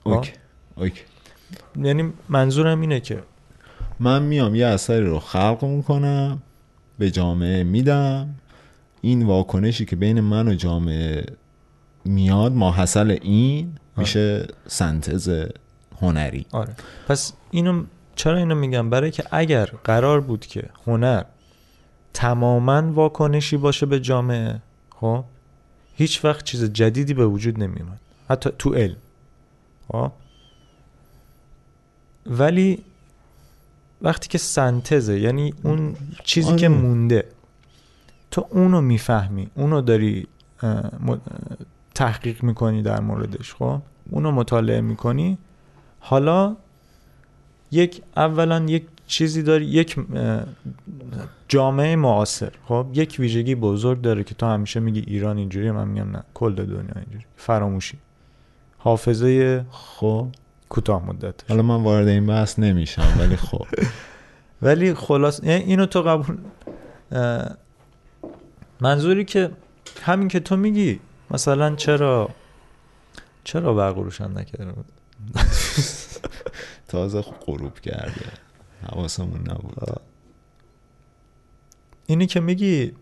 Okay. 0.05 0.33
Okay. 0.77 1.03
یعنی 1.77 2.13
منظورم 2.29 2.81
اینه 2.81 3.01
که 3.01 3.23
من 4.01 4.23
میام 4.23 4.55
یه 4.55 4.67
اثری 4.67 5.05
رو 5.05 5.19
خلق 5.19 5.65
می‌کنم. 5.65 6.43
به 7.01 7.11
جامعه 7.11 7.65
میدم. 7.65 8.35
این 9.01 9.27
واکنشی 9.27 9.85
که 9.85 9.97
بین 9.97 10.21
من 10.21 10.49
و 10.49 10.55
جامعه 10.55 11.27
میاد 12.05 12.53
ماحصل 12.53 13.19
این 13.23 13.73
میشه 13.97 14.47
سنتز 14.67 15.49
هنری. 16.01 16.47
آره. 16.53 16.75
پس 17.09 17.33
اینو 17.51 17.85
چرا 18.15 18.37
اینو 18.37 18.55
میگم؟ 18.55 18.91
برای 18.91 19.11
که 19.11 19.25
اگر 19.31 19.67
قرار 19.85 20.21
بود 20.21 20.47
که 20.47 20.69
هنر 20.87 21.25
تماما 22.15 22.93
واکنشی 22.93 23.57
باشه 23.57 23.87
به 23.87 24.01
جامعه 24.01 24.61
خب 24.91 25.25
هیچ 25.95 26.25
وقت 26.25 26.45
چیز 26.45 26.65
جدیدی 26.65 27.15
به 27.15 27.27
وجود 27.27 27.63
نمیومد 27.63 28.01
حتی 28.29 28.51
تو 28.59 28.75
علم. 28.75 28.97
خب؟ 29.89 30.13
ولی 32.27 32.85
وقتی 34.03 34.29
که 34.29 34.39
سنتزه 34.39 35.21
یعنی 35.21 35.55
اون 35.63 35.97
چیزی 36.25 36.57
که 36.57 36.69
آره. 36.69 36.79
مونده 36.79 37.25
تو 38.31 38.47
اونو 38.51 38.81
می‌فهمی 38.81 39.49
اونو 39.55 39.81
داری 39.81 40.27
تحقیق 41.95 42.43
می‌کنی 42.43 42.83
در 42.83 43.01
موردش 43.01 43.55
خب؟ 43.55 43.81
اونو 44.11 44.31
مطالعه 44.31 44.81
می‌کنی. 44.81 45.39
حالا 46.01 46.57
یک 47.71 48.03
اولا 48.17 48.65
یک 48.69 48.87
چیزی 49.07 49.43
داری 49.43 49.67
یک 49.67 49.97
جامعه 51.49 51.97
معاصر 51.97 52.53
خب؟ 52.69 52.87
یک 52.93 53.17
ویژگی 53.19 53.55
بزرگ 53.55 54.01
داره 54.01 54.25
که 54.25 54.35
تو 54.35 54.47
همیشه 54.47 54.81
میگی 54.81 55.01
ایران 55.07 55.37
اینجوری 55.37 55.71
من 55.71 55.89
میگم 55.89 56.11
نه 56.11 56.23
کل 56.35 56.55
دنیا 56.55 56.95
اینجوری 56.97 57.25
فراموشی. 57.37 57.99
حافظه 58.79 59.65
خب. 59.71 60.29
کوتاه 60.71 61.07
مدت 61.07 61.51
حالا 61.51 61.63
من 61.63 61.83
وارد 61.83 62.09
این 62.09 62.27
بحث 62.27 62.59
نمیشم 62.59 63.17
ولی 63.19 63.37
خب. 63.37 63.67
ولی 64.63 64.95
خلاص 64.95 65.41
یعنی 65.45 65.65
اینو 65.65 65.87
تو 65.87 66.03
قبول 66.03 66.39
منظوری 68.81 69.25
که 69.25 69.51
همین 70.03 70.29
که 70.29 70.41
تو 70.41 70.57
میگی 70.57 71.01
مثلا 71.31 71.77
چرا 71.77 72.31
چرا 73.45 73.75
برق 73.75 73.97
رو 73.97 74.03
روشن 74.03 74.39
نکرده 74.39 74.73
بود 74.73 74.87
تازه 76.89 77.21
غروب 77.21 77.79
کرده. 77.79 78.27
حواسمون 78.83 79.41
نبود. 79.41 80.01
اینی 82.07 82.27
که 82.27 82.41
میگی 82.41 82.93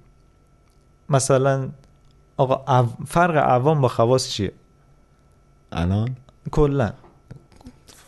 مثلا 1.09 1.69
آقا 2.37 2.87
فرق 3.07 3.37
عوام 3.37 3.81
با 3.81 3.89
خواص 3.89 4.29
چیه؟ 4.29 4.53
الان؟ 5.73 6.17
کلا. 6.51 6.93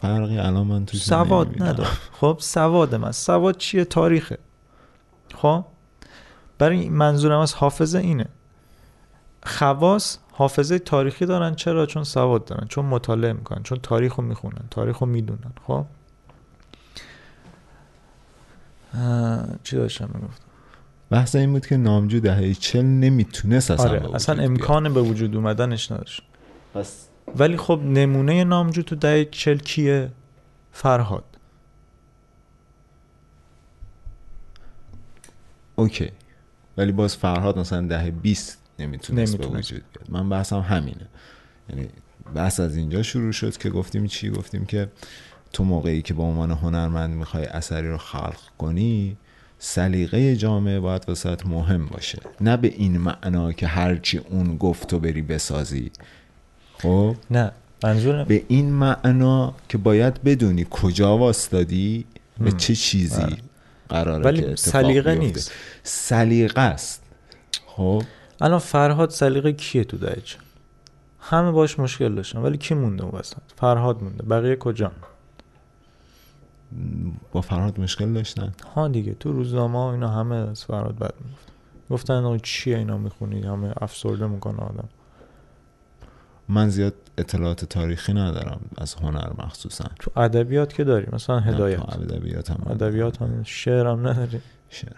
فرقی 0.00 0.38
الان 0.38 0.66
من 0.66 0.86
توش 0.86 1.02
سواد. 1.02 1.62
نداره. 1.62 1.90
خب 2.12 2.36
سواد 2.40 2.94
من. 2.94 3.12
سواد 3.12 3.56
چیه؟ 3.56 3.84
تاریخه. 3.84 4.38
خب؟ 5.34 5.64
برای 6.58 6.88
منظورم 6.88 7.40
از 7.40 7.54
حافظه 7.54 7.98
اینه. 7.98 8.26
خواص 9.42 10.18
حافظه 10.32 10.78
تاریخی 10.78 11.26
دارن. 11.26 11.54
چرا؟ 11.54 11.86
چون 11.86 12.04
سواد 12.04 12.44
دارن. 12.44 12.66
چون 12.68 12.84
مطالعه 12.84 13.32
می‌کنن. 13.32 13.62
چون 13.62 13.78
تاریخ 13.82 14.14
رو 14.14 14.24
می‌خونن. 14.24 14.64
تاریخ 14.70 14.98
رو 14.98 15.06
می‌دونن. 15.06 15.52
خب؟ 15.66 15.84
چی 19.64 19.76
داشتم 19.76 20.08
می‌گفتم؟ 20.14 20.44
بحث 21.10 21.36
این 21.36 21.52
بود 21.52 21.66
که 21.66 21.76
نامجو 21.76 22.20
دهه 22.20 22.54
چل 22.54 22.82
نمی‌تونست 22.82 23.70
اصلا 23.70 23.90
آره 23.90 24.14
اصلا. 24.14 24.42
امکان 24.42 24.94
به 24.94 25.00
وجود 25.02 25.36
اومدنش 25.36 25.92
نداشت. 25.92 26.22
پس 26.74 27.06
ولی 27.36 27.56
خب 27.56 27.80
نمونه 27.84 28.44
نامجو 28.44 28.82
تو 28.82 28.96
دهه 28.96 29.24
چل 29.24 29.58
کیه؟ 29.58 30.10
فرهاد. 30.72 31.24
اوکی. 35.76 36.10
ولی 36.76 36.92
باز 36.92 37.16
فرهاد 37.16 37.58
مثلا 37.58 37.86
دهه 37.86 38.10
20 38.10 38.58
نمی‌تونست 38.78 39.36
به. 39.36 39.46
وجود 39.46 39.82
بیاد. 39.94 40.10
من 40.10 40.28
بحثم 40.28 40.60
همینه. 40.60 41.08
یعنی 41.70 41.88
بحث 42.34 42.60
از 42.60 42.76
اینجا 42.76 43.02
شروع 43.02 43.32
شد 43.32 43.56
که 43.56 43.70
گفتیم 43.70 44.06
چی؟ 44.06 44.30
گفتیم 44.30 44.66
که 44.66 44.88
تو 45.52 45.64
موقعی 45.64 46.02
که 46.02 46.14
به 46.14 46.22
عنوان 46.22 46.50
هنرمند 46.50 47.14
می‌خوای 47.14 47.44
اثری 47.44 47.88
رو 47.88 47.98
خلق 47.98 48.40
کنی 48.58 49.16
سلیقه 49.58 50.36
جامعه 50.36 50.80
باید 50.80 51.08
واسط 51.08 51.46
مهم 51.46 51.86
باشه. 51.86 52.18
نه 52.40 52.56
به 52.56 52.68
این 52.68 52.98
معنا 52.98 53.52
که 53.52 53.66
هرچی 53.66 54.18
اون 54.18 54.56
گفت 54.56 54.88
تو 54.88 54.98
بری 54.98 55.22
بسازی. 55.22 55.90
خب. 56.82 57.16
نه 57.30 57.52
منظورم 57.84 58.24
به 58.24 58.42
این 58.48 58.70
معنا 58.72 59.54
که 59.68 59.78
باید 59.78 60.22
بدونی 60.22 60.66
کجا 60.70 61.18
واسطادی 61.18 62.04
به. 62.40 62.52
چه 62.52 62.74
چیزی 62.74 63.22
آره. 63.22 63.36
قراره 63.88 64.24
ولی 64.24 64.56
سلیقه. 64.56 65.14
نیست. 65.14 65.52
سلیقه 65.82 66.60
است. 66.60 67.02
خب. 67.66 68.02
الان 68.40 68.58
فرهاد 68.58 69.10
سلیقه 69.10 69.52
کیه 69.52 69.84
تو 69.84 69.96
چل 70.24 70.38
همه 71.20 71.50
باش 71.50 71.78
مشکل 71.78 72.14
داشتن 72.14 72.38
ولی 72.38 72.58
کی 72.58 72.74
مونده 72.74 73.04
اون 73.04 73.18
وسط؟ 73.18 73.36
فرهاد 73.56 74.02
مونده. 74.02 74.22
بقیه 74.22 74.56
کجا؟ 74.56 74.92
با 77.32 77.40
فرهاد 77.40 77.80
مشکل 77.80 78.12
داشتن؟ 78.12 78.52
ها 78.74 78.88
دیگه 78.88 79.14
تو 79.20 79.32
روزنامه 79.32 79.78
اینا 79.78 80.08
همه 80.08 80.36
از 80.36 80.64
فرهاد 80.64 80.98
بد 80.98 81.14
می‌گفتن. 81.24 82.22
گفتن 82.22 82.38
چیه 82.38 82.78
اینا 82.78 82.98
می‌خونی؟ 82.98 83.42
همه 83.42 83.72
افسرده 83.80 84.26
می‌کنه 84.26 84.58
آدم. 84.60 84.88
من 86.50 86.68
زیاد 86.68 86.94
اطلاعات 87.18 87.64
تاریخی 87.64 88.12
ندارم 88.12 88.60
از 88.78 88.94
هنر 88.94 89.28
مخصوصا. 89.38 89.84
تو 90.00 90.20
ادبیات 90.20 90.72
که 90.72 90.84
داری 90.84 91.06
مثلا 91.12 91.40
هدایت. 91.40 91.80
ادبیات 91.80 92.50
هم 92.50 92.66
ادبیات 92.70 93.22
هم 93.22 93.42
شعر 93.44 93.86
هم 93.86 94.08
نداری 94.08 94.40
شعر. 94.70 94.92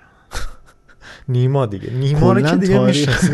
نیما 1.28 1.66
دیگه. 1.66 1.90
نیما 1.90 2.32
رو 2.32 2.42
که 2.42 2.56
دیگه 2.56 2.84
می‌شناسی 2.84 3.28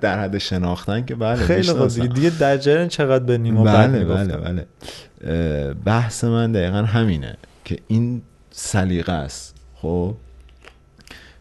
در, 0.00 0.20
حد 0.20 0.38
شناختن 0.38 1.04
که 1.04 1.14
بله 1.14 1.36
خیلی 1.36 1.72
خوب. 1.72 1.88
دیگه 1.88 2.06
دیگه 2.06 2.30
در 2.38 2.56
جریان 2.56 2.88
چقدر 2.88 3.24
به 3.24 3.38
نیما 3.38 3.64
بله. 3.64 4.04
بله 4.04 4.36
بله. 4.36 5.74
بحث 5.74 6.24
من 6.24 6.52
دقیقا 6.52 6.82
همینه 6.82 7.36
که 7.64 7.78
این 7.88 8.22
سلیقه 8.50 9.12
است. 9.12 9.54
خب؟ 9.74 10.14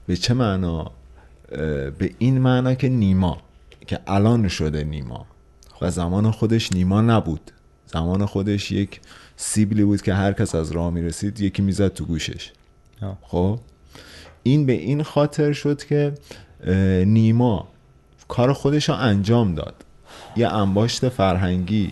به 0.07 0.15
چه 0.15 0.33
معنا؟ 0.33 0.91
به 1.99 2.11
این 2.17 2.37
معنا 2.37 2.73
که 2.73 2.89
نیما. 2.89 3.37
که 3.88 4.00
الان 4.08 4.47
شده 4.47 4.84
نیما. 4.84 5.26
و 5.82 5.91
زمان 5.91 6.32
خودش 6.32 6.73
نیما 6.73 7.02
نبود. 7.02 7.52
زمان 7.86 8.26
خودش 8.26 8.71
یک 8.71 9.02
سیبلی 9.36 9.84
بود 9.84 10.02
که 10.02 10.13
هر 10.13 10.34
کس 10.34 10.56
از 10.56 10.71
راه 10.71 10.89
می‌رسید 10.89 11.41
یکی 11.41 11.62
می‌زد 11.62 11.93
تو 11.93 12.06
گوشش. 12.06 12.52
خب؟ 13.21 13.60
این 14.43 14.65
به 14.65 14.73
این 14.73 15.04
خاطر 15.04 15.54
شد 15.54 15.84
که 15.84 16.13
نیما 17.06 17.67
کار 18.28 18.54
خودش 18.54 18.89
رو 18.89 18.95
انجام 18.95 19.56
داد. 19.56 19.76
یه 20.36 20.47
انباشت 20.47 21.10
فرهنگی. 21.10 21.91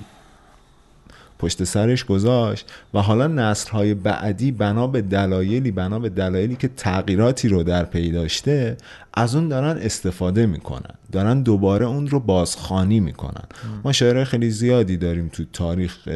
پشت 1.39 1.63
سرش 1.63 2.06
گذاشت 2.06 2.71
و 2.93 3.02
حالا 3.02 3.28
نسلهای 3.28 3.93
بعدی 3.93 4.52
بنا 4.52 4.88
به 4.88 5.02
دلایلی 5.02 5.71
بنا 5.71 6.00
به 6.00 6.10
دلایلی 6.10 6.56
که 6.56 6.67
تغییراتی 6.67 7.48
رو 7.48 7.63
در 7.63 7.86
پی 7.86 8.12
داشته 8.12 8.78
از 9.13 9.36
اون 9.36 9.48
دارن 9.48 9.78
استفاده 9.78 10.45
می‌کنن. 10.45 10.95
دارن 11.12 11.41
دوباره 11.41 11.86
اون 11.86 12.08
رو 12.08 12.19
بازخانی 12.19 13.00
می‌کنن. 13.00 13.43
ما 13.84 13.91
شاعرای 13.91 14.26
خیلی 14.26 14.50
زیادی 14.50 14.98
داریم 14.98 15.30
تو 15.34 15.43
تاریخ 15.54 16.10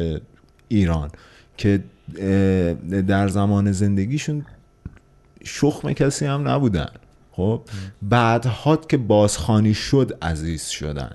ایران 0.68 1.10
که 1.56 1.82
در 3.06 3.28
زمان 3.28 3.72
زندگیشون 3.72 4.46
شخم 5.44 5.92
کسی 5.92 6.26
هم 6.26 6.48
نبودن. 6.48 6.90
خب؟ 7.32 7.62
بعدها 8.02 8.76
که 8.76 8.96
بازخانی 8.96 9.74
شد 9.74 10.18
عزیز 10.22 10.66
شدن. 10.66 11.10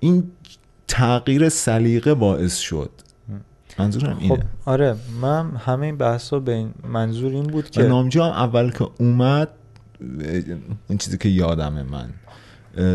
این 0.00 0.24
تغییر 0.88 1.48
سلیقه 1.48 2.14
باعث 2.14 2.58
شد. 2.58 2.90
منظورم 3.78 4.18
اینه 4.18 4.36
خب 4.36 4.42
آره 4.64 4.96
من 5.20 5.56
همه 5.56 5.86
این 5.86 5.96
بحثا 5.96 6.38
به 6.38 6.52
این 6.52 6.74
منظور 6.88 7.32
این 7.32 7.46
بود 7.46 7.70
که 7.70 7.82
نامجو 7.82 8.22
هم 8.22 8.30
اول 8.30 8.70
که 8.70 8.88
اومد 8.98 9.48
اون 10.88 10.98
چیزی 10.98 11.18
که 11.18 11.28
یادمه 11.28 11.82
من 11.82 12.10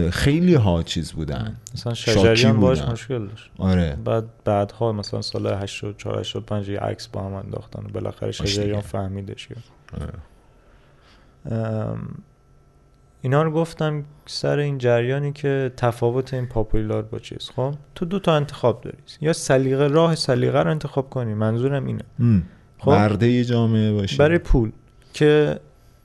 خیلی 0.09 0.53
ها 0.53 0.83
چیز 0.83 1.11
بودن 1.11 1.57
مثلا 1.73 1.93
شجریان 1.93 2.59
باش. 2.59 2.82
مشکل 2.82 3.28
داشت 3.28 3.51
آره 3.57 3.97
بعد 4.05 4.43
بعدها 4.43 4.91
مثلا 4.91 5.21
سال 5.21 5.53
84 5.53 6.19
85 6.19 6.69
یه 6.69 6.80
عکس 6.80 7.07
با 7.07 7.21
هم 7.21 7.34
انداختن 7.34 7.86
و 7.86 7.88
بالاخره 7.88 8.32
شجریان. 8.32 8.82
فهمیدش 8.82 9.47
آره. 10.01 10.13
اینا 13.22 13.43
رو 13.43 13.51
گفتم 13.51 14.03
سر 14.26 14.59
این 14.59 14.78
جریانی 14.78 15.32
که 15.32 15.72
تفاوت 15.78 16.34
این 16.34 16.45
پاپولار 16.45 17.01
با 17.01 17.20
چیز. 17.20 17.49
خب؟ 17.55 17.74
تو 17.95 18.05
دو 18.05 18.20
تا 18.20 18.36
انتخاب 18.36 18.82
داری. 18.82 18.97
یا 19.22 19.34
سلیقه 19.34 19.88
راه 19.88 20.15
سلیقه 20.15 20.59
رو 20.59 20.72
انتخاب 20.72 21.09
کنی. 21.09 21.34
منظورم 21.34 21.86
اینه. 21.86 22.03
خب؟ 22.78 22.91
برده 22.91 23.43
جامعه 23.43 23.93
باشه 23.93 24.18
برای 24.18 24.38
پول 24.38 24.72
که 25.13 25.59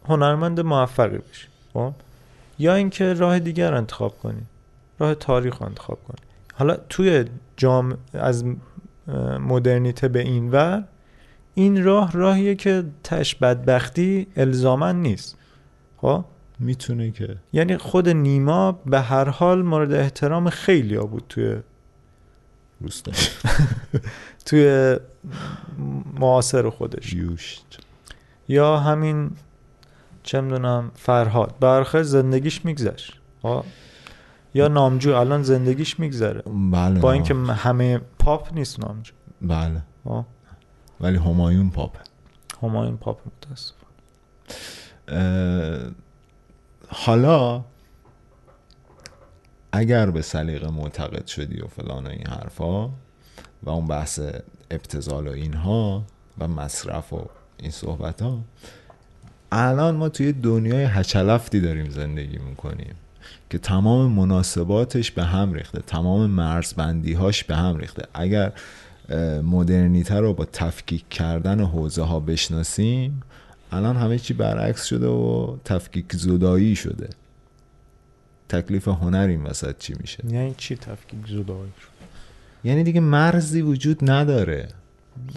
هنرمند 0.08 0.60
موفقی 0.60 1.18
بشی. 1.18 1.48
خب؟ 1.72 1.92
یا 2.58 2.74
اینکه 2.74 3.12
راه 3.12 3.38
دیگر 3.38 3.74
انتخاب 3.74 4.18
کنی. 4.18 4.42
راه 4.98 5.14
تاریخ 5.14 5.58
رو 5.58 5.66
انتخاب 5.66 5.98
کنی. 6.08 6.20
حالا 6.54 6.76
توی 6.88 7.24
جام 7.56 7.98
از 8.14 8.44
مدرنیته 9.40 10.08
به 10.08 10.20
این 10.20 10.50
ور 10.50 10.84
این 11.54 11.84
راه 11.84 12.12
راهیه 12.12 12.54
که 12.54 12.84
تش 13.04 13.34
بدبختی 13.34 14.26
الزامن 14.36 15.02
نیست. 15.02 15.36
خب؟ 15.96 16.24
می‌تونه 16.58 17.10
که. 17.10 17.36
یعنی 17.52 17.76
خود 17.76 18.08
نیما 18.08 18.72
به 18.72 19.00
هر 19.00 19.28
حال 19.28 19.62
مورد 19.62 19.92
احترام 19.92 20.50
خیلی 20.50 20.94
ها 20.96 21.04
بود 21.04 21.24
توی 21.28 21.56
روستا 22.80 23.12
توی 24.46 24.96
معاصر 26.14 26.70
خودش. 26.70 27.12
یوشت. 27.12 27.80
یا 28.48 28.76
همین 28.76 29.30
چه 30.22 30.40
می‌دونم 30.40 30.90
فرهاد. 30.94 31.54
برخه 31.60 32.02
زندگیش 32.02 32.64
میگذشت؟ 32.64 33.20
یا 34.54 34.68
نامجو. 34.68 35.14
الان 35.14 35.42
زندگیش 35.42 36.00
میگذره. 36.00 36.42
بله. 36.70 37.00
با 37.00 37.08
آه. 37.08 37.14
اینکه 37.14 37.34
همه 37.34 38.00
پاپ 38.18 38.54
نیست 38.54 38.80
نامجو. 38.80 39.12
بله. 39.42 39.82
خب؟ 40.04 40.24
ولی 41.00 41.16
همایون 41.16 41.70
پاپ 41.70 41.96
همایون 42.62 42.96
پاپ 42.96 43.20
متاسف 43.26 43.74
اه، 45.08 45.90
حالا 46.92 47.64
اگر 49.72 50.10
به 50.10 50.22
سلیقه 50.22 50.70
معتقد 50.70 51.26
شدی 51.26 51.60
و 51.60 51.66
فلان 51.66 52.06
و 52.06 52.10
این 52.10 52.26
حرفا 52.26 52.86
و 53.62 53.70
اون 53.70 53.86
بحث 53.86 54.20
ابتزال 54.70 55.28
و 55.28 55.30
اینها 55.30 56.04
و 56.38 56.48
مصرف 56.48 57.12
و 57.12 57.26
این 57.58 57.70
صحبت 57.70 58.22
ها 58.22 58.38
الان 59.52 59.96
ما 59.96 60.08
توی 60.08 60.32
دنیای 60.32 60.84
هچلفتی 60.84 61.60
داریم 61.60 61.90
زندگی 61.90 62.38
می‌کنیم 62.38 62.94
که 63.50 63.58
تمام 63.58 64.12
مناسباتش 64.12 65.10
به 65.10 65.24
هم 65.24 65.52
ریخته 65.52 65.80
تمام 65.86 66.30
مرزبندی 66.30 67.12
هاش 67.12 67.44
به 67.44 67.56
هم 67.56 67.76
ریخته. 67.76 68.06
اگر 68.14 68.52
مدرنیته 69.42 70.14
رو 70.14 70.34
با 70.34 70.44
تفکیک 70.44 71.08
کردن 71.08 71.60
حوزه 71.60 72.02
ها 72.02 72.20
بشناسیم 72.20 73.22
الان 73.72 73.96
همه 73.96 74.18
چی 74.18 74.34
برعکس 74.34 74.84
شده 74.84 75.06
و 75.06 75.56
تفکیک 75.64 76.12
زدایی 76.12 76.76
شده. 76.76 77.08
تکلیف 78.48 78.88
هنر 78.88 79.26
این 79.28 79.42
وسط 79.42 79.78
چی 79.78 79.94
میشه؟ 80.00 80.26
یعنی 80.28 80.54
چی 80.56 80.76
تفکیک 80.76 81.20
زدایی 81.26 81.72
شده؟ 81.80 81.92
یعنی 82.64 82.84
دیگه 82.84 83.00
مرزی 83.00 83.62
وجود 83.62 84.10
نداره. 84.10 84.68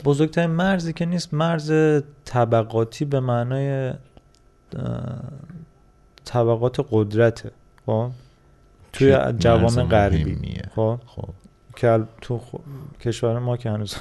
بزرگترین 0.05 0.49
مرزی 0.49 0.93
که 0.93 1.05
نیست 1.05 1.33
مرز 1.33 2.01
طبقاتی 2.25 3.05
به 3.05 3.19
معنای 3.19 3.93
طبقات 6.25 6.87
قدرته 6.91 7.51
خب؟ 7.85 8.11
توی 8.93 9.17
جوامع 9.39 9.83
غربی 9.83 10.61
خب؟ 10.75 10.99
خب. 11.05 11.29
که 11.75 12.03
تو 12.21 12.41
کشور 13.01 13.39
ما 13.39 13.57
که 13.57 13.69
هنوز 13.69 13.95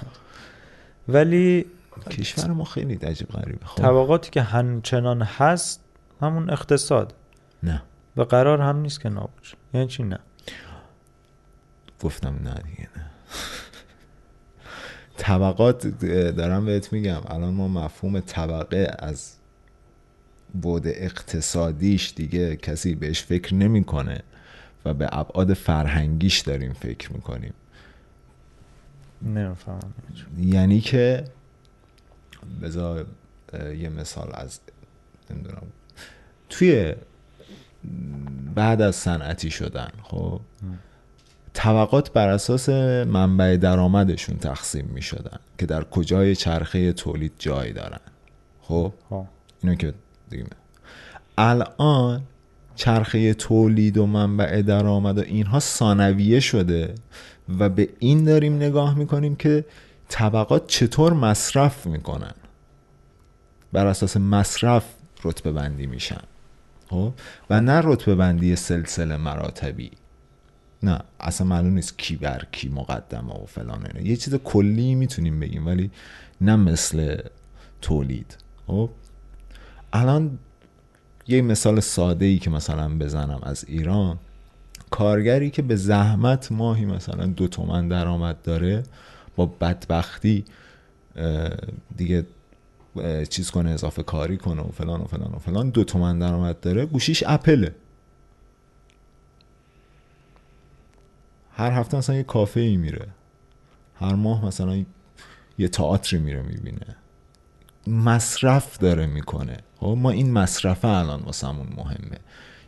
ولی 1.09 1.67
کشور 2.11 2.47
ما 2.51 2.65
خیلی 2.65 2.95
عجیب 2.95 3.29
غریبه. 3.29 3.67
خب. 3.67 3.83
طبقاتی 3.83 4.31
که 4.31 4.43
همچنان 4.43 5.23
هست 5.23 5.81
همون 6.21 6.51
اقتصاد. 6.51 7.15
نه. 7.63 7.83
و 8.17 8.23
قرار 8.23 8.61
هم 8.61 8.77
نیست 8.77 9.01
که 9.01 9.09
نابود 9.09 9.47
یعنی 9.75 9.87
چی 9.87 10.03
نه؟ 10.03 10.19
گفتم 12.01 12.35
نه 12.45 12.55
دیگه 12.55 12.89
نه. 12.97 13.11
طبقات 15.17 15.87
دارم 16.37 16.65
بهت 16.65 16.93
میگم 16.93 17.21
الان 17.27 17.55
ما 17.55 17.69
مفهوم 17.69 18.21
طبقه 18.21 18.97
از 18.99 19.37
بود 20.63 20.87
اقتصادیش 20.87 22.13
دیگه 22.17 22.57
کسی 22.57 22.95
بهش 22.95 23.23
فکر 23.23 23.55
نمی‌کنه 23.55 24.23
و 24.85 24.95
به 24.95 25.09
ابعاد 25.13 25.55
فرهنگیش 25.55 26.41
داریم 26.41 26.73
فکر 26.73 27.13
می‌کنیم. 27.13 27.55
نمی‌فهمم. 29.23 29.93
یعنی 30.39 30.81
که 30.81 31.25
بذار 32.63 33.07
یه 33.79 33.89
مثال 33.89 34.31
از 34.35 34.61
نمی‌دونم 35.31 35.63
توی 36.49 36.95
بعد 38.55 38.83
از 38.83 38.97
صنعتی 38.97 39.51
شدن 39.51 39.91
خب 40.03 40.41
طبقات 41.53 42.13
بر 42.13 42.29
اساس 42.29 42.69
منبع 43.09 43.57
درآمدشون 43.57 44.37
تقسیم 44.37 44.91
می 44.95 45.03
شدن 45.03 45.39
که 45.59 45.67
در 45.67 45.85
کجای 45.85 46.37
چرخه 46.37 46.93
تولید 46.93 47.33
جای 47.39 47.73
دارن. 47.73 48.01
خب؟ 48.63 48.93
اینو 49.63 49.75
که 49.75 49.95
دیگه 50.31 50.45
الان 51.39 52.23
چرخه 52.77 53.35
تولید 53.35 53.99
و 53.99 54.07
منبع 54.07 54.63
درآمد 54.63 55.19
و 55.19 55.23
اینها 55.23 55.61
ثانویه 55.61 56.41
شده 56.41 56.95
و 57.59 57.69
به 57.69 57.89
این 57.99 58.25
داریم 58.25 58.57
نگاه 58.57 58.99
می‌کنیم 58.99 59.37
که 59.37 59.65
طبقات 60.09 60.67
چطور 60.67 61.13
مصرف 61.13 61.87
می‌کنن؟ 61.87 62.35
بر 63.73 63.87
اساس 63.87 64.17
مصرف 64.17 64.85
رتبه 65.25 65.53
بندی 65.53 65.87
میشن. 65.87 66.21
خب؟ 66.91 67.13
و 67.51 67.61
نه 67.61 67.81
رتبه 67.85 68.15
بندی 68.15 68.57
سلسله 68.57 69.17
مراتبی. 69.17 69.91
نه 70.83 70.99
اصلا 71.21 71.47
معلوم 71.47 71.75
نیست 71.75 71.99
کی 71.99 72.17
بر 72.17 72.43
کی 72.53 72.69
مقدمه 72.69 73.35
و 73.35 73.47
فلان 73.47 73.87
اینه 73.87 74.11
یه 74.11 74.17
چیز 74.17 74.35
کلی 74.35 74.95
می‌تونیم 74.95 75.41
بگیم 75.41 75.67
ولی 75.67 75.91
نه 76.41 76.57
مثل 76.57 77.21
تولید. 77.83 78.37
خب؟ 78.67 78.91
الان 79.93 80.39
یه 81.29 81.43
مثال 81.43 81.81
ساده 81.81 82.25
ای 82.25 82.39
که 82.39 82.51
مثلا 82.51 82.99
بزنم 82.99 83.41
از 83.43 83.65
ایران. 83.69 84.19
کارگری 84.91 85.51
که 85.51 85.63
به 85.63 85.77
زحمت 85.77 86.53
ماهی 86.53 86.85
مثلا 86.85 87.27
دو 87.27 87.49
تومن 87.49 87.89
درآمد 87.89 88.43
داره 88.43 88.83
با 89.37 89.47
بدبختی 89.47 90.45
دیگه 91.97 92.27
چیز 93.31 93.51
کنه 93.51 93.71
اضافه 93.71 94.03
کاری 94.03 94.37
کنه 94.37 94.63
و 94.63 94.71
فلان 94.73 95.01
و 95.01 95.05
فلان 95.05 95.33
و 95.33 95.39
فلان. 95.39 95.71
دو 95.71 95.85
تومن 95.85 96.19
درآمد 96.19 96.61
داره. 96.61 96.87
گوشیش 96.87 97.25
اپله. 97.27 97.75
هر 101.53 101.71
هفته 101.71 101.97
مثلا 101.97 102.17
یه 102.17 102.23
کافه 102.23 102.61
ای 102.61 102.77
میره. 102.77 103.09
هر 103.95 104.15
ماه 104.15 104.45
مثلا 104.45 104.85
یه 105.59 105.69
تئاتری 105.69 106.19
میره 106.19 106.43
می‌بینه. 106.43 106.97
مصرف 107.87 108.79
داره 108.79 109.07
می‌کنه. 109.07 109.57
خب 109.77 109.97
ما 109.99 110.11
این 110.11 110.33
مصرفه 110.33 110.89
الان 110.89 111.21
واسمون 111.21 111.69
مهمه. 111.77 112.19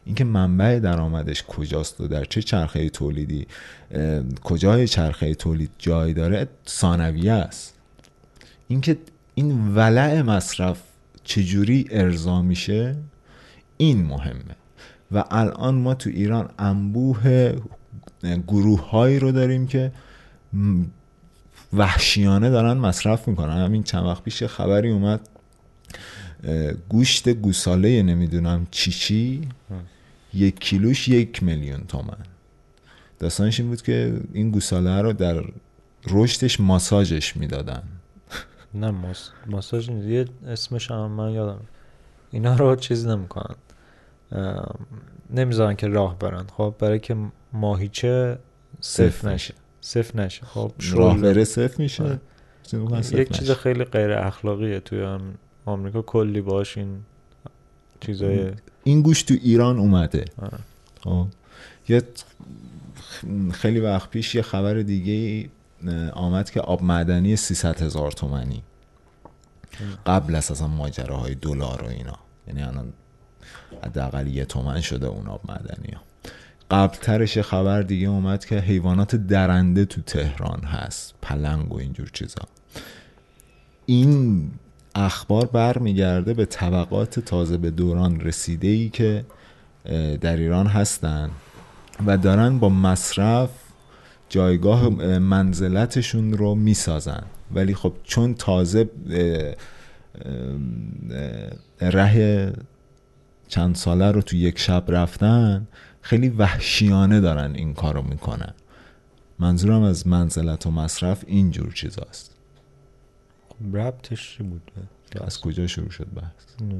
اینکه 0.07 0.25
منبع 0.25 0.79
درآمدش 0.79 1.43
کجاست 1.43 2.01
و 2.01 2.09
در 2.09 2.25
چه 2.25 2.43
چرخه 2.43 2.89
تولیدی 2.89 3.47
کجای 4.45 4.89
چرخه 4.89 5.35
تولید 5.35 5.71
جای 5.79 6.13
داره 6.13 6.49
ثانویه 6.69 7.33
است. 7.33 7.75
اینکه 8.69 8.99
این 9.35 9.75
ولع 9.75 10.23
مصرف 10.23 10.83
چجوری 11.25 11.87
ارضا 11.91 12.43
میشه 12.43 12.97
این 13.77 14.03
مهمه. 14.03 14.57
و 15.13 15.25
الان 15.31 15.75
ما 15.75 15.95
تو 15.95 16.11
ایران 16.11 16.51
انبوه 16.59 17.57
گروه 18.47 18.89
هایی 18.89 19.19
رو 19.19 19.33
داریم 19.33 19.67
که 19.67 19.93
وحشیانه 21.73 22.51
دارن 22.51 22.73
مصرف 22.73 23.29
می‌کنن. 23.29 23.65
همین 23.65 23.83
چند 23.83 24.05
وقت 24.05 24.23
پیش 24.23 24.43
خبری 24.43 24.91
اومد 24.91 25.29
گوشت 26.89 27.29
گوساله 27.29 28.03
نمی‌دونم 28.03 28.67
چی 28.71 28.91
چی. 28.91 29.49
یک 30.37 30.61
کیلوش 30.61 31.09
یک 31.09 31.43
میلیون 31.43 31.85
تومن. 31.89 32.19
داستانش 33.19 33.61
این 33.61 33.69
بود 33.69 33.83
که 33.83 34.21
این 34.33 34.51
گوساله 34.51 35.03
رو 35.03 35.13
در 35.13 35.45
رشدش 36.11 36.61
ماساژش 36.61 37.37
می‌دادن. 37.37 37.83
نه 38.75 38.91
ماس... 38.91 39.31
ماساژ 39.47 39.89
یه 39.89 40.25
اسمش 40.47 40.91
هم 40.91 41.11
من 41.11 41.31
یادم. 41.31 41.61
اینا 42.31 42.57
رو 42.57 42.77
چیز 42.77 43.07
نمی‌کنن. 43.07 43.55
نمی‌ذارن 45.31 45.77
که 45.77 45.89
راه 45.89 46.19
برن. 46.19 46.47
خب 46.57 46.75
برای 46.79 46.99
که 46.99 47.17
ماهیچه 47.53 48.39
صف 48.81 49.25
نشه. 49.25 49.55
صف 49.81 50.17
نشه. 50.17 50.47
خب 50.47 50.73
راه 50.93 51.21
بره 51.21 51.45
صف 51.45 51.79
میشه. 51.79 52.05
آره. 52.05 52.21
یک 53.13 53.33
چیز 53.33 53.51
خیلی 53.51 53.85
غیر 53.85 54.13
اخلاقیه 54.13 54.81
توی 54.81 55.19
آمریکا. 55.65 56.03
کلی 56.03 56.41
باش 56.41 56.79
این 56.79 56.99
چیزای 58.01 58.51
این 58.87 59.03
گوش 59.03 59.23
تو 59.23 59.35
ایران 59.43 59.79
اومده. 59.79 60.25
خب. 61.05 61.27
یه 61.89 62.03
خیلی 63.53 63.81
وقت 63.81 64.11
پیش 64.11 64.35
یه 64.35 64.43
خبر 64.43 64.75
دیگه 64.75 65.49
آمد 66.13 66.51
که 66.51 66.61
آب 66.61 66.83
معدنی 66.83 67.37
300 67.37 67.83
هزار 67.83 68.13
تومنی. 68.13 68.63
قبل 70.07 70.35
از 70.35 70.51
اصلا 70.51 70.69
ماجراهای 70.69 71.35
دلار 71.35 71.83
و 71.83 71.89
اینا. 71.89 72.19
یعنی 72.49 72.63
الان 72.63 72.93
حداقل 73.85 74.27
یه 74.27 74.45
تومن 74.45 74.81
شده 74.81 75.07
اون 75.07 75.27
آب 75.27 75.41
معدنی 75.49 75.93
ها. 75.93 76.01
قبل 76.71 76.97
ترش 76.97 77.39
خبر 77.39 77.83
دیگه 77.83 78.09
اومد 78.09 78.45
که 78.45 78.59
حیوانات 78.59 79.17
درنده 79.17 79.85
تو 79.85 80.01
تهران 80.01 80.61
هست. 80.61 81.15
پلنگ 81.23 81.73
و 81.73 81.79
اینجور 81.79 82.11
چیزا. 82.13 82.43
این 83.87 84.51
اخبار 84.99 85.47
برمیگرده 85.47 86.35
به 86.35 86.45
طبقات 86.45 87.21
تازه 87.21 87.57
به 87.57 87.71
دوران 87.71 88.21
رسیده 88.21 88.69
ای 88.69 88.89
که 88.89 89.25
در 90.21 90.37
ایران 90.37 90.67
هستن 90.67 91.31
و 92.07 92.19
دارن 92.19 92.59
با 92.59 92.69
مصرف 92.69 93.51
جایگاه 94.29 94.89
منزلتشون 95.19 96.33
رو 96.33 96.55
می‌سازن. 96.55 97.23
ولی 97.55 97.75
خب 97.75 97.93
چون 98.05 98.35
تازه 98.35 98.91
ره 101.81 102.53
چند 103.49 103.75
ساله 103.75 104.11
رو 104.11 104.23
تو 104.23 104.37
یک 104.37 104.59
شب 104.59 104.85
رفتن 104.89 105.67
خیلی 106.01 106.29
وحشیانه 106.29 107.21
دارن 107.21 107.55
این 107.55 107.75
کارو 107.75 108.03
می‌کنن. 108.03 108.55
منظورم 109.39 109.83
از 109.83 110.07
منزلت 110.07 110.67
و 110.67 110.71
مصرف 110.71 111.25
اینجور 111.27 111.73
چیزاست. 111.73 112.36
ربطش 113.73 114.37
چی 114.37 114.43
بود؟ 114.43 114.71
از 115.21 115.41
کجا 115.41 115.67
شروع 115.67 115.91
شد 115.91 116.07
بحث؟ 116.15 116.71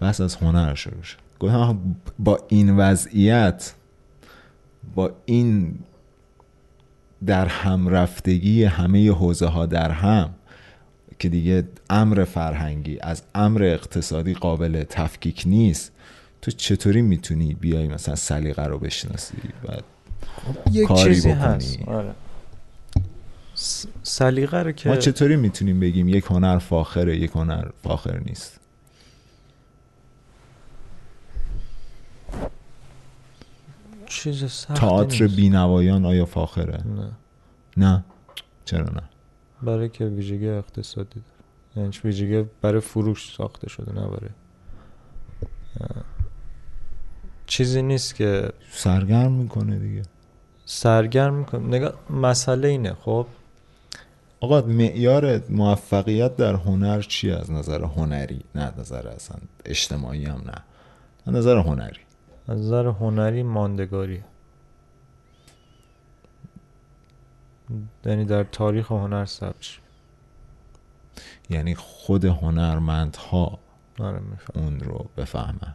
بحث 0.00 0.20
از 0.20 0.36
هنر 0.36 0.74
شروع 0.74 1.02
شد. 1.02 1.18
گفتم 1.40 1.96
با 2.18 2.38
این 2.48 2.76
وضعیت 2.76 3.74
با 4.94 5.12
این 5.24 5.78
در 7.26 7.46
هم 7.46 7.88
رفتگی 7.88 8.64
همه 8.64 9.10
حوزه 9.10 9.46
ها 9.46 9.66
در 9.66 9.90
هم 9.90 10.34
که 11.18 11.28
دیگه 11.28 11.64
امر 11.90 12.24
فرهنگی 12.24 12.98
از 13.00 13.22
امر 13.34 13.62
اقتصادی 13.64 14.34
قابل 14.34 14.84
تفکیک 14.84 15.42
نیست 15.46 15.92
تو 16.42 16.50
چطوری 16.50 17.02
می‌تونی 17.02 17.54
بیای 17.54 17.88
مثلا 17.88 18.14
سلیقه 18.14 18.64
رو 18.64 18.78
بشناسی 18.78 19.36
و 19.64 19.72
یک 20.72 20.88
کاری 20.88 21.14
چیزی 21.14 21.28
بکنی؟ 21.28 21.42
هست. 21.42 21.78
آره. 21.86 22.14
سلیقه 24.02 24.62
رو 24.62 24.72
که 24.72 24.88
ما 24.88 24.96
چطوری 24.96 25.36
می‌تونیم 25.36 25.80
بگیم 25.80 26.08
یک 26.08 26.24
هنر 26.24 26.58
فاخره 26.58 27.16
یک 27.16 27.30
هنر 27.30 27.68
فاخر 27.82 28.18
نیست؟ 28.18 28.60
چیز 34.06 34.66
تئاتر. 34.74 35.26
بینوایان 35.26 36.04
آیا 36.04 36.24
فاخره؟ 36.24 36.82
نه. 36.86 37.10
نه؟ 37.76 38.04
چرا 38.64 38.84
نه؟ 38.84 39.02
برای 39.62 39.88
که 39.88 40.04
ویژگی 40.04 40.48
اقتصادی 40.48 41.08
داره. 41.14 41.86
یعنی 41.86 41.98
ویژگی 42.04 42.44
برای 42.62 42.80
فروش 42.80 43.34
ساخته 43.36 43.68
شده 43.68 43.92
نه 43.92 44.00
برای 44.00 44.30
چیزی 47.46 47.82
نیست 47.82 48.14
که 48.14 48.52
سرگرم 48.70 49.32
می‌کنه 49.32 49.78
دیگه. 49.78 50.02
سرگرم 50.64 51.34
می‌کنه. 51.34 51.66
نگاه 51.66 51.92
مسئله 52.10 52.68
اینه 52.68 52.94
خب؟ 52.94 53.26
آقا 54.40 54.60
معیار 54.60 55.42
موفقیت 55.50 56.36
در 56.36 56.54
هنر 56.54 57.00
چی 57.00 57.30
از 57.30 57.50
نظر 57.50 57.84
هنری؟ 57.84 58.40
نه 58.54 58.72
نظر 58.78 59.08
اصلا 59.08 59.36
اجتماعی 59.64 60.24
هم 60.24 60.42
نه. 60.46 60.62
از 61.26 61.34
نظر 61.34 61.56
هنری. 61.56 62.00
از 62.48 62.58
نظر 62.58 62.86
هنری 62.86 63.42
ماندگاری. 63.42 64.22
یعنی 68.04 68.24
در 68.24 68.44
تاریخ 68.44 68.92
هنر 68.92 69.24
ثبت. 69.24 69.78
یعنی 71.50 71.74
خود 71.74 72.24
هنرمندها 72.24 73.58
آره 74.00 74.20
اون 74.54 74.80
رو 74.80 75.06
بفهمن. 75.16 75.74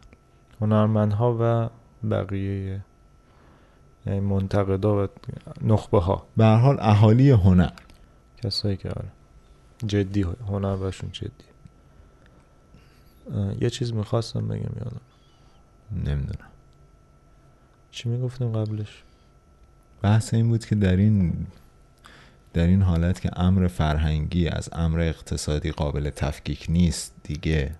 هنرمندها 0.61 1.37
و 1.41 1.69
بقیه 2.09 2.81
یعنی 4.05 4.19
منتقدا 4.19 5.03
و 5.03 5.07
نخبه 5.61 5.99
ها 5.99 6.27
به 6.37 6.45
هر 6.45 6.57
حال 6.57 6.77
اهالی 6.79 7.31
هنر. 7.31 7.71
کسایی 8.43 8.77
که 8.77 8.89
آره. 8.89 9.09
جدی 9.87 10.21
هنر 10.21 10.75
بهشون 10.75 11.11
جدی. 11.11 11.29
یه 13.61 13.69
چیز 13.69 13.93
می‌خواستم 13.93 14.47
بگم 14.47 14.59
یادم 14.59 15.01
نمی‌دونم. 15.91 16.49
چی 17.91 18.09
می‌گفتیم 18.09 18.51
قبلش؟ 18.51 19.03
بحث 20.01 20.33
این 20.33 20.47
بود 20.47 20.65
که 20.65 20.75
در 20.75 20.95
این 20.95 21.47
در 22.53 22.67
این 22.67 22.81
حالت 22.81 23.21
که 23.21 23.39
امر 23.39 23.67
فرهنگی 23.67 24.47
از 24.47 24.69
امر 24.71 24.99
اقتصادی 24.99 25.71
قابل 25.71 26.09
تفکیک 26.09 26.65
نیست 26.69 27.13
دیگه 27.23 27.75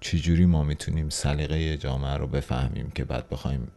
چجوری 0.00 0.46
ما 0.46 0.62
می‌تونیم 0.62 1.08
سلیقه 1.08 1.76
جامعه 1.76 2.16
رو 2.16 2.26
بفهمیم 2.26 2.90
که 2.90 3.04
بعد 3.04 3.28
بخوایم 3.28 3.68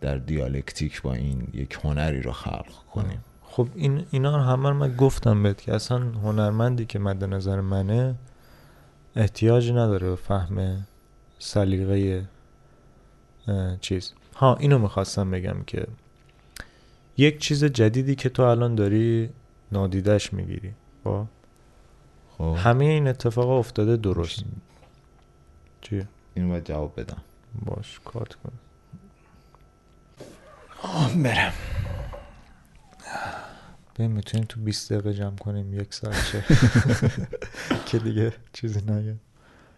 در 0.00 0.18
دیالکتیک 0.18 1.02
با 1.02 1.14
این 1.14 1.48
یک 1.52 1.78
هنری 1.84 2.22
رو 2.22 2.32
خلق 2.32 2.84
کنیم؟ 2.92 3.24
خب 3.56 3.68
این 3.74 4.06
اینا 4.10 4.36
رو 4.36 4.42
همه 4.42 4.68
رو 4.68 4.74
من 4.74 4.96
گفتم 4.96 5.42
بهت 5.42 5.62
که 5.62 5.74
اصلا 5.74 5.98
هنرمندی 5.98 6.86
که 6.86 6.98
مد 6.98 7.24
نظر 7.24 7.60
منه 7.60 8.14
احتیاج 9.16 9.70
نداره 9.70 10.08
به 10.08 10.16
فهم 10.16 10.86
سلیقه 11.38 12.24
چیز. 13.80 14.12
ها 14.36 14.56
اینو 14.56 14.78
می‌خواستم 14.78 15.30
بگم 15.30 15.62
که 15.66 15.86
یک 17.16 17.38
چیز 17.38 17.64
جدیدی 17.64 18.14
که 18.14 18.28
تو 18.28 18.42
الان 18.42 18.74
داری 18.74 19.30
نادیدش 19.72 20.32
می‌گیری. 20.32 20.72
خب؟ 21.04 21.24
خب. 22.38 22.54
همه 22.58 22.84
این 22.84 23.08
اتفاق 23.08 23.48
افتاده 23.48 23.96
درست. 23.96 24.44
چیه؟ 25.80 26.08
اینو 26.34 26.48
باید 26.48 26.64
جواب 26.64 27.00
بدم. 27.00 27.22
باش 27.64 28.00
کارت 28.04 28.34
کن. 28.34 28.52
برم. 31.22 31.52
ببین 33.94 34.10
می‌تونیم 34.10 34.46
تو 34.48 34.60
20 34.60 34.92
دقیقه 34.92 35.14
جمع 35.14 35.36
کنیم 35.36 35.80
یک 35.80 35.94
ساعت 35.94 36.32
چه 36.32 36.44
که 37.86 37.98
دیگه 37.98 38.32
چیزی 38.52 38.80
نگه. 38.80 39.16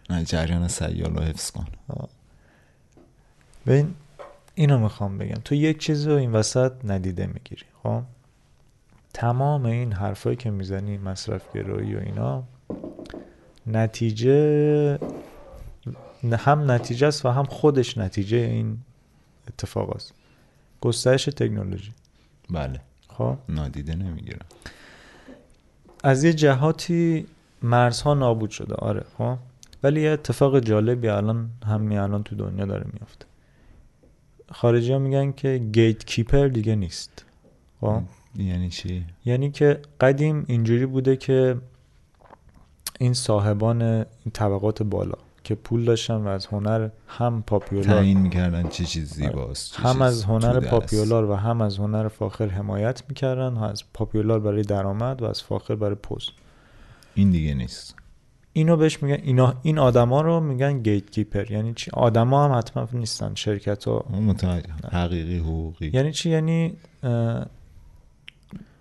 نه 0.09 0.23
جریان 0.23 0.67
سیال 0.67 1.15
رو 1.15 1.23
حفظ 1.23 1.51
کن. 1.51 1.65
ببین 3.67 3.95
اینو 4.55 4.79
می‌خوام 4.79 5.17
بگم. 5.17 5.41
تو 5.45 5.55
یک 5.55 5.77
چیز 5.79 6.07
رو 6.07 6.13
این 6.15 6.31
وسط 6.31 6.71
ندیده 6.83 7.27
می‌گیری 7.27 7.65
خب؟ 7.83 8.01
تمام 9.13 9.65
این 9.65 9.93
حرفایی 9.93 10.35
که 10.35 10.49
می‌زنی 10.49 10.97
مصرف 10.97 11.55
گرایی 11.55 11.95
و 11.95 11.99
اینا 11.99 12.43
نتیجه 13.67 14.99
هم 16.23 16.71
نتیجه 16.71 17.07
است 17.07 17.25
و 17.25 17.29
هم 17.29 17.43
خودش 17.43 17.97
نتیجه 17.97 18.37
این 18.37 18.77
اتفاق 19.47 19.95
است. 19.95 20.13
گسترش 20.81 21.25
تکنولوژی. 21.25 21.91
بله. 22.49 22.81
خب؟ 23.17 23.37
نادیده 23.49 23.95
نمی‌گیرم 23.95 24.45
از 26.03 26.23
یه 26.23 26.33
جهاتی 26.33 27.25
مرزها 27.61 28.13
نابود 28.13 28.49
شده 28.49 28.75
آره 28.75 29.05
خب؟ 29.17 29.37
ولی 29.83 30.01
یه 30.01 30.09
اتفاق 30.09 30.59
جالبی 30.59 31.07
الان 31.07 31.49
همین 31.65 31.97
الان 31.97 32.23
تو 32.23 32.35
دنیا 32.35 32.65
داره 32.65 32.85
میافته. 32.93 33.25
خارجی 34.51 34.91
ها 34.91 34.99
میگن 34.99 35.31
که 35.31 35.57
گیت 35.73 36.05
کیپر 36.05 36.47
دیگه 36.47 36.75
نیست 36.75 37.25
خب؟ 37.81 38.01
یعنی 38.35 38.69
چی؟ 38.69 39.05
یعنی 39.25 39.51
که 39.51 39.81
قدیم 40.01 40.45
اینجوری 40.47 40.85
بوده 40.85 41.15
که 41.15 41.57
این 42.99 43.13
صاحبان 43.13 43.81
این 43.81 44.31
طبقات 44.33 44.83
بالا 44.83 45.17
که 45.47 45.55
پول 45.55 45.85
داشتن 45.85 46.15
و 46.15 46.27
از 46.27 46.45
هنر 46.45 46.89
هم 47.07 47.43
پاپیولار 47.47 47.95
تعیین 47.97 48.19
می‌کردن 48.19 48.69
چه 48.69 48.85
چیز 48.85 49.13
زیباست 49.13 49.73
چه 49.73 49.79
هم 49.79 49.93
چیز 49.93 50.01
از 50.01 50.23
هنر. 50.23 50.59
پاپیولار 50.59 51.29
و 51.29 51.35
هم 51.35 51.61
از 51.61 51.77
هنر 51.77 52.07
فاخر 52.07 52.47
حمایت 52.47 53.03
می‌کردن 53.09 53.53
و 53.53 53.63
از 53.63 53.83
پاپیولار 53.93 54.39
برای 54.39 54.61
درآمد 54.61 55.21
و 55.21 55.25
از 55.25 55.43
فاخر 55.43 55.75
برای 55.75 55.95
پست. 55.95 56.29
این 57.15 57.31
دیگه 57.31 57.53
نیست. 57.53 57.95
اینو 58.53 58.77
بهش 58.77 59.03
میگن 59.03 59.23
اینا 59.23 59.53
این 59.63 59.79
آدما 59.79 60.21
رو 60.21 60.39
میگن 60.39 60.79
گیت 60.79 61.11
کیپر 61.11 61.51
یعنی 61.51 61.73
چی؟ 61.73 61.91
آدما 61.93 62.45
هم 62.45 62.57
حتما 62.57 62.87
نیستن 62.93 63.35
شرکت 63.35 63.87
ها 63.87 64.05
حقیقی 64.91 65.37
حقوقی. 65.37 65.91
یعنی 65.93 66.11
چی؟ 66.11 66.29
یعنی 66.29 66.73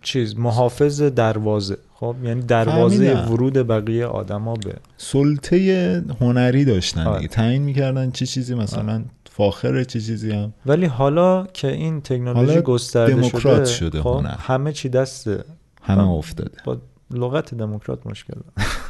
چیز 0.03 0.37
محافظ 0.39 1.03
دروازه. 1.03 1.79
خب 2.01 2.17
یعنی 2.23 2.43
دروازه 2.43 3.15
فهمیدم. 3.15 3.33
ورود 3.33 3.53
بقیه 3.53 4.07
آدما 4.07 4.55
به 4.55 4.75
سلطه 4.97 6.05
هنری 6.21 6.65
داشتن 6.65 7.07
آره. 7.07 7.17
دیگه 7.19 7.29
تعیین 7.29 7.63
می‌کردن 7.63 8.11
چه 8.11 8.27
چیزی 8.27 8.55
مثلا 8.55 9.05
فاخره 9.31 9.85
چه 9.85 10.01
چیزی 10.01 10.33
هم 10.33 10.55
ولی 10.67 10.87
حالا 10.87 11.47
که 11.47 11.69
این 11.69 12.01
تکنولوژی 12.01 12.61
گسترده 12.61 13.29
شده, 13.29 13.65
شده 13.65 14.03
خب 14.03 14.11
هنر. 14.11 14.35
همه 14.39 14.73
چی 14.73 14.89
دست 14.89 15.29
همه 15.83 16.03
آه. 16.03 16.11
افتاده 16.11 16.59
با 16.65 16.79
لغت 17.11 17.55
دموکرات 17.55 18.07
مشکل. 18.07 18.35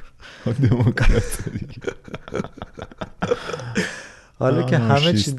دموکرات. 0.71 1.39
حالا 4.39 4.63
که 4.63 4.79
همه 4.79 5.13
چی 5.13 5.37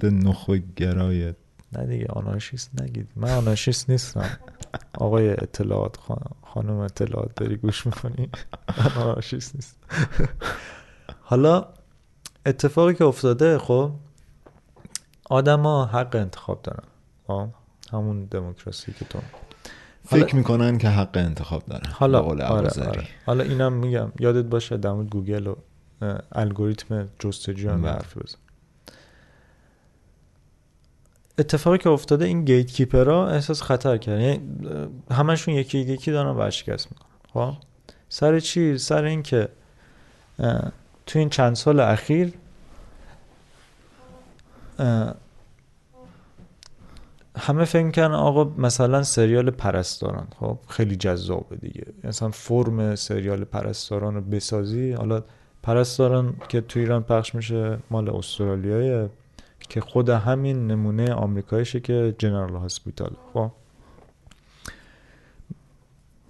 گرای 0.75 1.33
نه 1.73 1.85
دیگه 1.85 2.05
آنارشیست 2.09 2.81
نگید 2.81 3.07
من 3.15 3.29
آنارشیست 3.29 3.89
نیستم 3.89 4.29
آقای 4.93 5.29
اطلاعات 5.29 5.97
خان- 5.97 6.35
خانم 6.45 6.77
اطلاعات 6.77 7.35
داری 7.35 7.55
گوش 7.55 7.85
می‌کنی 7.85 8.29
من 8.77 9.01
آنارشیست 9.01 9.55
نیست 9.55 9.77
حالا 11.21 11.67
اتفاقی 12.45 12.93
که 12.93 13.05
افتاده 13.05 13.57
خب 13.57 13.91
آدما 15.29 15.85
حق 15.85 16.15
انتخاب 16.15 16.61
دارن 16.61 16.83
خب 17.27 17.47
همون 17.91 18.25
دموکراسی 18.25 18.93
که 18.93 19.05
تو 19.05 19.19
فکر 20.05 20.35
می‌کنن 20.35 20.77
که 20.77 20.89
حق 20.89 21.17
انتخاب 21.17 21.65
دارن 21.65 21.91
حالا 21.91 22.19
آره. 22.19 22.45
آره. 22.45 23.07
حالا 23.25 23.43
اینم 23.43 23.73
میگم 23.73 24.11
یادت 24.19 24.45
باشه 24.45 24.77
در 24.77 24.91
مورد 24.91 25.09
گوگل 25.09 25.47
و 25.47 25.55
الگوریتم 26.31 27.09
جستجو 27.19 27.69
هم 27.69 27.81
بله. 27.81 27.91
حرف 27.91 28.17
بزن 28.17 28.37
اتفاقی 31.39 31.77
که 31.77 31.89
افتاده 31.89 32.25
این 32.25 32.45
گیت 32.45 32.67
کیپرها 32.67 33.29
احساس 33.29 33.61
خطر 33.61 33.97
کردن. 33.97 34.21
یعنی 34.21 34.41
همشون 35.11 35.53
یکی 35.53 35.79
یکی 35.79 36.11
دارن 36.11 36.35
ورشکست 36.35 36.87
می‌کنن. 36.91 37.07
خب؟ 37.33 37.53
سر 38.09 38.39
چی؟ 38.39 38.77
سر 38.77 39.03
این 39.03 39.23
که 39.23 39.49
اه، 40.39 40.71
تو 41.05 41.19
این 41.19 41.29
چند 41.29 41.55
سال 41.55 41.79
اخیر 41.79 42.33
همه 47.37 47.65
فکر 47.65 47.83
می‌کنن 47.83 48.11
آقا 48.11 48.43
مثلا 48.43 49.03
سریال 49.03 49.49
پرستاران. 49.49 50.27
خب؟ 50.39 50.57
خیلی 50.67 50.95
جذابه 50.95 51.55
دیگه. 51.55 51.85
مثلا 52.03 52.29
فرم 52.29 52.95
سریال 52.95 53.43
پرستاران 53.43 54.15
رو 54.15 54.21
بسازی. 54.21 54.91
حالا 54.91 55.23
پرستاران 55.63 56.35
که 56.49 56.61
تو 56.61 56.79
ایران 56.79 57.03
پخش 57.03 57.35
میشه 57.35 57.77
مال 57.91 58.09
استرالیایه 58.09 59.09
که 59.69 59.81
خود 59.81 60.09
همین 60.09 60.67
نمونه 60.67 61.13
آمریکاییشه 61.13 61.79
که 61.79 62.15
جنرال 62.17 62.55
هاسپیتال. 62.55 63.11
خب. 63.33 63.51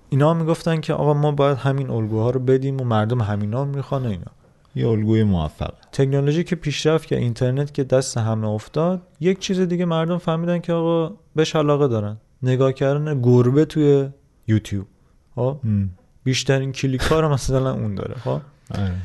اینا 0.10 0.34
می‌گفتن 0.34 0.82
که 0.82 0.94
آقا 0.94 1.14
ما 1.14 1.32
باید 1.32 1.58
همین 1.58 1.90
الگوها 1.90 2.30
رو 2.30 2.40
بدیم 2.40 2.82
و 2.82 2.84
مردم 2.84 3.22
همینا 3.22 3.64
رو 3.64 3.70
می‌خوان 3.70 4.06
و 4.06 4.10
اینا. 4.10 4.32
یه 4.76 4.88
الگوی 4.88 5.24
موفق. 5.24 5.74
تکنولوژی 5.92 6.44
که 6.44 6.56
پیشرفت 6.56 7.08
که 7.08 7.18
اینترنت 7.18 7.74
که 7.74 7.84
دست 7.84 8.18
همه 8.18 8.48
افتاد 8.48 9.02
یک 9.20 9.40
چیز 9.40 9.60
دیگه 9.60 9.86
مردم 9.86 10.18
فهمیدن 10.18 10.60
که 10.60 10.74
آقا 10.74 11.16
بهش 11.36 11.56
علاقه 11.56 11.88
دارن. 11.88 12.18
نگاه 12.44 12.74
کردن 12.74 13.22
گربه 13.22 13.66
توی 13.66 14.10
یوتیوب. 14.48 14.88
خب. 15.36 15.60
م. 15.64 15.86
بیشترین 16.24 16.72
کلیک 16.72 17.02
ها 17.02 17.20
رو 17.20 17.30
مثلا 17.30 17.74
اون 17.74 17.96
داره. 17.96 18.16
خب. 18.16 18.42
آره. 18.76 18.96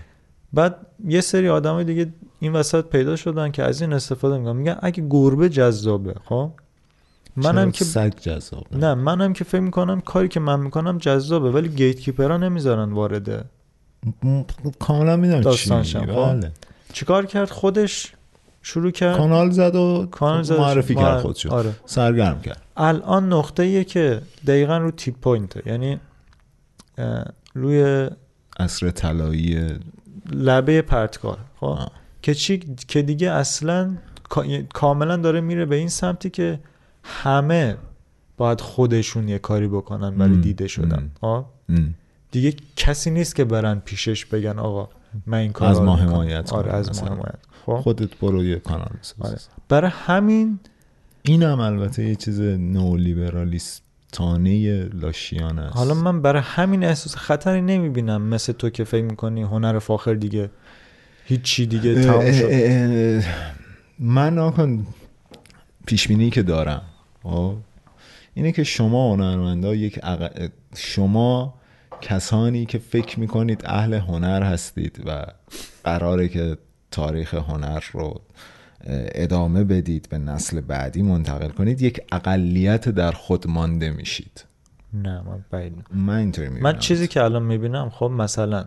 بعد 0.53 0.87
یه 1.05 1.21
سری 1.21 1.49
آدمای 1.49 1.85
دیگه 1.85 2.13
این 2.43 2.53
وسط 2.53 2.85
پیدا 2.85 3.17
شدن 3.17 3.51
که 3.51 3.63
از 3.63 3.81
این 3.81 3.93
استفاده 3.93 4.39
می‌کنن 4.39 4.57
میگن 4.57 4.77
اگه 4.83 5.07
گربه 5.11 5.49
جذابه 5.49 6.15
خب 6.25 6.51
منم 7.37 7.71
که 7.71 7.85
سگ 7.85 8.13
جذاب 8.21 8.67
نه 8.73 8.95
منم 8.95 9.33
که 9.33 9.45
فکر 9.45 9.61
می‌کنم 9.61 10.01
کاری 10.01 10.29
که 10.29 10.41
من 10.41 10.61
می‌کنم 10.61 10.99
جذابه 10.99 11.51
ولی 11.51 11.69
گیت 11.69 12.01
کیپرها 12.01 12.37
نمی‌ذارن 12.37 12.93
وارده 12.93 13.45
م- 14.23 14.43
کاملا 14.79 15.17
می‌دونم 15.17 15.55
چی. 15.55 15.99
خب. 15.99 16.07
بله. 16.07 16.53
چیکار 16.93 17.27
کرد 17.27 17.51
خودش 17.51 18.13
شروع 18.63 18.91
کرد 18.91 19.17
کانال 19.17 19.51
زد 19.51 19.75
و 19.75 20.09
کانال 20.11 20.43
زدش. 20.43 20.59
معرفی 20.59 20.95
کرد 20.95 21.21
خودشو 21.21 21.51
آره 21.53 21.73
سرگرم 21.87 22.41
کرد 22.41 22.63
الان 22.77 23.33
نقطه 23.33 23.63
ایه 23.63 23.85
که 23.85 24.23
دقیقا 24.47 24.79
رو 24.79 24.91
تیپ 24.91 25.15
پوینته 25.21 25.63
یعنی 25.67 26.01
روی 27.55 28.09
اصر 28.59 28.91
طلایی 28.91 29.79
لبه 30.33 30.83
پرتگاه 30.83 31.39
خب 31.61 31.67
آه. 31.67 32.02
که 32.23 32.35
چی 32.35 32.59
که 32.89 33.03
دیگه 33.03 33.31
اصلا 33.31 33.97
کا- 34.29 34.63
کاملا 34.75 35.17
داره 35.17 35.41
میره 35.41 35.67
به 35.67 35.77
این 35.77 35.89
سمتی 35.89 36.31
که 36.31 36.61
همه 37.03 37.77
باید 38.37 38.61
خودشون 38.61 39.29
یه 39.29 39.39
کاری 39.39 39.69
بکنن 39.69 40.11
برای. 40.11 40.37
دیده 40.37 40.69
شدن. 40.69 41.11
خب. 41.21 41.45
دیگه 42.31 42.55
کسی 42.77 43.11
نیست 43.11 43.37
که 43.37 43.45
برن 43.45 43.83
پیشش 43.85 44.27
بگن 44.27 44.59
آقا 44.59 44.89
من 45.27 45.39
این 45.39 45.53
کار 45.53 45.69
از 45.69 45.81
ما 45.81 45.97
حمایت 45.97 46.53
آره 46.53 46.73
از 46.73 47.03
ما. 47.03 47.09
حمایت 47.09 47.39
خب 47.67 47.77
خودت 47.77 48.19
برو 48.19 48.45
یه 48.45 48.59
کانال 48.59 48.89
آره. 49.21 49.37
برای 49.69 49.91
همین 49.95 50.59
این 51.23 51.43
هم 51.43 51.61
البته 51.61 52.05
یه 52.09 52.15
چیز 52.15 52.41
نولیبرالیستانه 52.41 54.85
لاشیانه 54.85 55.63
است 55.63 55.77
حالا 55.77 55.95
من 55.95 56.23
برای 56.23 56.43
همین 56.45 56.85
احساس 56.85 57.17
خطری 57.17 57.63
نمی‌بینم 57.63 58.23
مثل 58.23 58.53
تو 58.53 58.71
که 58.71 58.85
فکر 58.85 59.05
می‌کنی 59.05 59.43
هنر 59.43 59.79
فاخر 59.79 60.15
دیگه 60.15 60.51
هیچی 61.33 61.67
دیگه 61.67 61.95
تمام 61.95 62.33
شد. 62.33 63.25
من 63.99 64.39
آکن 64.39 64.87
پیش 65.87 66.09
بینی 66.09 66.31
که 66.31 66.43
دارم 66.43 66.83
خب، 67.23 67.57
اینه 68.35 68.53
که 68.53 68.65
شما 68.65 69.13
هنرمندا 69.13 69.75
یک 69.75 69.99
عق- 69.99 70.51
شما 70.77 71.55
کسانی 72.01 72.67
که 72.67 72.79
فکر 72.79 73.21
می‌کنید 73.21 73.63
اهل 73.65 73.95
هنر 73.95 74.43
هستید 74.43 75.03
و 75.07 75.27
قراره 75.85 76.29
که 76.29 76.57
تاریخ 76.91 77.35
هنر 77.35 77.81
رو 77.93 78.21
ادامه 79.15 79.65
بدید 79.65 80.09
به 80.11 80.19
نسل 80.19 80.61
بعدی 80.61 81.03
منتقل 81.03 81.49
کنید 81.49 81.83
یک 81.83 82.01
اقلیت 82.13 82.89
در 82.89 83.13
خود 83.13 83.47
مانده 83.47 83.91
میشید. 83.91 84.45
نه 84.95 85.23
من 85.23 85.45
می‌دونم. 85.53 85.85
من 85.91 86.17
اینطوری 86.17 86.49
می‌بینم. 86.49 86.73
من 86.73 86.79
چیزی 86.79 87.09
که 87.09 87.23
الان 87.23 87.43
می‌بینم 87.43 87.91
خب 87.91 88.07
مثلا 88.07 88.65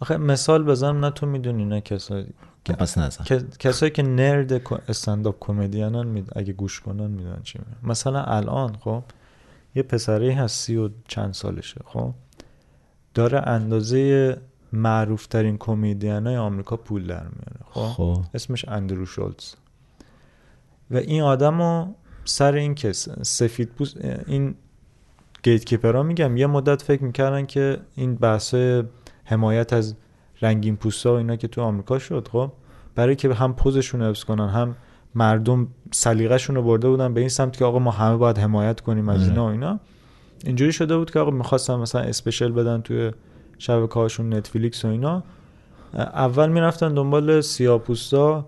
آخه 0.00 0.16
مثال 0.16 0.64
بزنم 0.64 1.04
نه 1.04 1.10
تو 1.10 1.26
می‌دونی 1.26 1.64
نه 1.64 1.80
کسایی 1.80 2.26
پس 2.64 2.98
نزن. 2.98 3.24
که- 3.24 3.44
کسایی 3.58 3.92
که 3.92 4.02
نرد 4.02 4.52
استنداپ 4.88 5.36
کمدینن 5.40 6.06
می 6.06 6.24
اگه 6.36 6.52
گوش 6.52 6.80
کنن 6.80 7.06
می‌دونن 7.10 7.42
چی 7.42 7.58
میگم 7.58 7.90
مثلا 7.90 8.22
الان 8.22 8.76
خب 8.80 9.02
یه 9.74 9.82
پسری 9.82 10.30
هست 10.30 10.56
سی 10.60 10.76
و 10.76 10.90
چند 11.08 11.34
سالشه 11.34 11.80
خب 11.84 12.12
داره 13.14 13.48
اندازه 13.48 14.36
معروف 14.72 15.26
ترین 15.26 15.56
کمدین 15.58 16.26
های 16.26 16.36
آمریکا 16.36 16.76
پول 16.76 17.06
در 17.06 17.22
میاره 17.22 17.60
خب. 17.70 17.86
خب. 17.86 18.20
اسمش 18.34 18.68
اندرو 18.68 19.06
شولتز. 19.06 19.54
و 20.90 20.96
این 20.96 21.22
آدم 21.22 21.62
رو 21.62 21.94
سر 22.24 22.54
این 22.54 22.74
که 22.74 22.92
س- 22.92 23.08
سفید 23.22 23.68
پوست 23.68 23.96
این 24.26 24.54
گیت 25.42 25.64
کیپرها 25.64 26.02
میگم 26.02 26.36
یه 26.36 26.46
مدت 26.46 26.82
فکر 26.82 27.04
می‌کردن 27.04 27.46
که 27.46 27.78
این 27.94 28.14
بحث 28.14 28.54
حمایت 29.26 29.72
از 29.72 29.94
رنگین 30.42 30.76
پوستا 30.76 31.12
و 31.12 31.16
اینا 31.16 31.36
که 31.36 31.48
تو 31.48 31.62
آمریکا 31.62 31.98
شد 31.98 32.28
خب؟ 32.32 32.52
برای 32.94 33.16
که 33.16 33.34
هم 33.34 33.54
پوزشون 33.54 34.00
رو 34.00 34.06
حفظ 34.06 34.24
کنن 34.24 34.48
هم 34.48 34.76
مردم 35.14 35.68
سلیقه‌شون 35.90 36.56
رو 36.56 36.62
برده 36.62 36.88
بودن 36.88 37.14
به 37.14 37.20
این 37.20 37.28
سمت 37.28 37.56
که 37.56 37.64
آقا 37.64 37.78
ما 37.78 37.90
همه 37.90 38.16
باید 38.16 38.38
حمایت 38.38 38.80
کنیم 38.80 39.08
از 39.08 39.20
آره. 39.20 39.28
اینا 39.28 39.44
و 39.46 39.48
اینا. 39.48 39.80
اینجوری 40.44 40.72
شده 40.72 40.96
بود 40.96 41.10
که 41.10 41.18
آقا 41.18 41.30
می‌خواستن 41.30 41.74
مثلا 41.74 42.00
اسپشل 42.00 42.52
بدن 42.52 42.80
توی 42.80 43.12
شبکه 43.58 43.94
هاشون 43.94 44.34
نتفلیکس 44.34 44.84
و 44.84 44.88
اینا. 44.88 45.22
اول 45.94 46.48
می‌رفتن 46.48 46.94
دنبال 46.94 47.40
سیاپوستا 47.40 48.46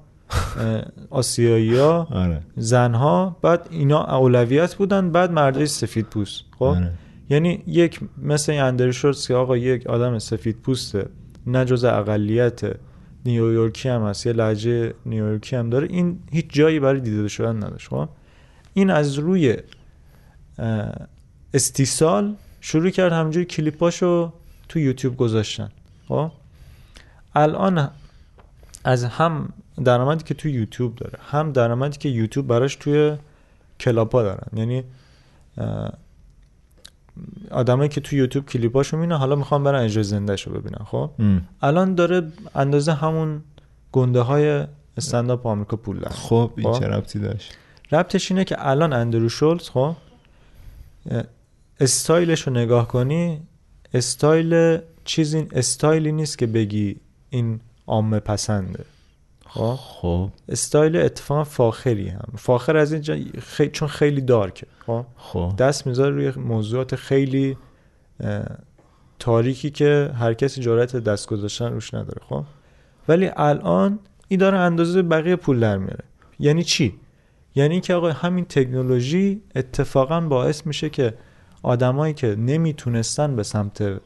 آسیایی 1.11 1.79
ها 1.79 2.09
آره. 2.11 2.43
زنها 2.57 3.37
بعد 3.43 3.69
اینا 3.71 4.05
اولویت 4.05 4.75
بودن 4.75 5.11
بعد 5.11 5.33
مردای 5.33 5.67
سفید 5.67 6.07
پوست 6.07 6.45
خب؟ 6.59 6.65
آره. 6.65 6.93
یعنی 7.31 7.63
یک 7.67 8.01
مثل 8.19 8.53
این 8.53 8.61
اندر 8.61 8.91
شورتز 8.91 9.27
که 9.27 9.35
آقا 9.35 9.57
یک 9.57 9.87
آدم 9.87 10.19
سفید 10.19 10.57
پوسته 10.57 11.09
نه 11.47 11.65
جز 11.65 11.85
اقلیت 11.85 12.61
نیویورکی 13.25 13.89
هم 13.89 14.03
هست 14.03 14.27
یه 14.27 14.33
لهجه 14.33 14.95
نیویورکی 15.07 15.57
هم 15.57 15.71
داره. 15.71 15.87
این 15.91 16.19
هیچ 16.33 16.47
جایی 16.49 16.81
برای 16.81 17.01
دیده 17.01 17.29
شدن 17.29 17.57
نداشت 17.57 17.89
خب؟ 17.89 18.09
این 18.75 18.91
از 18.91 19.19
روی 19.19 19.57
استیصال 21.55 22.35
شروع 22.61 22.91
کرد 22.91 23.13
همجوری 23.13 23.45
کلیپاشو 23.45 24.33
تو 24.69 24.79
یوتیوب 24.79 25.17
گذاشتن 25.17 25.71
خب؟ 26.09 26.31
الان 27.35 27.91
از 28.85 29.05
هم 29.05 29.53
درآمدی 29.85 30.25
که 30.25 30.35
تو 30.35 30.49
یوتیوب 30.49 30.97
داره 30.97 31.19
هم 31.23 31.53
درآمدی 31.53 31.99
که 31.99 32.09
یوتیوب 32.09 32.47
براش 32.47 32.77
توی 32.77 33.17
کلاپا 33.81 34.23
دارن. 34.23 34.49
یعنی 34.57 34.85
آدمایی 37.51 37.89
که 37.89 38.01
تو 38.01 38.17
یوتیوب 38.17 38.47
کلیپاشو 38.47 38.97
می‌بینن 38.97 39.17
حالا 39.17 39.37
می‌خوام 39.37 39.65
برن 39.65 39.85
اجرای 39.85 40.05
زنده 40.05 40.37
شو 40.37 40.51
ببینن 40.51 40.85
خب؟ 40.85 41.11
ام. 41.19 41.49
الان 41.63 41.95
داره 41.95 42.33
اندازه 42.55 42.93
همون 42.93 43.43
گنده 43.93 44.21
های 44.21 44.65
استنداپ 44.97 45.47
آمریکا 45.47 45.77
پول 45.77 45.99
دارن 45.99 46.13
خب 46.13 46.53
این 46.57 46.73
خب. 46.73 46.81
چه 46.81 46.87
ربطی 46.87 47.19
داشت؟ 47.19 47.57
ربطش 47.93 48.31
اینه 48.31 48.45
که 48.45 48.57
الان 48.59 48.93
اندرو 48.93 49.29
شولز 49.29 49.69
خب؟ 49.69 49.97
استایلش 51.81 52.41
رو 52.43 52.53
نگاه 52.53 52.89
کنی 52.89 53.41
استایل 53.95 54.79
چیزی 55.05 55.47
استایلی 55.53 56.13
نیست 56.13 56.39
که 56.39 56.47
بگی 56.47 56.97
این 57.31 57.61
عامه 57.87 58.21
پسنده. 58.21 58.85
خب؟ 59.49 59.75
خب. 59.75 60.31
استایل 60.49 60.97
اتفاقا 60.97 61.45
فاخری 61.45 62.09
هم. 62.09 62.33
فاخر 62.37 62.77
از 62.77 62.93
اینجا 62.93 63.17
خی... 63.39 63.69
چون 63.69 63.89
خیلی 63.89 64.21
dark 64.21 64.58
ه 64.58 64.67
خب؟ 64.87 65.05
خب. 65.17 65.53
دست 65.59 65.87
می‌ذاره 65.87 66.15
روی 66.15 66.31
موضوعات 66.31 66.97
خیلی 66.97 67.57
تاریکی 69.19 69.71
که 69.71 70.11
هر 70.15 70.35
کسی 70.35 70.61
جرأت 70.61 70.97
دست 70.97 71.29
گذاشتن 71.29 71.73
روش 71.73 71.95
نداره 71.95 72.23
خب؟ 72.29 72.45
ولی 73.09 73.31
الان 73.37 73.99
این 74.29 74.41
داره 74.41 74.59
اندازه 74.59 75.03
بقیه 75.03 75.37
پول 75.37 75.61
در 75.61 75.79
میاره. 75.79 76.05
یعنی 76.39 76.65
چی؟ 76.65 76.95
یعنی 77.55 77.81
که 77.81 77.95
آقا 77.95 78.13
همین 78.13 78.45
تکنولوژی 78.45 79.43
اتفاقا 79.57 80.21
باعث 80.21 80.67
میشه 80.67 80.91
که 80.91 81.15
آدمایی 81.63 82.15
که 82.15 82.27
نمی‌تونستن 82.27 83.37
به 83.37 83.43
سمت 83.43 84.01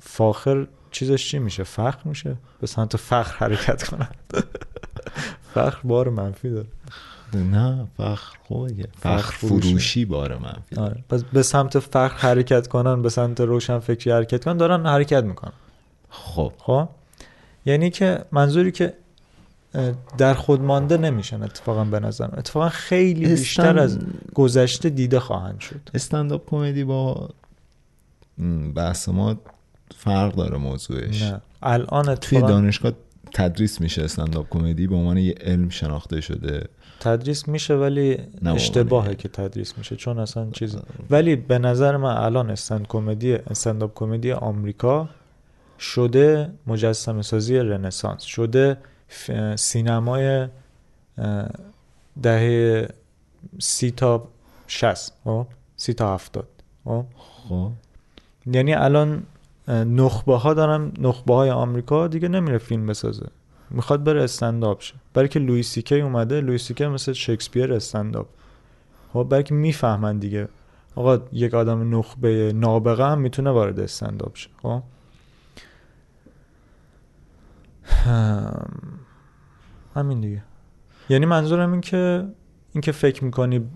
فاخر 0.00 0.66
چیزش 0.92 1.28
چی 1.28 1.38
میشه؟ 1.38 1.62
فخر 1.62 1.98
میشه؟ 2.04 2.36
به 2.60 2.66
سمت 2.66 2.96
فخر 2.96 3.46
حرکت 3.46 3.82
کنن. 3.88 4.08
فخر 5.54 5.80
بار 5.84 6.08
منفی 6.08 6.50
داره. 6.50 6.66
نه 7.34 7.86
فخر 7.96 8.38
خوبه. 8.48 8.88
فخر 8.98 9.20
فروشی. 9.20 10.04
باره 10.04 10.38
منفی. 10.38 10.76
آره. 10.76 11.04
پس 11.08 11.22
به 11.22 11.42
سمت 11.42 11.78
فخر 11.78 12.08
حرکت 12.08 12.66
کنن 12.66 13.02
به 13.02 13.08
سمت 13.08 13.40
روشن 13.40 13.78
فکری 13.78 14.12
حرکت 14.12 14.44
کنن 14.44 14.56
دارن 14.56 14.86
حرکت 14.86 15.24
می‌کنن. 15.24 15.52
خب. 16.10 16.52
خب؟ 16.58 16.88
یعنی 17.66 17.90
که 17.90 18.24
منظوری 18.32 18.72
که 18.72 18.94
در 20.18 20.34
خود 20.34 20.60
مانده 20.60 20.96
نمیشن 20.96 21.42
اتفاقا 21.42 21.84
به 21.84 22.00
نظرم 22.00 22.34
اتفاقا 22.36 22.68
خیلی 22.68 23.26
بیشتر 23.26 23.78
از 23.78 23.98
گذشته 24.34 24.90
دیده 24.90 25.20
خواهند 25.20 25.60
شد. 25.60 25.80
استنداپ 25.94 26.50
کمدی 26.50 26.84
با 26.84 27.28
بحث 28.74 29.08
ما 29.08 29.36
فرق 29.96 30.34
داره 30.34 30.56
موضوعش 30.56 31.22
نه 31.22 31.40
الان 31.62 32.14
توی 32.14 32.40
دانشگاه 32.40 32.92
تدریس 33.34 33.80
میشه 33.80 34.02
استنداپ 34.02 34.46
کمدی 34.50 34.86
به 34.86 34.96
عنوان 34.96 35.18
یه 35.18 35.34
علم 35.40 35.68
شناخته 35.68 36.20
شده 36.20 36.68
تدریس 37.00 37.48
میشه 37.48 37.74
ولی 37.74 38.18
اشتباهه. 38.46 39.14
که 39.14 39.28
تدریس 39.28 39.78
میشه 39.78 39.96
چون 39.96 40.18
اصلا 40.18 40.50
چیز 40.50 40.76
ولی 41.10 41.36
به 41.36 41.58
نظر 41.58 41.96
من 41.96 42.16
الان 42.16 42.50
استند 42.50 42.86
کمدی 42.86 43.34
استنداپ 43.34 43.94
کمدی 43.94 44.32
آمریکا 44.32 45.08
شده 45.78 46.50
مجسمه 46.66 47.22
سازی 47.22 47.56
رنسانس 47.58 48.22
شده 48.22 48.76
سینمای 49.56 50.48
دهه 52.22 52.88
سی 53.58 53.90
تا 53.90 54.28
شست 54.66 55.12
خب؟ 55.24 55.46
سی 55.76 55.92
تا 55.92 56.14
هفتاد 56.14 56.48
خب؟ 56.84 57.04
خب 57.16 57.70
یعنی 58.46 58.74
الان 58.74 59.22
نخبه 59.68 60.36
ها 60.36 60.54
دارن 60.54 60.92
نخبه 60.98 61.34
های 61.34 61.50
آمریکا 61.50 62.08
دیگه 62.08 62.28
نمیره 62.28 62.58
فیلم 62.58 62.86
بسازه. 62.86 63.26
می‌خواد 63.70 64.04
بره 64.04 64.22
استنداپ 64.22 64.80
شه. 64.80 64.94
برای 65.14 65.28
که 65.28 65.38
لوی 65.38 65.62
سی 65.62 65.82
کی 65.82 66.00
اومده 66.00 66.40
لوی 66.40 66.58
سی 66.58 66.74
کی 66.74 66.86
مثل 66.86 67.12
شکسپیر 67.12 67.72
استنداپ. 67.72 68.26
خب 69.12 69.26
برای 69.30 69.42
که 69.42 69.54
می‌فهمن 69.54 70.18
دیگه. 70.18 70.48
آقا 70.94 71.18
یک 71.32 71.54
آدم 71.54 71.98
نخبه 71.98 72.52
نابغه 72.52 73.04
هم 73.04 73.20
می‌تونه 73.20 73.50
وارد 73.50 73.80
استنداپ 73.80 74.36
شه. 74.36 74.50
خب؟ 74.62 74.82
هم. 77.84 78.90
همین 79.94 80.20
دیگه. 80.20 80.42
یعنی 81.08 81.26
منظورم 81.26 81.72
این 81.72 81.80
که 81.80 82.28
این 82.72 82.80
که 82.80 82.92
فکر 82.92 83.24
می‌کنی 83.24 83.68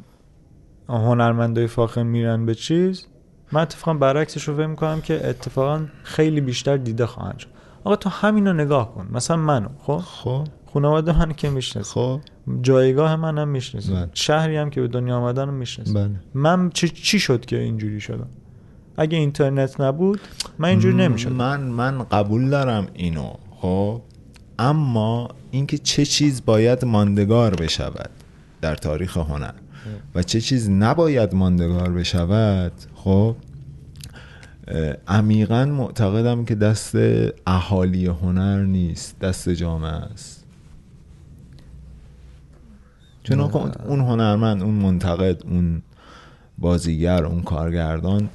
هنرمندای 0.88 1.66
فاخر 1.66 2.02
میرن 2.02 2.46
به 2.46 2.54
چیز 2.54 3.06
من 3.52 3.60
اتفاقا 3.60 3.98
برعکسش 3.98 4.48
رو 4.48 4.56
فکر 4.56 4.66
می‌کنم 4.66 5.00
که 5.00 5.28
اتفاقا 5.28 5.86
خیلی 6.02 6.40
بیشتر 6.40 6.76
دیده 6.76 7.06
خواهند 7.06 7.38
شد. 7.38 7.48
آقا 7.84 7.96
تو 7.96 8.10
همینو 8.10 8.52
نگاه 8.52 8.94
کن. 8.94 9.08
مثلا 9.12 9.36
منو 9.36 9.68
خب؟ 9.78 9.98
خب. 9.98 10.44
خانواده 10.72 11.18
من 11.18 11.32
که 11.32 11.50
می‌شناسی 11.50 11.90
خب. 11.90 12.20
جایگاه 12.62 13.16
منم 13.16 13.48
می‌شناسی 13.48 13.92
بله. 13.92 14.08
شهری 14.14 14.56
هم 14.56 14.70
که 14.70 14.80
به 14.80 14.88
دنیا 14.88 15.16
آمدنم 15.16 15.54
می‌شناسی 15.54 15.92
بله. 15.92 16.10
من 16.34 16.70
چی, 16.70 16.88
چی 16.88 17.18
شد 17.18 17.44
که 17.44 17.58
اینجوری 17.58 18.00
شدم؟ 18.00 18.28
اگه 18.96 19.18
اینترنت 19.18 19.80
نبود 19.80 20.20
من 20.58 20.68
اینجوری 20.68 20.96
نمی‌شد 20.96 21.32
من 21.32 21.60
من 21.60 22.02
قبول 22.02 22.50
دارم 22.50 22.86
اینو 22.94 23.32
خب؟ 23.50 24.02
اما 24.58 25.28
اینکه 25.50 25.78
چه 25.78 26.04
چیز 26.04 26.44
باید 26.44 26.84
ماندگار 26.84 27.54
بشود 27.54 28.10
در 28.60 28.74
تاریخ 28.74 29.16
هنر. 29.16 29.52
و 30.14 30.22
چه 30.22 30.40
چیز 30.40 30.70
نباید 30.70 31.34
ماندگار 31.34 31.92
بشود 31.92 32.72
خب 32.94 33.36
عمیقا 35.08 35.64
معتقدم 35.64 36.44
که 36.44 36.54
دست 36.54 36.96
اهالی 37.46 38.06
هنر 38.06 38.62
نیست 38.62 39.18
دست 39.18 39.48
جامعه 39.48 39.90
است. 39.92 40.44
چون 43.22 43.40
اون 43.40 44.00
هنرمند 44.00 44.62
اون 44.62 44.74
منتقد 44.74 45.42
اون 45.46 45.82
بازیگر 46.58 47.24
اون 47.24 47.42
کارگردان 47.42 48.28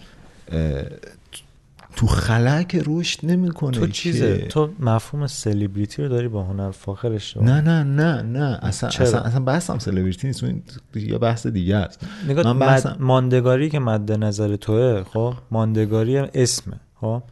تو 1.95 2.07
خلق 2.07 2.83
رشد 2.87 3.19
نمی‌کنه 3.23 3.71
تو 3.71 3.87
چیزه؟ 3.87 4.37
تو 4.37 4.73
مفهوم 4.79 5.27
سلیبریتی 5.27 6.03
رو 6.03 6.09
داری 6.09 6.27
با 6.27 6.43
هنر 6.43 6.71
فاخر 6.71 7.11
اشتباه 7.11 7.45
نه 7.45 7.61
نه 7.61 7.83
نه 7.83 8.21
نه. 8.21 8.59
اصلا 8.61 8.89
چرا؟ 8.89 9.07
اصلا, 9.07 9.19
اصلا 9.21 9.39
بحثم 9.39 9.79
سلبریتی 9.79 10.27
نیست. 10.27 10.43
اون 10.43 10.63
یه 10.95 11.17
بحث 11.17 11.47
دیگه 11.47 11.75
است. 11.75 11.99
نگاه 12.27 12.45
من 12.45 12.51
مد... 12.51 12.59
بحثم- 12.59 12.97
ماندگاری 12.99 13.69
که 13.69 13.79
مد 13.79 14.11
نظر 14.11 14.55
توه 14.55 15.03
خب؟ 15.03 15.33
ماندگاری 15.51 16.17
اسمه 16.17 16.79
خب؟ 17.01 17.23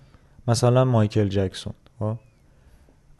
مثلا 0.47 0.85
مایکل 0.85 1.27
جکسون 1.27 1.73
خب؟ 1.99 2.15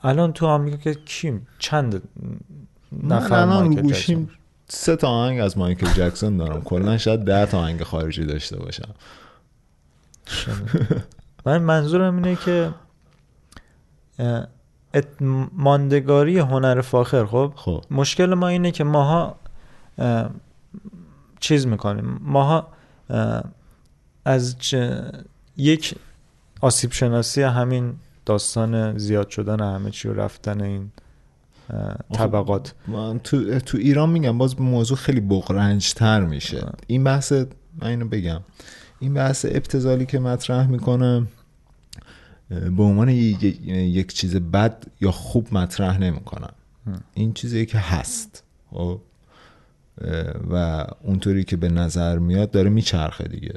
الان 0.04 0.34
تو 0.34 0.46
آمریکا 0.46 0.78
که 0.78 0.94
کیم؟ 1.06 1.48
چند 1.60 2.02
نفر 3.04 3.34
الان 3.36 3.74
گوشیم 3.76 4.30
سه 4.68 4.96
تا 4.96 5.08
آهنگ 5.08 5.40
از 5.40 5.58
مایکل 5.58 5.88
جکسون 5.88 6.38
دارم. 6.38 6.62
کلا 6.62 6.98
شاید 6.98 7.20
ده 7.20 7.46
تا 7.46 7.60
آهنگ 7.60 7.84
خارجی 7.84 8.26
داشته 8.26 8.58
باشم. 8.60 8.90
من 11.46 11.58
منظورم 11.58 12.16
اینه 12.16 12.36
که 12.36 12.74
ماندگاری 15.52 16.40
هنر 16.40 16.82
فاخر 16.82 17.26
خب؟ 17.26 17.54
خب. 17.56 17.84
مشکل 17.92 18.34
ما 18.34 18.48
اینه 18.48 18.72
که 18.72 18.84
ماها 18.84 19.36
اه، 19.98 20.30
چیز 21.40 21.68
می‌کنیم. 21.68 22.20
ماها 22.22 22.68
اه، 23.10 23.44
از 24.26 24.58
چه- 24.60 25.12
یک 25.58 25.96
آسیب 26.62 26.92
شناسی 26.92 27.42
همین 27.42 27.94
داستان 28.26 28.98
زیاد 28.98 29.30
شدن 29.30 29.60
همه 29.76 29.92
چی 29.92 30.08
و 30.08 30.14
رفتن 30.14 30.62
این 30.62 30.92
طبقات. 32.14 32.74
من 32.88 33.20
تو, 33.20 33.60
تو 33.60 33.78
ایران 33.78 34.10
میگم 34.10 34.38
باز 34.38 34.62
موضوع 34.62 34.98
خیلی 34.98 35.22
بغرنج 35.22 35.94
تر 35.94 36.22
میشه 36.26 36.72
این 36.88 37.04
بحث 37.04 37.32
من 37.32 37.88
اینو 37.88 38.08
بگم. 38.08 38.42
این 39.00 39.14
بحث 39.14 39.46
ابتزالی 39.46 40.06
که 40.06 40.20
مطرح 40.20 40.68
می‌کنم 40.68 41.28
به 42.50 42.84
عنوان 42.84 43.10
یک 43.10 44.14
چیز 44.14 44.36
بد 44.36 44.84
یا 45.02 45.12
خوب 45.12 45.54
مطرح 45.54 45.98
نمی‌کنم 45.98 46.54
این 47.14 47.34
چیزی 47.34 47.66
که 47.66 47.78
هست. 47.78 48.44
خب؟ 48.72 49.02
و 50.52 50.86
اونطوری 51.04 51.44
که 51.44 51.58
به 51.58 51.70
نظر 51.70 52.18
میاد 52.18 52.52
داره 52.52 52.70
میچرخه 52.70 53.24
دیگه. 53.24 53.54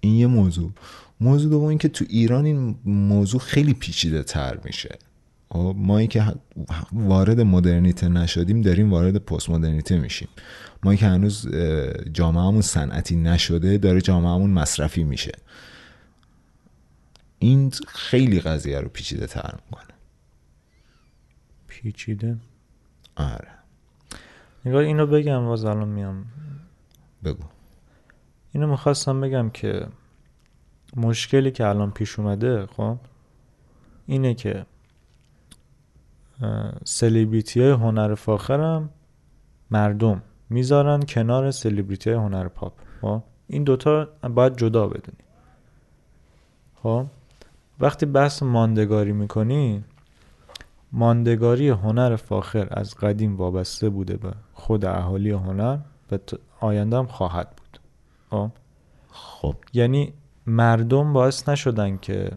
این 0.00 0.14
یه 0.14 0.26
موضوع. 0.26 0.70
موضوع 1.20 1.50
دوم 1.50 1.64
این 1.64 1.78
که 1.78 1.88
تو 1.88 2.04
ایران 2.08 2.44
این 2.44 2.76
موضوع 2.84 3.40
خیلی 3.40 3.74
پیچیده 3.74 4.22
تر 4.22 4.58
میشه. 4.64 4.98
خب؟ 5.48 5.76
ما 5.78 6.06
که 6.06 6.34
وارد 6.92 7.40
مدرنیته 7.40 8.08
نشدیم 8.08 8.60
داریم 8.60 8.90
وارد 8.90 9.16
پست 9.16 9.50
مدرنیته 9.50 9.98
میشیم. 9.98 10.28
ما 10.84 10.94
که 10.94 11.06
هنوز 11.06 11.48
جامعهمون 12.12 12.60
صنعتی 12.60 13.16
نشده 13.16 13.78
داره 13.78 14.00
جامعهمون 14.00 14.50
مصرفی 14.50 15.04
میشه. 15.04 15.32
این 17.38 17.72
خیلی 17.88 18.40
قضیه 18.40 18.80
رو 18.80 18.88
پیچیده 18.88 19.26
تر 19.26 19.54
می‌کنه. 19.64 19.94
پیچیده؟ 21.66 22.36
آره. 23.16 23.48
نگاه 24.64 24.82
اینو 24.82 25.06
بگم 25.06 25.46
باز 25.46 25.64
الان 25.64 25.88
میام. 25.88 26.24
بگو. 27.24 27.44
اینو 28.52 28.66
می‌خواستم 28.66 29.20
بگم 29.20 29.50
که 29.50 29.86
مشکلی 30.96 31.50
که 31.50 31.66
الان 31.66 31.90
پیش 31.90 32.18
اومده 32.18 32.66
خب 32.66 32.98
اینه 34.06 34.34
که 34.34 34.66
سلیبریتی 36.84 37.60
های 37.60 37.70
هنر 37.70 38.14
فاخرم 38.14 38.90
مردم. 39.70 40.22
می‌ذارن 40.50 41.02
کنار 41.02 41.50
سلیبریتی 41.50 42.10
هنر 42.10 42.48
پاپ. 42.48 42.72
خب؟ 43.00 43.22
این 43.46 43.64
دوتا 43.64 44.08
باید 44.34 44.56
جدا 44.56 44.86
بدونی. 44.86 45.24
خب؟ 46.82 47.06
وقتی 47.80 48.06
بحث 48.06 48.42
ماندگاری 48.42 49.12
می‌کنی 49.12 49.84
ماندگاری 50.92 51.68
هنر 51.68 52.16
فاخر 52.16 52.68
از 52.70 52.94
قدیم 52.94 53.36
وابسته 53.36 53.88
بوده 53.88 54.16
به 54.16 54.32
خود 54.52 54.84
اهالی 54.84 55.30
هنر 55.30 55.78
و 56.12 56.18
آینده 56.60 56.96
هم 56.96 57.06
خواهد 57.06 57.48
بود. 57.56 57.80
خب؟ 58.30 58.50
خب. 59.10 59.54
یعنی 59.72 60.12
مردم 60.46 61.12
باعث 61.12 61.48
نشدن 61.48 61.96
که 61.96 62.30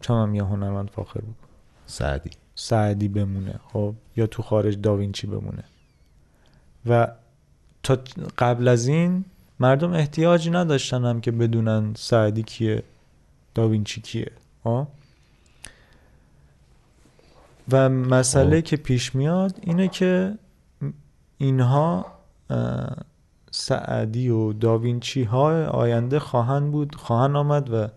چون 0.00 0.34
یه 0.34 0.44
هنرمند 0.44 0.90
فاخر 0.90 1.20
بود 1.20 1.36
سعدی. 1.86 2.30
سعدی 2.54 3.08
بمونه 3.08 3.60
خب؟ 3.72 3.94
یا 4.16 4.26
تو 4.26 4.42
خارج 4.42 4.80
داوینچی 4.80 5.26
بمونه. 5.26 5.64
و 6.86 7.08
تا 7.82 7.98
قبل 8.38 8.68
از 8.68 8.86
این 8.86 9.24
مردم 9.60 9.92
احتیاجی 9.92 10.50
نداشتن 10.50 11.04
هم 11.04 11.20
که 11.20 11.30
بدونن 11.30 11.94
سعدی 11.96 12.42
کیه 12.42 12.82
داوینچی 13.54 14.00
کیه 14.00 14.32
خب؟ 14.64 14.86
و 17.72 17.88
مسئله 17.88 18.60
خب. 18.60 18.66
که 18.66 18.76
پیش 18.76 19.14
میاد 19.14 19.58
اینه 19.62 19.88
که 19.88 20.34
اینها 21.38 22.06
سعدی 23.50 24.28
و 24.28 24.52
داوینچی 24.52 25.22
ها 25.22 25.66
آینده 25.66 26.18
خواهند 26.18 26.72
بود 26.72 26.94
خواهند 26.94 27.36
آمد 27.36 27.72
و 27.72 27.88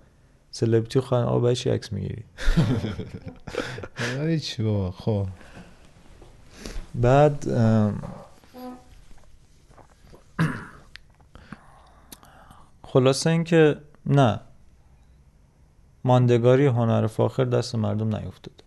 سلبریتی 0.52 1.00
خواهند 1.00 1.28
آقا 1.28 1.40
برای 1.40 1.56
چی 1.56 1.70
عکس 1.70 1.94
می‌گیری؟ 1.94 2.24
چی 4.40 4.64
بابا؟ 4.64 4.92
خب. 4.92 5.28
بعد 6.96 7.48
خلاصه 12.84 13.30
اینکه 13.30 13.78
نه. 14.06 14.40
ماندگاری 16.04 16.66
هنر 16.66 17.08
فاخر 17.08 17.44
دست 17.44 17.76
مردم 17.76 18.16
نیفتاد 18.16 18.64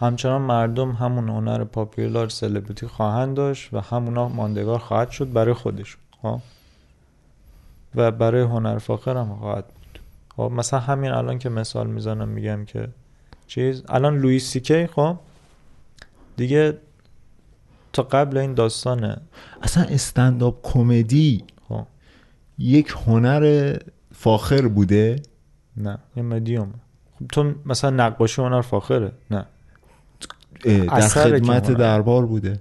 همچنان 0.00 0.42
مردم 0.42 0.92
همون 0.92 1.28
هنر 1.28 1.64
پاپیولار 1.64 2.28
سلبریتی 2.28 2.86
خواهند 2.86 3.36
داشت 3.36 3.74
و 3.74 3.80
همونا 3.80 4.28
ماندگار 4.28 4.78
خواهد 4.78 5.10
شد 5.10 5.32
برای 5.32 5.54
خودشون 5.54 6.00
خب؟ 6.22 6.40
و 7.94 8.10
برای 8.10 8.42
هنر 8.42 8.78
فاخر 8.78 9.16
هم 9.16 9.36
خواهد 9.36 9.66
بود. 9.66 9.79
خب 10.40 10.52
مثلا 10.52 10.80
همین 10.80 11.10
الان 11.10 11.38
که 11.38 11.48
مثال 11.48 11.86
می‌زنم 11.86 12.28
میگم 12.28 12.64
که 12.64 12.88
چیز 13.46 13.82
الان 13.88 14.18
لوئیس 14.18 14.50
سیکی 14.50 14.86
خب 14.86 15.16
دیگه 16.36 16.78
تا 17.92 18.02
قبل 18.02 18.36
این 18.36 18.54
داستانه. 18.54 19.16
اصلا 19.62 19.84
استنداپ 19.84 20.58
کمدی 20.62 21.44
خب. 21.68 21.86
یک 22.58 22.94
هنر 23.06 23.76
فاخر 24.14 24.68
بوده؟ 24.68 25.22
نه 25.76 25.98
یه 26.16 26.22
مدیوم 26.22 26.74
خب 27.18 27.26
تو 27.26 27.54
مثلا 27.66 27.90
نقاشی 27.90 28.42
هنر 28.42 28.60
فاخره؟ 28.60 29.12
نه. 29.30 29.46
در 30.64 31.00
خدمت. 31.00 31.70
دربار 31.70 32.26
بوده. 32.26 32.58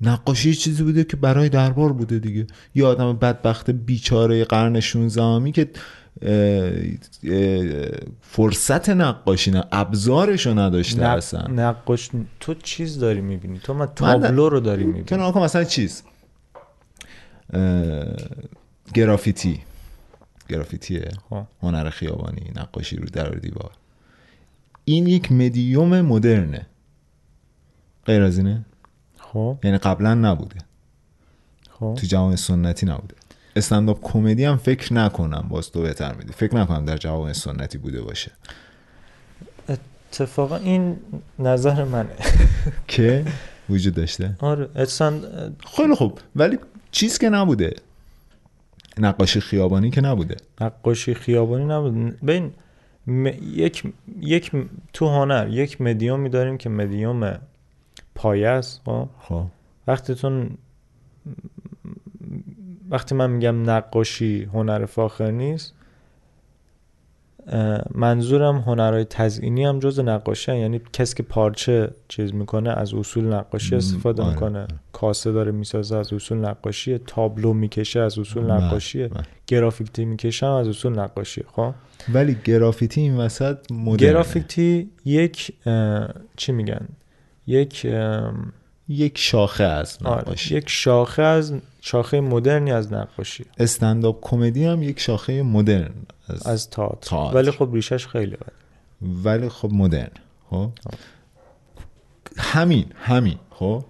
نقاشی 0.00 0.54
چیزی 0.54 0.82
بوده 0.82 1.04
که 1.04 1.16
برای 1.16 1.48
دربار 1.48 1.92
بوده 1.92 2.18
دیگه. 2.18 2.46
یه 2.74 2.86
آدم 2.86 3.12
بدبخت 3.12 3.70
بیچاره 3.70 4.44
قرن 4.44 4.80
16 4.80 5.22
همی 5.22 5.52
که 5.52 5.70
فرصت 8.20 8.88
نقاشی 8.88 9.50
نه 9.50 9.64
ابزارشو 9.72 10.58
نداشته 10.58 11.00
نق- 11.02 11.16
اصلا. 11.16 11.46
نقاش 11.48 12.10
تو 12.40 12.54
چیز 12.54 12.98
داری 12.98 13.20
می‌بینی؟ 13.20 13.58
تو 13.58 13.74
من 13.74 13.86
تابلو 13.86 14.48
رو 14.48 14.60
داری 14.60 14.84
می‌بینی؟ 14.84 15.22
آقا 15.22 15.44
مثلا 15.44 15.64
چیز؟ 15.64 16.02
اه، 17.52 18.06
گرافیتی. 18.94 19.60
گرافیتیه. 20.48 21.08
خب. 21.30 21.42
هنر 21.62 21.90
خیابانی 21.90 22.50
نقاشی 22.56 22.96
رو 22.96 23.06
در 23.12 23.28
دیوار. 23.28 23.70
این 24.84 25.06
یک 25.06 25.32
مدیوم 25.32 26.00
مدرنه. 26.00 26.66
غیر 28.06 28.22
از 28.22 28.38
اینه؟ 28.38 28.64
خب. 29.18 29.58
یعنی 29.64 29.78
قبلا 29.78 30.14
نبوده. 30.14 30.56
خب. 31.70 31.94
تو 32.00 32.06
جوان 32.06 32.36
سنتی 32.36 32.86
نبوده. 32.86 33.14
استنداپ 33.56 33.98
کمدی 34.02 34.44
هم 34.44 34.56
فکر 34.56 34.94
نکنم 34.94 35.46
باز 35.48 35.70
تو 35.70 35.82
بهتر 35.82 36.14
میدی. 36.14 36.32
فکر 36.32 36.56
نکنم 36.56 36.84
در 36.84 36.96
جوان 36.96 37.32
سنتی 37.32 37.78
بوده 37.78 38.02
باشه. 38.02 38.32
اتفاقا 40.12 40.56
این 40.56 40.96
نظر 41.38 41.84
منه. 41.84 42.08
که 42.88 43.24
وجود 43.70 43.94
داشته؟ 43.94 44.36
آره 44.38 44.68
اصلا 44.74 45.20
خیلی 45.76 45.94
خوب. 45.94 46.18
ولی 46.36 46.58
چیز 46.90 47.18
که 47.18 47.28
نبوده. 47.30 47.74
نقاشی 48.98 49.40
خیابانی 49.40 49.90
که 49.90 50.00
نبوده. 50.00 50.36
نقاشی 50.60 51.14
خیابانی 51.14 51.64
نبود. 51.64 52.20
ببین 52.20 52.52
م- 53.06 53.26
یک 53.42 53.82
یک 54.20 54.52
تو 54.92 55.08
هنر 55.08 55.48
یک 55.48 55.80
مدیومی 55.80 56.28
داریم 56.28 56.58
که 56.58 56.68
مدیوم 56.68 57.38
پایه 58.14 58.48
است 58.48 58.80
خب؟ 58.84 59.08
خب. 59.20 59.44
وقتی 59.86 60.14
تو 60.14 60.46
وقتی 62.90 63.14
من 63.14 63.30
میگم 63.30 63.70
نقاشی 63.70 64.48
هنر 64.52 64.86
فاخر 64.86 65.30
نیست 65.30 65.74
منظورم 67.94 68.58
هنرهای 68.58 69.04
تزئینی 69.04 69.64
هم 69.64 69.78
جز 69.78 70.00
نقاشی 70.00 70.50
هن. 70.50 70.58
یعنی 70.58 70.80
کسی 70.92 71.14
که 71.14 71.22
پارچه 71.22 71.90
چیز 72.08 72.34
می‌کنه 72.34 72.70
از 72.70 72.94
اصول 72.94 73.24
نقاشی 73.24 73.76
استفاده 73.76 74.22
آره. 74.22 74.32
می‌کنه 74.32 74.66
کاسه 74.92 75.32
داره 75.32 75.52
می‌سازه 75.52 75.96
از 75.96 76.12
اصول 76.12 76.38
نقاشی 76.38 76.98
تابلو 76.98 77.52
می‌کشه 77.52 78.00
از 78.00 78.18
اصول 78.18 78.42
بله، 78.44 78.52
نقاشیه 78.52 79.08
بله. 79.08 79.22
گرافیکتی 79.46 80.04
می‌کشه 80.04 80.46
هم 80.46 80.52
از 80.52 80.68
اصول 80.68 80.98
نقاشی 80.98 81.44
خب 81.52 81.74
ولی 82.12 82.36
گرافیتی 82.44 83.00
این 83.00 83.16
وسط 83.16 83.72
مدرنه 83.72 84.12
گرافیکتی 84.12 84.90
یک 85.04 85.52
چی 86.36 86.52
میگن 86.52 86.88
یک 87.46 87.86
یک 88.90 89.18
شاخه 89.18 89.64
از 89.64 89.98
آره، 90.04 90.20
نقاشی. 90.20 90.56
یک 90.56 90.68
شاخه 90.68 91.22
از 91.22 91.54
شاخه 91.80 92.20
مدرنی 92.20 92.72
از 92.72 92.92
نقاشی. 92.92 93.44
استنداپ 93.58 94.18
کمدی 94.20 94.64
هم 94.64 94.82
یک 94.82 95.00
شاخه 95.00 95.42
مدرن 95.42 95.94
از, 96.28 96.46
از 96.46 96.70
تئاتر. 96.70 97.10
تئاتر. 97.10 97.36
ولی 97.36 97.50
خب 97.50 97.68
ریشش 97.72 98.06
خیلی 98.06 98.36
بده. 98.36 98.52
ولی 99.24 99.48
خب 99.48 99.72
مدرن 99.72 100.10
خب؟ 100.50 100.70
همین 102.36 102.86
همین 102.94 103.38
خب؟ 103.50 103.84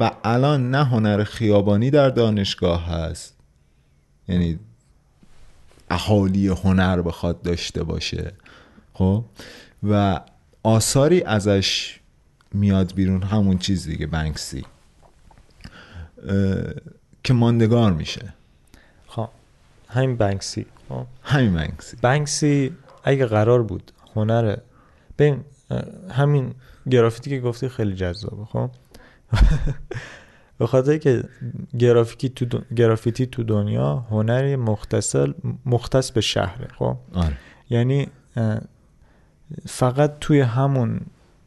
و 0.00 0.10
الان 0.24 0.70
نه 0.70 0.84
هنر 0.84 1.24
خیابانی 1.24 1.90
در 1.90 2.10
دانشگاه 2.10 2.86
هست. 2.86 3.36
یعنی 4.28 4.58
اهالی 5.90 6.48
هنر 6.48 7.02
بخواد 7.02 7.42
داشته 7.42 7.82
باشه 7.82 8.32
خب؟ 8.94 9.24
و 9.82 10.20
آثاری 10.62 11.22
ازش 11.22 11.99
میاد 12.54 12.94
بیرون 12.94 13.22
همون 13.22 13.58
چیز 13.58 13.86
دیگه 13.86 14.06
بنکسی. 14.06 14.64
که 17.24 17.32
ماندگار 17.34 17.92
میشه. 17.92 18.34
خب 19.06 19.28
همین 19.88 20.16
بنکسی. 20.16 20.66
خب. 20.88 21.06
همین 21.22 21.54
بنکسی. 21.54 21.96
بنکسی 22.02 22.76
اگه 23.04 23.26
قرار 23.26 23.62
بود 23.62 23.92
هنر 24.16 24.56
ببین 25.18 25.44
همین 26.10 26.54
گرافیتی 26.90 27.30
که 27.30 27.40
گفتی 27.40 27.68
خیلی 27.68 27.94
جذابه 27.94 28.44
خب؟ 28.44 28.70
به 30.58 30.66
خاطر 30.66 30.98
که 30.98 31.24
گرافیکی 31.78 32.28
تو 32.28 32.44
دن- 32.44 32.64
گرافیتی 32.76 33.26
تو 33.26 33.42
دنیا 33.42 33.96
هنری 34.10 34.56
مختص 34.56 35.16
مختص 35.66 36.10
به 36.10 36.20
شهره 36.20 36.68
خب؟ 36.78 36.96
آره. 37.14 37.36
یعنی 37.70 38.08
فقط 39.66 40.18
توی 40.20 40.40
همون 40.40 41.00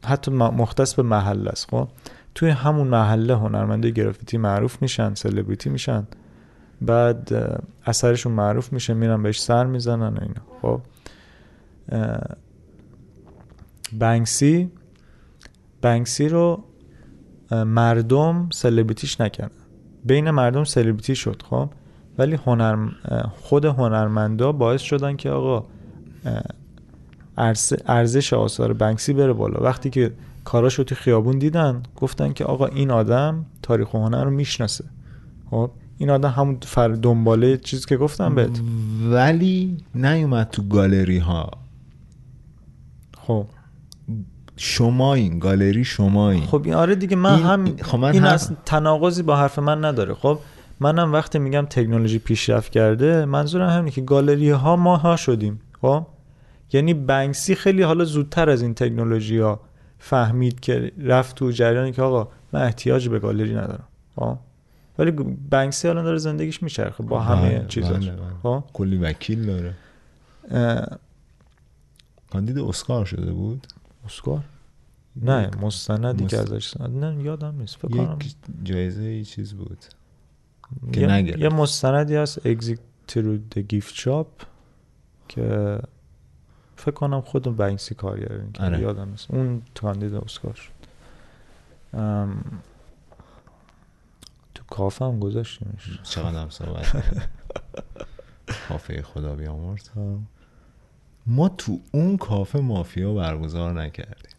حتی 0.04 0.30
مختص 0.30 0.94
به 0.94 1.02
محله 1.02 1.50
است 1.50 1.70
خب؟ 1.70 1.88
توی 2.34 2.50
همون 2.50 2.88
محله 2.88 3.34
هنرمنده 3.34 3.90
گرافیتی 3.90 4.38
معروف 4.38 4.82
میشن 4.82 5.14
سلبریتی 5.14 5.70
میشن. 5.70 6.06
بعد 6.82 7.32
اثرشون 7.86 8.32
معروف 8.32 8.72
میشه 8.72 8.94
میرن 8.94 9.22
بهش 9.22 9.40
سر 9.40 9.66
می‌زنن 9.66 10.14
و 10.16 10.20
اینا 10.20 10.42
خب؟ 10.62 10.80
اه، 11.88 12.20
بنکسی 13.98 14.70
بنکسی 15.82 16.28
رو 16.28 16.64
مردم 17.50 18.48
سلبریتیش 18.52 19.20
نکردن. 19.20 19.54
بین 20.04 20.30
مردم 20.30 20.64
سلبریتی 20.64 21.14
شد 21.14 21.42
خب؟ 21.50 21.70
ولی 22.18 22.38
هنر 22.46 22.88
خود 23.40 23.64
هنرمندا 23.64 24.52
باعث 24.52 24.80
شدن 24.80 25.16
که 25.16 25.30
آقا 25.30 25.66
ارزش 27.86 28.32
آثار 28.32 28.72
بنکسی 28.72 29.12
بره 29.12 29.32
بالا. 29.32 29.60
وقتی 29.62 29.90
که 29.90 30.12
کاراشو 30.44 30.84
تو 30.84 30.94
خیابون 30.94 31.38
دیدن 31.38 31.82
گفتن 31.96 32.32
که 32.32 32.44
آقا 32.44 32.66
این 32.66 32.90
آدم 32.90 33.44
تاریخ 33.62 33.94
و 33.94 33.98
هنر 33.98 34.24
رو 34.24 34.30
می‌شناسه. 34.30 34.84
خب 35.50 35.70
این 35.98 36.10
آدم 36.10 36.30
همون 36.30 36.58
فر 36.62 36.88
دنباله 36.88 37.56
چیزی 37.56 37.84
که 37.88 37.96
گفتم 37.96 38.34
بهت. 38.34 38.60
ولی 39.10 39.76
نیومد 39.94 40.50
تو 40.50 40.62
گالری 40.62 41.18
ها 41.18 41.50
خب. 43.26 43.46
شما 44.56 45.14
این 45.14 45.38
گالری 45.38 45.84
شما 45.84 46.30
این 46.30 46.46
خب 46.46 46.62
این 46.64 46.74
آره 46.74 46.94
دیگه 46.94 47.16
من 47.16 47.34
این- 47.34 47.44
هم 47.46 47.76
خب 47.82 47.98
من 47.98 48.12
این 48.12 48.22
هم- 48.22 48.32
اصلا 48.34 48.56
تناقضی 48.64 49.22
با 49.22 49.36
حرف 49.36 49.58
من 49.58 49.84
نداره. 49.84 50.14
خب 50.14 50.38
منم 50.80 51.12
وقتی 51.12 51.38
میگم 51.38 51.66
تکنولوژی 51.70 52.18
پیشرفت 52.18 52.72
کرده 52.72 53.24
منظورم 53.24 53.68
همینه 53.70 53.90
که 53.90 54.00
گالری 54.00 54.50
ها 54.50 54.76
ما 54.76 54.96
ها 54.96 55.16
شدیم. 55.16 55.60
خب؟ 55.82 56.06
یعنی 56.74 56.94
بنکسی 56.94 57.54
خیلی 57.54 57.82
حالا 57.82 58.04
زودتر 58.04 58.50
از 58.50 58.62
این 58.62 58.74
تکنولوژی 58.74 59.38
ها 59.38 59.60
فهمید 59.98 60.60
که 60.60 60.92
رفت 60.98 61.36
تو 61.36 61.50
جریانی 61.50 61.92
که 61.92 62.02
آقا 62.02 62.28
من 62.52 62.62
احتیاج 62.62 63.08
به 63.08 63.18
گالری 63.18 63.54
ندارم 63.54 63.88
خب؟ 64.16 64.38
ولی 64.98 65.10
بنکسی 65.50 65.88
الان 65.88 66.04
داره 66.04 66.18
زندگیش 66.18 66.62
میچرخه 66.62 67.02
با 67.02 67.20
همه 67.20 67.58
بله، 67.58 67.66
چیزاش 67.68 68.08
بله، 68.08 68.16
بله. 68.16 68.30
خب؟ 68.42 68.64
کلی 68.72 68.96
وکیل 68.96 69.46
داره. 69.46 69.74
کاندید 72.32 72.58
اسکار 72.58 73.04
شده 73.04 73.32
بود؟ 73.32 73.66
اسکار؟ 74.06 74.40
نه 75.16 75.50
مستندی 75.62 76.26
که 76.26 76.38
ازش 76.38 76.76
نه 76.76 77.22
یادم 77.22 77.54
نیست 77.58 77.76
فکر 77.76 77.88
کنم. 77.88 78.18
یک 78.20 78.34
جایزه 78.64 79.02
ای 79.02 79.24
چیز 79.24 79.54
بود 79.54 79.84
که 80.92 81.00
یه. 81.00 81.40
یه 81.40 81.48
مستندی 81.48 82.16
هست 82.16 82.46
اگزیت 82.46 82.78
تو 83.08 83.36
د 83.36 83.58
گیفت 83.58 83.94
شاپ 83.94 84.28
که 85.28 85.78
فکر 86.84 86.94
کنم 86.94 87.20
خود 87.20 87.56
بنکسی 87.56 87.94
کارگره 87.94 88.44
که 88.54 88.62
آره. 88.62 88.80
یادم 88.80 89.08
نیست. 89.10 89.30
اون 89.30 89.62
کاندید 89.80 90.14
اسکار 90.14 90.54
شد. 90.54 90.70
ام، 91.98 92.44
تو 94.54 94.64
کافه 94.70 95.04
هم 95.04 95.18
گذاشتیمش. 95.20 96.00
چقدر 96.02 96.38
هم 96.42 96.50
صحبت. 96.50 96.86
کافه 98.68 99.02
خدا 99.02 99.34
بیامرز. 99.34 99.88
ما 101.26 101.48
تو 101.48 101.80
اون 101.92 102.16
کافه 102.16 102.58
مافیا 102.60 103.14
برگزار 103.14 103.72
نکردیم. 103.72 104.34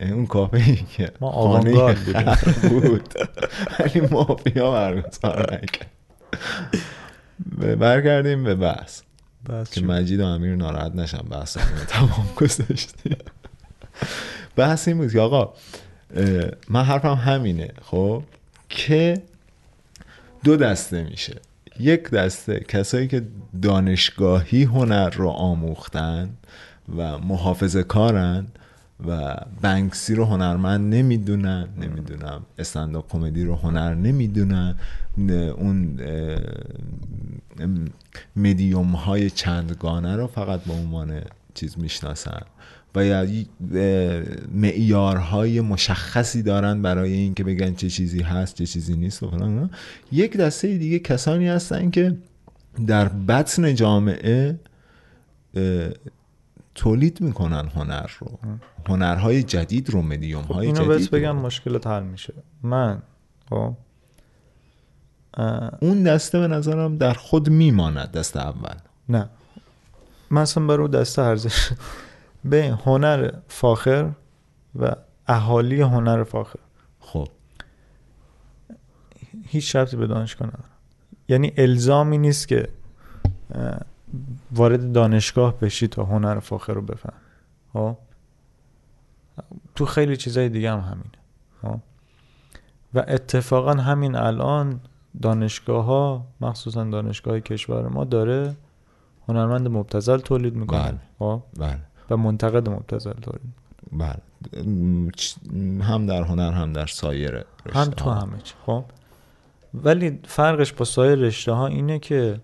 یعنی 0.00 0.12
اون 0.12 0.26
کافه 0.26 0.56
ای 0.56 0.76
که 0.76 1.12
ما 1.20 1.30
آوانگارد 1.30 1.98
بود. 2.70 3.14
ولی 3.80 4.00
مافیا 4.00 4.72
برگزار 4.72 5.54
نکرد 5.54 5.90
به- 7.58 7.76
برگردیم 7.76 8.44
به 8.44 8.54
بحث. 8.54 9.02
که. 9.70 9.80
مجید 9.80 10.20
و 10.20 10.24
امیر 10.24 10.56
ناراحت 10.56 10.94
نشن 10.94 11.18
بحث 11.18 11.56
رو 11.56 11.84
تمام 11.88 12.26
گذاشتیم 12.36 13.16
بحث 14.56 14.88
این 14.88 14.96
بود 14.98 15.12
که 15.12 15.20
آقا 15.20 15.54
من 16.68 16.84
حرفم 16.84 17.14
همینه 17.14 17.68
خب؟ 17.82 18.22
که 18.68 19.22
دو 20.44 20.56
دسته 20.56 21.02
میشه. 21.02 21.36
یک 21.80 22.10
دسته 22.10 22.64
کسایی 22.68 23.08
که 23.08 23.22
دانشگاهی 23.62 24.62
هنر 24.64 25.10
رو 25.10 25.28
آموختن 25.28 26.30
و 26.96 27.18
محافظه 27.18 27.82
کارن 27.82 28.46
و 29.08 29.36
بنکسی 29.60 30.14
رو 30.14 30.24
هنرمند 30.24 30.94
نمی‌دونن 30.94 31.68
نمی‌دونم 31.80 32.42
استنداپ 32.58 33.12
کمدی 33.12 33.44
رو 33.44 33.56
هنر 33.56 33.94
نمی‌دونن. 33.94 34.74
اون 35.56 36.00
مدیوم 38.36 38.92
های 38.92 39.30
چندگانه 39.30 40.16
رو 40.16 40.26
فقط 40.26 40.60
به 40.60 40.72
عنوان 40.72 41.20
چیز 41.54 41.78
می‌شناسن. 41.78 42.42
و 42.94 43.04
یا 43.04 43.26
معیارهای 44.54 45.60
مشخصی 45.60 46.42
دارن 46.42 46.82
برای 46.82 47.12
اینکه 47.12 47.44
بگن 47.44 47.74
چه 47.74 47.90
چیزی 47.90 48.22
هست 48.22 48.54
چه 48.54 48.66
چیزی 48.66 48.96
نیست 48.96 49.22
و 49.22 49.30
فلان. 49.30 49.70
یک 50.12 50.36
دسته 50.36 50.78
دیگه 50.78 50.98
کسانی 50.98 51.48
هستن 51.48 51.90
که 51.90 52.16
در 52.86 53.08
بطن 53.08 53.74
جامعه 53.74 54.58
تولید 56.74 57.20
می‌کنن 57.20 57.68
هنر 57.68 58.06
رو. 58.18 58.38
هنرهای 58.88 59.42
جدید 59.42 59.90
رو 59.90 60.02
مدیوم 60.02 60.42
خب 60.42 60.54
های 60.54 60.66
اینو 60.66 60.78
جدید 60.78 60.88
بهت 60.88 61.10
بگم 61.10 61.36
رو. 61.36 61.46
مشکلت 61.46 61.86
حل 61.86 62.02
میشه. 62.02 62.34
من 62.62 63.02
خب 63.50 63.74
اون 65.80 66.02
دسته 66.02 66.38
به 66.38 66.48
نظرم 66.48 66.98
در 66.98 67.12
خود 67.12 67.50
میماند 67.50 68.12
دست 68.12 68.36
اول. 68.36 68.74
نه. 69.08 69.28
من 70.30 70.42
اصلا 70.42 70.66
برای 70.66 70.88
دسته 70.88 71.22
ارزش 71.22 71.70
به 72.50 72.78
هنر 72.84 73.30
فاخر 73.48 74.10
و 74.78 74.96
اهالی 75.26 75.80
هنر 75.80 76.24
فاخر. 76.24 76.58
خب. 77.00 77.28
هیچ 79.44 79.76
ربطی 79.76 79.96
به 79.96 80.06
دانشگاه 80.06 80.48
نداره 80.48 80.64
یعنی 81.28 81.52
الزامی 81.56 82.18
نیست 82.18 82.48
که 82.48 82.68
وارد 84.52 84.92
دانشگاه 84.92 85.60
بشی 85.60 85.88
تا 85.88 86.04
هنر 86.04 86.38
فاخر 86.40 86.72
رو 86.72 86.82
بفهم 86.82 87.12
خب؟ 87.72 87.96
تو 89.74 89.86
خیلی 89.86 90.16
چیزای 90.16 90.48
دیگه 90.48 90.72
هم 90.72 90.80
همینه. 90.80 91.10
خب؟ 91.62 91.80
و 92.94 93.04
اتفاقا 93.08 93.72
همین 93.72 94.16
الان 94.16 94.80
دانشگاه 95.22 95.84
ها 95.84 96.26
مخصوصا 96.40 96.84
دانشگاه 96.84 97.40
کشور 97.40 97.88
ما 97.88 98.04
داره 98.04 98.56
هنرمند 99.28 99.68
مبتذل 99.68 100.18
تولید 100.18 100.54
می‌کنه. 100.54 100.82
بله. 100.82 100.98
خب؟ 101.18 101.42
بله. 101.58 101.78
و 102.10 102.16
منتقد 102.16 102.68
مبتذل 102.68 103.12
تولید 103.12 103.40
می‌کنه. 103.44 103.60
بله. 103.92 104.20
هم 105.84 106.06
در 106.06 106.22
هنر 106.22 106.52
هم 106.52 106.72
در 106.72 106.86
سایر 106.86 107.34
هم 107.36 107.44
رشته 107.66 107.90
تو 107.90 108.04
ها. 108.04 108.14
همه 108.14 108.38
چی. 108.38 108.54
خب؟ 108.66 108.84
ولی 109.74 110.20
فرقش 110.24 110.72
با 110.72 110.84
سایر 110.84 111.18
رشته 111.18 111.52
ها 111.52 111.66
اینه 111.66 111.98
که 111.98 112.40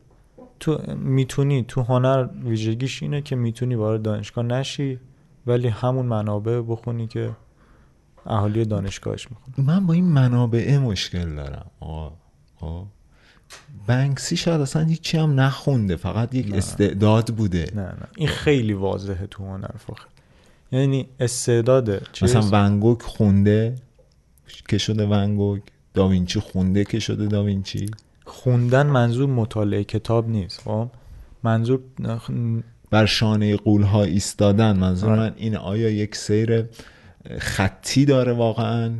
تو 0.60 0.94
می‌تونی 0.96 1.64
تو 1.68 1.82
هنر 1.82 2.28
ویژگیش 2.44 3.02
اینه 3.02 3.22
که 3.22 3.36
می‌تونی 3.36 3.74
وارد 3.74 4.02
دانشگاه 4.02 4.44
نشی 4.44 4.98
ولی 5.46 5.68
همون 5.68 6.06
منابع 6.06 6.60
بخونی 6.60 7.06
که 7.06 7.30
اهالی 8.26 8.64
دانشگاهش 8.64 9.28
می‌خونه 9.30 9.70
من 9.70 9.86
با 9.86 9.94
این 9.94 10.04
منابع 10.04 10.78
مشکل 10.78 11.34
دارم. 11.34 11.66
آقا 11.80 12.12
خب؟ 12.56 12.84
بنکسی 13.86 14.36
شاید 14.36 14.60
اصلا 14.60 14.84
هیچی 14.84 15.18
هم 15.18 15.40
نخونده 15.40 15.96
فقط 15.96 16.34
یک 16.34 16.48
نه. 16.48 16.56
استعداد 16.56 17.34
بوده. 17.34 17.72
نه 17.74 17.82
نه. 17.82 18.08
این 18.16 18.28
خیلی 18.28 18.72
واضحه 18.72 19.26
تو 19.26 19.44
هنر 19.44 19.76
فاخر 19.78 20.06
یعنی 20.72 21.08
استعداد 21.20 22.12
چیز؟ 22.12 22.36
مثلا 22.36 22.48
ونگوک 22.52 23.02
خونده 23.02 23.74
که 24.68 24.78
شده 24.78 25.06
ونگوک 25.06 25.62
داوینچی 25.94 26.40
خونده 26.40 26.84
که 26.84 26.98
شده 26.98 27.26
داوینچی. 27.26 27.90
خوندن 28.26 28.86
منظور 28.86 29.28
مطالعه 29.28 29.84
کتاب 29.84 30.28
نیست 30.28 30.60
خب؟ 30.60 30.88
منظور 31.42 31.80
بر 32.90 33.06
شانه 33.06 33.56
قول 33.56 33.82
ها 33.82 34.02
ایستادن. 34.02 34.76
منظور 34.76 35.10
آره. 35.10 35.20
من 35.20 35.32
اینه 35.36 35.58
آیا 35.58 35.90
یک 35.90 36.16
سیر 36.16 36.64
خطی 37.38 38.04
داره 38.04 38.32
واقعا؟ 38.32 38.94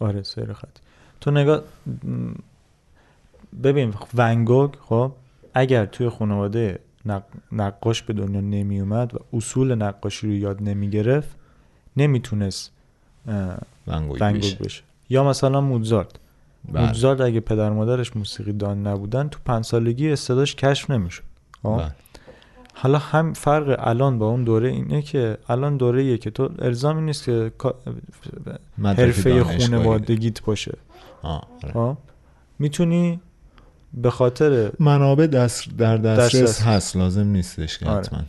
آره 0.00 0.22
سیر 0.22 0.52
خطی. 0.52 0.80
تو 1.20 1.30
نگاه 1.30 1.62
ببین 3.62 3.94
ونگوگ 4.14 4.70
خب؟ 4.88 5.12
اگر 5.54 5.86
توی 5.86 6.08
خانواده 6.08 6.78
نق... 7.06 7.22
نقاش 7.52 8.02
به 8.02 8.12
دنیا 8.12 8.40
نمی 8.40 8.80
اومد 8.80 9.14
و 9.14 9.18
اصول 9.32 9.74
نقاشی 9.74 10.26
رو 10.26 10.32
یاد 10.32 10.62
نمی 10.62 10.90
گرفت 10.90 11.36
نمی‌تونست 11.96 12.72
ونگوگ 13.86 14.22
بشه. 14.22 14.56
بشه. 14.56 14.82
یا 15.10 15.24
مثلا 15.24 15.60
موزارت. 15.60 16.10
بله. 16.68 16.86
موزارت 16.86 17.20
اگه 17.20 17.40
پدر 17.40 17.70
مادرش 17.70 18.16
موسیقی 18.16 18.52
دان 18.52 18.86
نبودن 18.86 19.28
تو 19.28 19.38
پنج 19.44 19.64
سالگی 19.64 20.12
استعدادش 20.12 20.54
کشف 20.54 20.90
نمی‌شد 20.90 21.22
خب 21.62 21.76
بله. 21.76 21.90
حالا 22.74 22.98
هم 22.98 23.32
فرق 23.32 23.76
الان 23.78 24.18
با 24.18 24.28
اون 24.28 24.44
دوره 24.44 24.68
اینه 24.68 25.02
که 25.02 25.38
الان 25.48 25.76
دوره 25.76 26.02
ایه 26.02 26.18
که 26.18 26.30
تو 26.30 26.48
الزامی 26.58 27.02
نیست 27.02 27.24
که 27.24 27.52
حرفه. 28.84 29.44
خونوادگیت 29.44 30.42
باشه 30.42 30.78
آه، 31.22 31.46
آره. 31.64 31.72
ها 31.72 31.98
می‌تونی 32.58 33.20
به 33.94 34.10
خاطر 34.10 34.72
منابع 34.78 35.26
دست 35.26 35.76
در 35.78 35.96
دسترس 35.96 36.42
دسترس. 36.42 36.62
هست 36.62 36.96
لازم 36.96 37.26
نیستش 37.26 37.78
که 37.78 37.86
آره. 37.86 37.98
حتما 37.98 38.20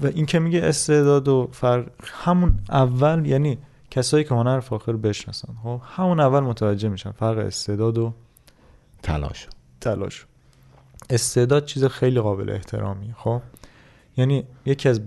و 0.00 0.06
این 0.06 0.26
که 0.26 0.38
میگه 0.38 0.62
استعداد 0.62 1.28
و 1.28 1.48
فرق 1.52 1.86
همون 2.02 2.54
اول 2.70 3.26
یعنی 3.26 3.58
کسایی 3.94 4.24
که 4.24 4.34
هنر 4.34 4.60
فاخر 4.60 4.92
بشناسن 4.92 5.54
خب 5.62 5.80
همون 5.84 6.20
اول 6.20 6.40
متوجه 6.40 6.88
میشن 6.88 7.10
فرق 7.10 7.38
استعداد 7.38 7.98
و 7.98 8.14
تلاش. 9.02 9.48
تلاش. 9.80 10.26
استعداد 11.10 11.64
چیز 11.64 11.84
خیلی 11.84 12.20
قابل 12.20 12.50
احترامی. 12.50 13.14
خب 13.16 13.42
یعنی 14.16 14.44
یکی 14.66 14.88
از 14.88 15.00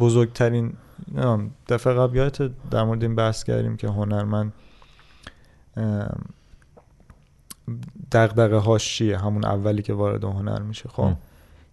بزرگترین 0.00 0.74
نمی‌دونم، 1.08 1.50
دفعه 1.68 1.92
قبل 1.92 2.16
یادت 2.16 2.50
در 2.70 2.84
مورد 2.84 3.02
این 3.02 3.14
بحث 3.14 3.44
کردیم 3.44 3.76
که 3.76 3.88
هنرمند 3.88 4.52
دغدغه 8.12 8.56
هاش 8.56 8.94
چیه؟ 8.94 9.18
همون 9.18 9.44
اولی 9.44 9.82
که 9.82 9.92
وارد 9.92 10.24
هنر 10.24 10.62
میشه. 10.62 10.88
خب. 10.88 11.12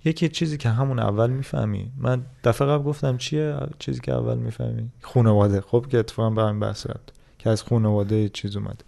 یکی 0.05 0.29
چیزی 0.29 0.57
که 0.57 0.69
همون 0.69 0.99
اول 0.99 1.29
می‌فهمی. 1.29 1.91
من 1.97 2.25
دفعه 2.43 2.67
قبل 2.67 2.83
گفتم 2.83 3.17
چیه؟ 3.17 3.59
چیزی 3.79 4.01
که 4.01 4.13
اول 4.13 4.37
می‌فهمی. 4.37 4.89
خانواده 5.01 5.61
خب 5.61 5.85
که 5.89 5.99
اتفاقا 5.99 6.29
به 6.29 6.41
همین 6.43 6.59
بحث 6.59 6.87
رفت. 6.87 7.13
که 7.39 7.49
از 7.49 7.63
خانواده 7.63 8.29
چیز 8.29 8.55
اومد. 8.55 8.83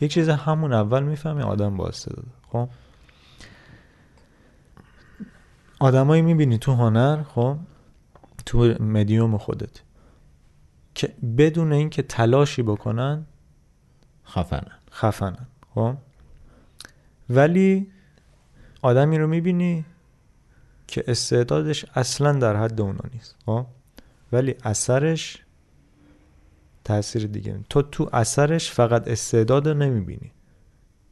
یک 0.00 0.12
چیز 0.12 0.28
همون 0.28 0.72
اول 0.72 1.02
می‌فهمی 1.02 1.42
آدم 1.42 1.76
با 1.76 1.86
استعداده 1.86 2.28
خب؟ 2.48 2.68
آدمایی 5.80 6.22
می‌بینی 6.22 6.58
تو 6.58 6.72
هنر 6.72 7.22
خب؟ 7.22 7.56
تو 8.46 8.58
مدیوم 8.80 9.38
خودت. 9.38 9.80
که 10.94 11.14
بدون 11.38 11.72
اینکه 11.72 12.02
تلاشی 12.02 12.62
بکنن 12.62 13.26
خفنه 14.26 14.72
خفنن. 14.92 15.46
خب؟ 15.74 15.94
ولی 17.30 17.90
آدمی 18.82 19.18
رو 19.18 19.26
می‌بینی 19.26 19.84
که 20.92 21.04
استعدادش 21.06 21.84
اصلا 21.94 22.32
در 22.32 22.56
حد 22.56 22.80
اونا 22.80 23.04
نیست 23.14 23.36
خب؟ 23.46 23.66
ولی 24.32 24.54
اثرش 24.64 25.42
تاثیر 26.84 27.26
دیگه 27.26 27.60
تو 27.70 27.82
تو 27.82 28.10
اثرش 28.12 28.70
فقط 28.70 29.08
استعداد 29.08 29.68
رو 29.68 29.74
نمی‌بینی. 29.74 30.32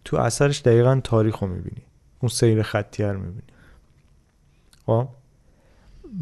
تو 0.05 0.17
اثرش 0.17 0.63
دقیقا 0.63 1.01
تاریخ 1.05 1.39
رو 1.39 1.49
می‌بینی. 1.49 1.83
اون 2.21 2.29
سیر 2.29 2.63
خطیه 2.63 3.07
رو 3.07 3.21
می‌بینی. 3.21 3.43
خب؟ 4.87 5.09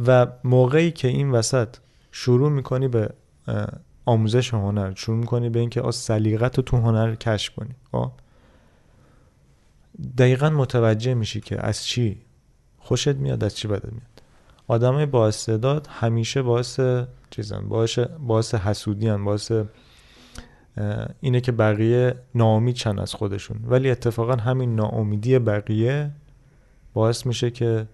و 0.07 0.27
موقعی 0.45 0.91
که 0.91 1.09
این 1.09 1.31
وسط 1.31 1.77
شروع 2.13 2.51
می‌کنی 2.51 2.89
به 2.89 3.11
آموزش 4.05 4.55
هنر 4.55 4.95
شروع 4.95 5.17
می‌کنی 5.17 5.49
به 5.51 5.61
اینکه 5.61 5.81
آ 5.81 5.91
سلیقت 5.91 6.57
رو 6.57 6.63
تو 6.63 6.77
هنر 6.77 7.15
کشف 7.15 7.55
کنی 7.55 7.75
خب؟ 7.93 8.13
دقیقا 10.19 10.51
متوجه 10.51 11.15
میشی 11.15 11.41
که 11.41 11.67
از 11.67 11.85
چی 11.85 12.28
خوشت 12.89 13.09
میاد 13.09 13.45
از 13.45 13.57
چی 13.57 13.69
بدت 13.69 13.85
میاد؟ 13.85 14.23
آدمای 14.69 15.07
با 15.07 15.29
استعداد 15.29 15.87
همیشه 15.91 16.43
باعث 16.43 16.81
چیزن 17.31 17.69
باعث 17.69 17.99
باعث 17.99 18.55
حسودی 18.55 19.09
هن. 19.09 19.25
باعث 19.25 19.53
اینه 21.21 21.41
که 21.41 21.53
بقیه 21.53 22.15
ناامید 22.35 22.77
شن 22.77 22.99
از 22.99 23.15
خودشون. 23.15 23.61
ولی 23.67 23.91
اتفاقا 23.91 24.37
همین 24.37 24.77
ناامیدی 24.77 25.39
بقیه 25.39 26.11
باعث 26.95 27.27
میشه 27.27 27.51
که 27.51 27.87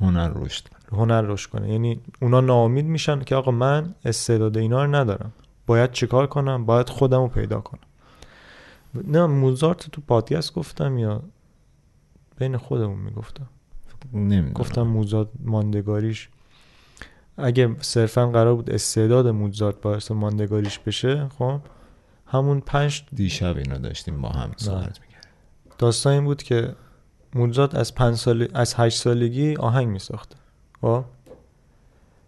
هنر 0.00 0.32
رشد 0.34 0.68
کنه. 0.68 1.00
هنر 1.00 1.22
رشد 1.22 1.50
کنه. 1.50 1.70
یعنی 1.72 2.00
اونا 2.22 2.40
ناامید 2.40 2.84
میشن 2.84 3.20
که 3.20 3.34
آقا 3.34 3.50
من 3.50 3.94
استعداد 4.04 4.56
اینا 4.56 4.84
رو 4.84 4.94
ندارم. 4.94 5.32
باید 5.66 5.92
چیکار 5.92 6.26
کنم؟ 6.26 6.66
باید 6.66 6.88
خودم 6.88 7.20
رو 7.20 7.28
پیدا 7.28 7.60
کنم. 7.60 7.80
نه 8.94 9.26
موزارت 9.26 9.90
تو 9.90 10.00
پادکست 10.00 10.54
گفتم 10.54 10.98
یا 10.98 11.22
بین 12.38 12.56
خودمون 12.56 12.98
می‌گفتم. 12.98 13.46
نمی‌دونم. 14.12 14.52
گفتم 14.52 14.82
موزارت 14.82 15.28
ماندگاریش. 15.44 16.28
اگه 17.36 17.76
صرفا 17.80 18.26
قرار 18.30 18.54
بود 18.54 18.70
استعداد 18.70 19.28
موزارت 19.28 19.80
باعث 19.80 20.10
ماندگاریش 20.10 20.78
بشه 20.78 21.28
خب 21.38 21.60
همون 22.26 22.60
پنج 22.60 23.02
دیشب 23.14 23.56
اینو 23.56 23.78
داشتیم 23.78 24.20
با 24.20 24.28
هم 24.28 24.50
صحبت 24.56 25.00
می‌کرد 25.00 25.26
داستان 25.78 26.12
این 26.12 26.24
بود 26.24 26.42
که 26.42 26.74
موزارت 27.34 27.74
از 27.74 27.94
پنج 27.94 28.16
سال 28.16 28.48
از 28.54 28.74
هشت 28.74 28.98
سالگی 28.98 29.56
آهنگ 29.56 29.88
می 29.88 29.98
ساخته 29.98 30.36
خب؟ 30.80 31.04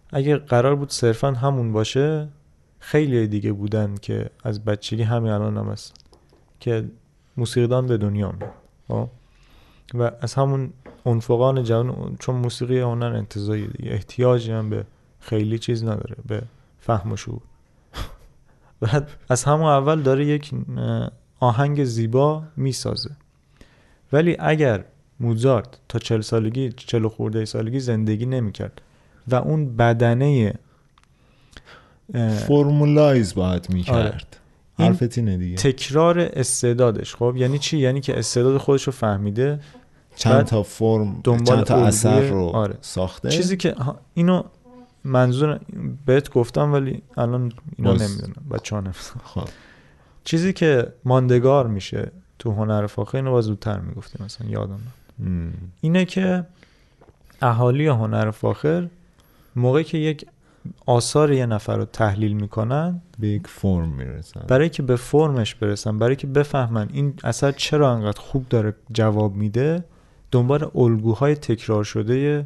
اگه 0.09 0.37
قرار 0.37 0.75
بود 0.75 0.89
صرفا 0.89 1.31
همون 1.31 1.73
باشه 1.73 2.27
خیلی 2.79 3.27
دیگه 3.27 3.51
بودن 3.51 3.95
که 3.95 4.29
از 4.43 4.65
بچگی 4.65 5.03
همین 5.03 5.31
الان 5.31 5.57
هم 5.57 5.69
هست 5.69 5.93
که 6.59 6.89
موسیقیدان 7.37 7.87
به 7.87 7.97
دنیا 7.97 8.31
می 8.31 8.45
خب؟ 8.87 9.09
و 9.93 10.11
از 10.21 10.33
همون 10.33 10.73
انفقان 11.05 11.63
جوان 11.63 12.15
چون 12.19 12.35
موسیقی 12.35 12.79
هنر 12.79 13.15
انتظایی 13.15 13.67
دیگه 13.67 13.91
احتیاجی 13.91 14.51
هم 14.51 14.69
به 14.69 14.85
خیلی 15.19 15.59
چیز 15.59 15.83
نداره 15.83 16.15
به 16.27 16.41
فهم 16.79 17.11
و 17.11 17.17
شعور. 17.17 17.41
بعد 18.81 19.09
از 19.29 19.43
همون 19.43 19.65
اول 19.65 20.01
داره 20.01 20.25
یک 20.25 20.51
آهنگ 21.39 21.83
زیبا 21.83 22.43
می‌سازه. 22.57 23.11
ولی 24.13 24.37
اگر 24.39 24.85
موزارت 25.19 25.67
تا 25.89 25.99
چل 25.99 26.21
سالگی 26.21 26.71
چل 26.71 27.07
خورده 27.07 27.45
سالگی 27.45 27.79
زندگی 27.79 28.25
نمی‌کرد 28.25 28.81
و 29.27 29.35
اون 29.35 29.75
بدنه 29.75 30.53
فرمولایز 32.47 33.35
باید 33.35 33.69
می‌کرد. 33.69 34.37
این 34.79 34.97
اینه 35.17 35.37
دیگه. 35.37 35.55
تکرار 35.55 36.19
استعدادش 36.19 37.15
خب؟ 37.15 37.33
یعنی 37.37 37.59
چی؟ 37.59 37.77
یعنی 37.77 38.01
که 38.01 38.19
استعداد 38.19 38.57
خودش 38.57 38.83
رو 38.83 38.93
فهمیده 38.93 39.59
چند 40.15 40.45
تا 40.45 40.63
فرم 40.63 41.19
دنبال 41.23 41.45
چند 41.55 41.63
تا 41.63 41.85
اثر 41.85 42.29
رو 42.29 42.43
آره. 42.43 42.75
ساخته؟ 42.81 43.29
چیزی 43.29 43.57
که 43.57 43.75
اینو 44.13 44.43
منظور 45.03 45.59
بهت 46.05 46.29
گفتم 46.33 46.73
ولی 46.73 47.01
الان 47.17 47.51
باز- 47.79 48.01
نمی‌دونم. 48.01 48.33
بچه 48.51 48.75
ها 48.75 48.83
خب. 49.23 49.47
چیزی 50.23 50.53
که 50.53 50.93
ماندگار 51.05 51.67
میشه 51.67 52.11
تو 52.39 52.51
هنر 52.51 52.87
فاخر 52.87 53.17
اینو 53.17 53.31
باز 53.31 53.45
زودتر 53.45 53.79
می‌گفتیم 53.79 54.25
مثلا 54.25 54.47
یادم. 54.49 54.79
اینه 55.81 56.05
که 56.05 56.45
اهالی 57.41 57.87
هنر 57.87 58.31
فاخر 58.31 58.87
موقعی 59.55 59.83
که 59.83 59.97
یک 59.97 60.25
آثار 60.85 61.31
یه 61.31 61.45
نفر 61.45 61.77
رو 61.77 61.85
تحلیل 61.85 62.33
می‌کنن 62.33 63.01
به 63.19 63.27
یک 63.27 63.47
فرم 63.47 63.89
می‌رسن. 63.89 64.41
برای 64.47 64.69
که 64.69 64.83
به 64.83 64.95
فرمش 64.95 65.55
برسن 65.55 65.99
برای 65.99 66.15
که 66.15 66.27
بفهمن 66.27 66.89
این 66.93 67.13
اثر 67.23 67.51
چرا 67.51 67.91
انقدر 67.93 68.19
خوب 68.19 68.49
داره 68.49 68.75
جواب 68.91 69.35
میده 69.35 69.83
دنبال 70.31 70.71
الگوهای 70.75 71.35
تکرار 71.35 71.83
شده 71.83 72.45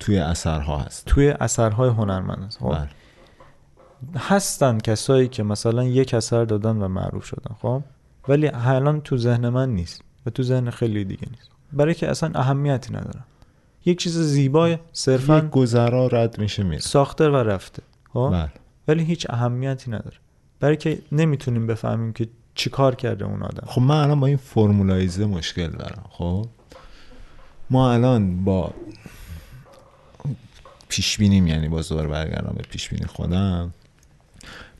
توی 0.00 0.18
اثرها 0.18 0.78
هست. 0.78 1.06
توی 1.06 1.28
اثرهای 1.28 1.90
هنرمند 1.90 2.44
هست 2.44 2.58
خب. 2.58 2.68
بله. 2.68 2.88
هستن 4.16 4.78
کسایی 4.78 5.28
که 5.28 5.42
مثلا 5.42 5.84
یک 5.84 6.14
اثر 6.14 6.44
دادن 6.44 6.76
و 6.76 6.88
معروف 6.88 7.24
شدن 7.24 7.54
خب؟ 7.62 7.82
ولی 8.28 8.50
الان 8.54 9.00
تو 9.00 9.16
ذهن 9.16 9.48
من 9.48 9.68
نیست 9.68 10.02
و 10.26 10.30
تو 10.30 10.42
ذهن 10.42 10.70
خیلی 10.70 11.04
دیگه 11.04 11.28
نیست. 11.30 11.50
برای 11.72 11.94
که 11.94 12.10
اصلا 12.10 12.30
اهمیتی 12.34 12.94
ندارن 12.94 13.24
یک 13.84 13.98
چیز 13.98 14.18
زیبای 14.18 14.72
یک 14.72 14.80
صرفا 14.92 15.40
گذرا 15.40 16.06
رد 16.06 16.38
میشه 16.38 16.62
میره. 16.62 16.80
ساخته 16.80 17.28
و 17.28 17.36
رفته 17.36 17.82
خب؟ 18.12 18.30
بله. 18.32 18.52
ولی 18.88 19.04
هیچ 19.04 19.26
اهمیتی 19.30 19.90
نداره. 19.90 20.16
برای 20.60 20.76
که 20.76 20.98
نمی‌تونیم 21.12 21.66
بفهمیم 21.66 22.12
که 22.12 22.28
چی 22.54 22.70
کار 22.70 22.94
کرده 22.94 23.24
اون 23.24 23.42
آدم؟ 23.42 23.66
خب 23.66 23.82
من 23.82 23.96
الان 23.96 24.20
با 24.20 24.26
این 24.26 24.36
فرمولایزه 24.36 25.26
مشکل 25.26 25.68
دارم 25.70 26.04
خب؟ 26.10 26.46
ما 27.70 27.92
الان 27.92 28.44
با 28.44 28.74
پیش 30.88 31.18
بینیم 31.18 31.46
یعنی 31.46 31.68
باز 31.68 31.88
دوباره 31.88 32.08
برگردم 32.08 32.54
به 32.56 32.62
پیش 32.62 32.88
بینی 32.88 33.06
خودم 33.06 33.74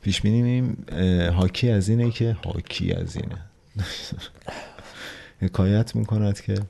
پیش 0.01 0.21
بینیم 0.21 0.85
حاکی 1.33 1.69
از 1.69 1.89
اینه 1.89 2.11
که 2.11 2.37
حاکی 2.45 2.93
از 2.93 3.15
اینه. 3.15 3.37
حکایت 5.41 5.95
می‌کند 5.95 6.41
که 6.41 6.61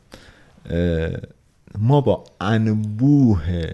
ما 1.77 2.01
با 2.01 2.23
انبوه 2.41 3.71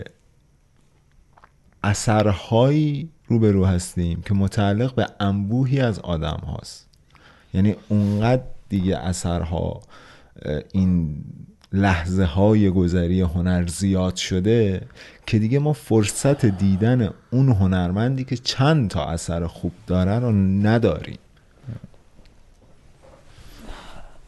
اثرهایی 1.84 3.10
روبرو 3.28 3.66
هستیم 3.66 4.22
که 4.22 4.34
متعلق 4.34 4.96
به 4.96 5.08
انبوهی 5.20 5.80
از 5.80 6.00
آدم 6.00 6.42
هاست. 6.48 6.89
یعنی 7.54 7.76
اونقدر 7.90 8.44
دیگه 8.70 8.98
اثرها 8.98 9.82
این 10.72 11.24
لحظه 11.74 12.24
های 12.24 12.70
گذری 12.70 13.22
هنر 13.22 13.68
زیاد 13.68 14.16
شده 14.16 14.88
که 15.26 15.40
دیگه 15.40 15.60
ما 15.60 15.74
فرصت 15.74 16.46
دیدن 16.46 17.14
اون 17.32 17.50
هنرمندی 17.50 18.24
که 18.24 18.38
چند 18.38 18.90
تا 18.90 19.06
اثر 19.06 19.48
خوب 19.48 19.72
داره 19.88 20.20
رو 20.20 20.32
نداریم. 20.32 21.18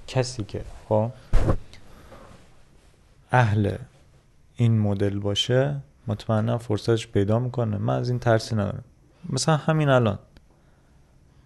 کسی 0.08 0.44
که 0.44 0.62
خب؟ 0.90 1.12
اهل 3.32 3.76
این 4.56 4.80
مدل 4.80 5.20
باشه 5.20 5.76
مطمئنا 6.08 6.58
فرصتش 6.58 7.08
پیدا 7.08 7.40
می‌کنه. 7.40 7.78
من 7.78 7.96
از 7.96 8.10
این 8.10 8.20
ترسی 8.20 8.56
ندارم. 8.56 8.84
مثلا 9.30 9.58
همین 9.58 9.90
الان. 9.90 10.20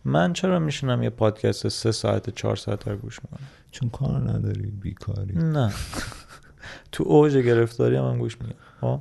من 0.05 0.33
چرا 0.33 0.59
میشونم 0.59 1.03
یه 1.03 1.09
پادکست 1.09 1.67
سه 1.67 1.91
ساعت 1.91 2.29
چهار 2.29 2.55
ساعت 2.55 2.87
رو 2.87 2.97
گوش 2.97 3.19
می‌کنم؟ 3.23 3.47
چون 3.71 3.89
کار 3.89 4.31
نداری 4.31 4.61
بیکاری. 4.61 5.33
نه. 5.33 5.73
تو 6.91 7.03
اوج 7.07 7.37
گرفتاری 7.37 7.95
هم, 7.95 8.03
هم 8.03 8.17
گوش 8.17 8.41
میگم 8.41 8.55
خب؟ 8.81 8.99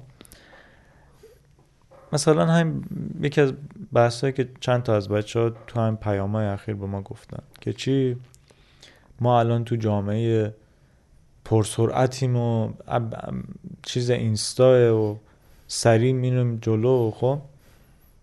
مثلا 2.12 2.46
همین 2.46 2.84
یکی 3.20 3.40
از 3.40 3.52
بحثایی 3.92 4.32
که 4.32 4.48
چند 4.60 4.82
تا 4.82 4.96
از 4.96 5.08
بچه 5.08 5.40
ها 5.40 5.50
تو 5.66 5.80
همین 5.80 5.96
پیام 5.96 6.36
های 6.36 6.46
اخیر 6.46 6.74
به 6.74 6.86
ما 6.86 7.02
گفتن 7.02 7.42
که 7.60 7.72
چی؟ 7.72 8.16
ما 9.20 9.40
الان 9.40 9.64
تو 9.64 9.76
جامعه 9.76 10.54
پرسرعتیم 11.44 12.36
و 12.36 12.72
چیز 13.82 14.10
اینستا 14.10 14.98
و 15.00 15.18
سریع 15.66 16.12
میریم 16.12 16.56
جلو 16.56 17.10
خب؟ 17.10 17.40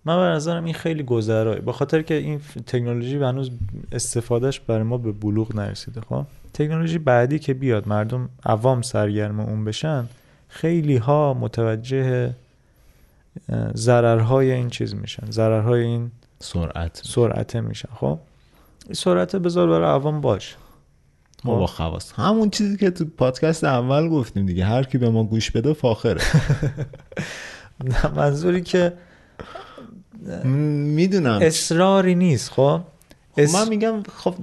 من 0.06 0.18
به 0.18 0.36
نظرم 0.36 0.66
این 0.66 0.74
خیلی 0.74 1.04
گذرایی 1.04 1.62
به 1.62 1.72
خاطر 1.72 2.02
که 2.02 2.14
این 2.14 2.42
تکنولوژی 2.68 3.18
هنوز 3.18 3.52
استفادهش 3.92 4.60
برای 4.60 4.84
ما 4.84 4.98
به 4.98 5.12
بلوغ 5.12 5.56
نرسیده 5.56 6.02
خب؟ 6.02 6.26
تکنولوژی 6.54 6.98
بعدی 6.98 7.40
که 7.40 7.54
بیاد 7.54 7.88
مردم 7.88 8.30
عوام 8.46 8.82
سرگرم 8.82 9.40
اون 9.40 9.66
بشن 9.66 10.08
خیلی 10.48 10.98
ها 10.98 11.34
متوجه 11.34 12.36
ضررهای 13.76 14.52
این 14.52 14.70
چیز 14.70 14.96
میشن. 14.96 15.32
ضررهای 15.32 15.82
این 15.82 16.12
سرعت 16.40 17.02
سرعته 17.04 17.62
میشن 17.62 17.90
خب؟ 17.96 18.20
این 18.86 18.94
سرعته 18.94 19.40
بذار 19.40 19.68
برای 19.68 19.90
عوام 19.90 20.22
باش. 20.22 20.56
ما 21.44 21.56
با 21.56 21.68
خواست 21.68 22.14
همون 22.14 22.50
چیزی 22.50 22.78
که 22.78 22.92
تو 22.92 23.06
پادکست 23.06 23.64
اول 23.64 24.10
گفتیم 24.10 24.46
دیگه 24.46 24.66
هر 24.66 24.84
کی 24.84 24.98
به 24.98 25.10
ما 25.10 25.24
گوش 25.24 25.52
بده 25.52 25.74
فاخره. 25.74 26.22
نه، 27.84 28.08
منظوری 28.16 28.62
که 28.62 28.94
می‌دونم. 30.44 31.40
اصراری 31.42 32.16
نیست 32.16 32.52
خب؟ 32.52 32.82
خب 33.36 33.40
اس- 33.42 33.56
من 33.56 33.70
میگم 33.70 34.04
خب 34.16 34.34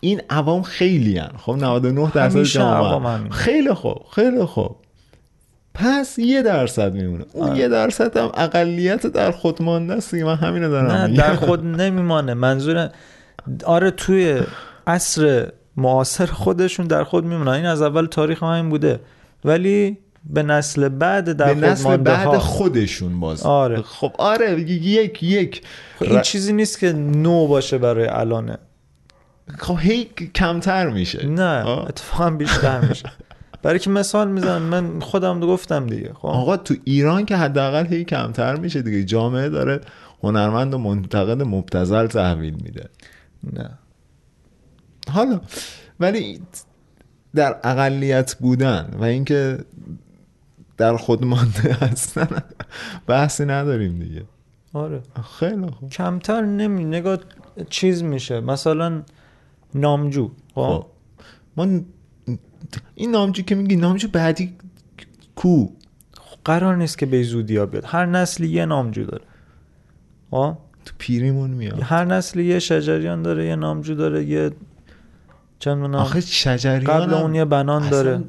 این 0.00 0.22
عوام 0.30 0.62
خیلی 0.62 1.18
هن 1.18 1.30
خب 1.38 1.52
99 1.52 2.10
درصد 2.14 2.42
جامعه. 2.42 3.30
خیلی 3.30 3.74
خوب 3.74 3.98
خیلی 4.14 4.44
خوب. 4.44 4.76
پس 5.74 6.18
یه 6.18 6.42
درصد 6.42 6.92
میمونه. 6.94 7.24
اون 7.32 7.48
آره. 7.48 7.58
یه 7.58 7.68
درصد 7.68 8.16
هم 8.16 8.30
اقلیت 8.34 9.06
در 9.06 9.30
خود 9.30 9.62
مانده 9.62 9.94
است. 9.94 10.14
من 10.14 10.34
همینو 10.34 10.70
دارم 10.70 10.90
نه. 10.92 11.16
در 11.16 11.34
خود 11.34 11.64
نمیمانه. 11.64 12.34
منظور 12.34 12.90
آره 13.64 13.90
توی 13.90 14.40
عصر 14.86 15.48
معاصر 15.76 16.26
خودشون 16.26 16.86
در 16.86 17.04
خود 17.04 17.24
میمونن. 17.24 17.48
این 17.48 17.66
از 17.66 17.82
اول 17.82 18.06
تاریخ 18.06 18.42
هم 18.42 18.48
همین 18.58 18.70
بوده. 18.70 19.00
ولی 19.44 19.98
به 20.30 20.42
نسل 20.42 20.88
بعد 20.88 21.32
در 21.32 21.54
به 21.54 21.60
نسل 21.68 21.96
بعد 21.96 22.26
ها. 22.26 22.38
خودشون 22.38 23.20
باز. 23.20 23.42
آره. 23.42 23.82
خب 23.82 24.12
آره 24.18 24.60
یک 24.60 25.22
یک. 25.22 25.62
خب 25.98 26.04
این 26.04 26.16
ر- 26.18 26.22
چیزی 26.22 26.52
نیست 26.52 26.78
که 26.78 26.92
نو 26.92 27.46
باشه 27.46 27.78
برای 27.78 28.06
الانه. 28.06 28.58
خب 29.58 29.76
هی 29.80 30.04
کمتر 30.34 30.90
میشه. 30.90 31.26
نه 31.26 31.62
آه. 31.62 31.86
اتفاقا 31.88 32.30
بیشتر 32.30 32.80
میشه. 32.80 33.12
برای 33.62 33.78
که 33.78 33.90
مثال 33.90 34.30
می‌زنم 34.30 34.62
من 34.62 35.00
خودم 35.00 35.40
رو 35.40 35.46
گفتم 35.46 35.86
دیگه 35.86 36.12
خب. 36.14 36.26
آقا 36.26 36.56
تو 36.56 36.74
ایران 36.84 37.24
که 37.24 37.36
حداقل 37.36 37.86
هی 37.86 38.04
کمتر 38.04 38.56
میشه 38.56 38.82
دیگه. 38.82 39.04
جامعه 39.04 39.48
داره 39.48 39.80
هنرمند 40.22 40.74
و 40.74 40.78
منتقد 40.78 41.42
مبتذل 41.42 42.06
تحویل 42.06 42.54
میده. 42.54 42.88
نه. 43.52 43.70
حالا 45.10 45.40
ولی 46.00 46.40
در 47.34 47.56
اقلیت 47.64 48.34
بودن 48.34 48.88
و 48.98 49.04
اینکه 49.04 49.58
در 50.76 50.96
خود 50.96 51.24
مانده 51.24 51.72
هستن. 51.72 52.42
بحثی 53.06 53.44
نداریم 53.44 53.98
دیگه. 53.98 54.24
آره. 54.72 55.02
خیلی 55.38 55.66
خوب. 55.66 55.90
کمتر 55.90 56.40
نمی 56.40 56.84
نگاه 56.84 57.18
چیز 57.70 58.02
میشه. 58.02 58.40
مثلا 58.40 59.02
نامجو 59.74 60.30
خب؟ 60.54 60.60
خب. 60.60 60.86
ما 61.56 61.80
این 62.94 63.10
نامجو 63.10 63.42
که 63.42 63.54
میگی 63.54 63.76
نامجو 63.76 64.08
بعدی 64.08 64.54
کو؟ 65.34 65.66
قرار 66.44 66.76
نیست 66.76 66.98
که 66.98 67.06
به 67.06 67.22
زودی 67.22 67.56
ها 67.56 67.66
بیاد. 67.66 67.84
هر 67.86 68.06
نسلی 68.06 68.48
یه 68.48 68.66
نامجو 68.66 69.04
داره. 69.04 69.24
خب؟ 70.30 70.56
تو 70.84 70.94
پیریمون 70.98 71.50
میاد. 71.50 71.80
هر 71.82 72.04
نسلی 72.04 72.44
یه 72.44 72.58
شجریان 72.58 73.22
داره 73.22 73.46
یه 73.46 73.56
نامجو 73.56 73.94
داره 73.94 74.24
یه 74.24 74.50
چند 75.58 75.78
نام. 75.78 75.94
آخه 75.94 76.20
شجریان 76.20 76.84
قبل 76.84 77.14
اون 77.14 77.34
یه 77.34 77.44
بنان 77.44 77.88
داره. 77.88 78.24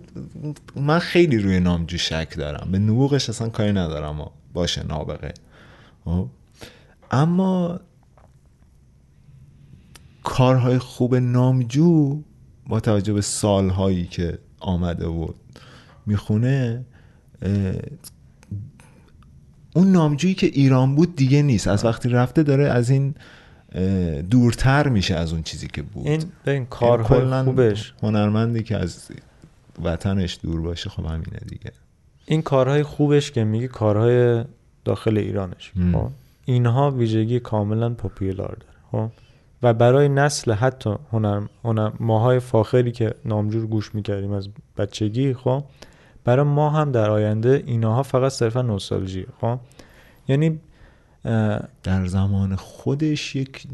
من 0.76 1.00
خیلی 1.00 1.38
روی 1.38 1.60
نامجو 1.60 1.98
شک 1.98 2.38
دارم. 2.38 2.72
به 2.72 2.80
نبوغش 2.80 3.30
اصلا 3.30 3.50
کاری 3.50 3.72
ندارم. 3.74 4.32
باشه 4.54 4.88
نابغه. 4.88 5.34
خب؟ 6.06 6.28
اما 7.12 7.80
کارهای 10.24 10.78
خوب 10.78 11.16
نامجو 11.16 12.22
با 12.68 12.80
توجه 12.80 13.14
به 13.14 13.22
سالهایی 13.22 14.06
که 14.06 14.40
آمده 14.60 15.08
و 15.08 15.28
می‌خونه 16.06 16.86
اون 19.76 19.92
نامجویی 19.92 20.34
که 20.34 20.48
ایران 20.48 20.96
بود 20.96 21.16
دیگه 21.16 21.42
نیست. 21.42 21.68
از 21.68 21.86
وقتی 21.86 22.10
رفته 22.10 22.44
داره 22.44 22.68
از 22.68 22.90
این 22.90 23.16
دورتر 24.30 24.88
میشه 24.88 25.16
از 25.16 25.34
اون 25.34 25.44
چیزی 25.44 25.68
که 25.68 25.82
بود. 25.82 26.08
این 26.08 26.20
به 26.20 26.52
این 26.52 26.54
یعنی 26.54 26.68
کارهای 26.70 27.20
کلاً 27.20 27.44
خوبش. 27.44 27.94
هنرمندی 28.04 28.64
که 28.64 28.78
از 28.78 29.12
وطنش 29.84 30.40
دور 30.44 30.62
باشه 30.62 30.90
خب 30.90 31.06
همینه 31.06 31.40
دیگه. 31.50 31.72
این 32.26 32.42
کارهای 32.42 32.84
خوبش 32.84 33.32
که 33.32 33.44
میگی 33.44 33.68
کارهای 33.68 34.44
داخل 34.86 35.18
ایرانش. 35.18 35.72
خب 35.94 36.10
اینها 36.46 36.92
ویژگی 36.92 37.40
کاملا 37.40 37.90
پاپیولار 37.90 38.58
داره. 38.60 38.78
خب 38.92 39.12
و 39.64 39.74
برای 39.74 40.10
نسل 40.10 40.52
حتی 40.52 40.96
هنر, 41.12 41.42
هنر 41.64 41.92
ماهای 42.00 42.40
فاخری 42.40 42.92
که 42.92 43.14
نامجور 43.26 43.68
گوش 43.68 43.96
می‌کردیم 43.96 44.32
از 44.32 44.50
بچگی 44.78 45.34
خب 45.34 45.64
برای 46.24 46.46
ما 46.46 46.70
هم 46.70 46.92
در 46.92 47.10
آینده 47.10 47.64
اینها 47.66 48.04
فقط 48.04 48.32
صرفا 48.32 48.62
نوستالژی 48.62 49.26
خب 49.42 49.60
یعنی 50.28 50.60
در 51.84 52.06
زمان 52.06 52.56
خودش 52.56 53.36
یک 53.36 53.68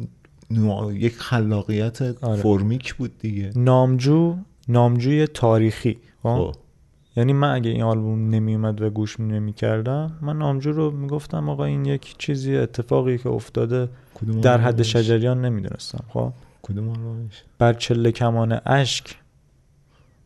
نوع... 0.52 0.96
یک 0.96 1.18
خلاقیت 1.18 2.02
آره. 2.02 2.42
فرمیک 2.42 2.94
بود 2.96 3.18
دیگه. 3.18 3.52
نامجو 3.56 4.38
نامجوی 4.68 5.28
تاریخی. 5.28 5.98
خب؟ 6.24 6.52
خب. 6.52 6.56
یعنی 7.16 7.34
من 7.34 7.56
اگه 7.56 7.72
این 7.72 7.84
آلبوم 7.84 8.30
نمی 8.30 8.56
اومد 8.56 8.82
و 8.82 8.90
گوش 8.90 9.20
نمی 9.20 9.54
کردم 9.54 10.18
من 10.22 10.38
نامجو 10.38 10.72
رو 10.72 10.92
می‌گفتم 10.92 11.50
آقا 11.50 11.66
این 11.66 11.86
یک 11.86 12.16
چیزی 12.18 12.58
اتفاقی 12.58 13.18
که 13.18 13.30
افتاده 13.30 13.90
در 14.42 14.62
حد؟ 14.62 14.82
شجریان 14.82 15.46
نمی‌دونستم. 15.46 16.04
خب؟ 16.10 16.34
کدوم 16.62 16.90
آلبومش؟ 16.90 17.44
بر 17.60 17.74
چله 17.74 18.12
کمان 18.12 18.62
اشک 18.66 19.16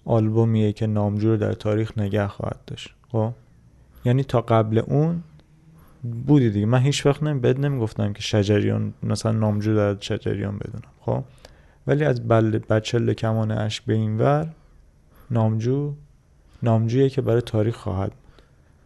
آلبومیه 0.06 0.74
که 0.74 0.88
نامجو 0.88 1.30
رو 1.30 1.38
در 1.38 1.54
تاریخ 1.54 1.98
نگه 1.98 2.28
خواهد 2.28 2.60
داشت. 2.68 2.90
خب؟ 3.12 3.32
یعنی 4.06 4.24
تا 4.24 4.42
قبل 4.42 4.78
اون 4.78 5.24
بودی 6.12 6.50
دیگه. 6.50 6.66
من 6.66 6.80
هیچ 6.80 7.06
وقت 7.06 7.24
نمی 7.24 7.40
بد 7.40 7.60
نمی‌گفتم 7.60 8.14
که 8.14 8.22
شجریان 8.22 8.94
مثلا 9.04 9.32
نامجو 9.32 9.76
در 9.76 9.98
شجریان 10.00 10.58
بدونم. 10.58 10.92
خب؟ 11.00 11.24
ولی 11.88 12.04
از 12.04 12.28
بل 12.28 12.58
بر 12.58 12.80
چله 12.80 13.14
کمان 13.14 13.52
اشک 13.52 13.86
به 13.86 13.94
این 13.94 14.18
ور 14.18 14.48
نامجو 15.32 15.94
نامجویه 16.64 17.10
که 17.10 17.22
برای 17.22 17.42
تاریخ 17.42 17.76
خواهد 17.76 18.12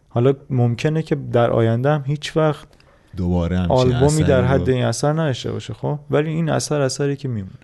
حالا 0.08 0.34
ممکنه 0.50 1.02
که 1.02 1.14
در 1.14 1.50
آینده 1.50 1.90
هم 1.90 2.02
هیچ 2.06 2.36
وقت 2.36 2.68
دوباره 3.16 3.66
آلبومی 3.66 4.22
در 4.22 4.44
حد 4.44 4.70
این 4.70 4.84
اثر 4.84 5.12
نداشته 5.12 5.52
باشه 5.52 5.74
خب؟ 5.74 5.98
ولی 6.10 6.30
این 6.30 6.50
اثر 6.50 6.80
اثری 6.80 7.16
که 7.16 7.28
میمونه. 7.28 7.54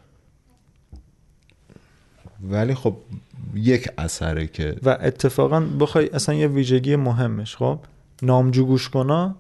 ولی 2.43 2.75
خب 2.75 2.97
یک 3.55 3.89
اثره 3.99 4.47
که 4.47 4.77
و 4.83 4.99
اتفاقا 5.01 5.61
بخوای 5.61 6.09
اصلا 6.09 6.35
یه 6.35 6.49
ویژگی 6.49 6.97
مهمش 6.97 7.57
خب؟ 7.57 7.79
نامجو 8.23 8.67
گوش 8.67 8.91
کنا. 8.91 9.37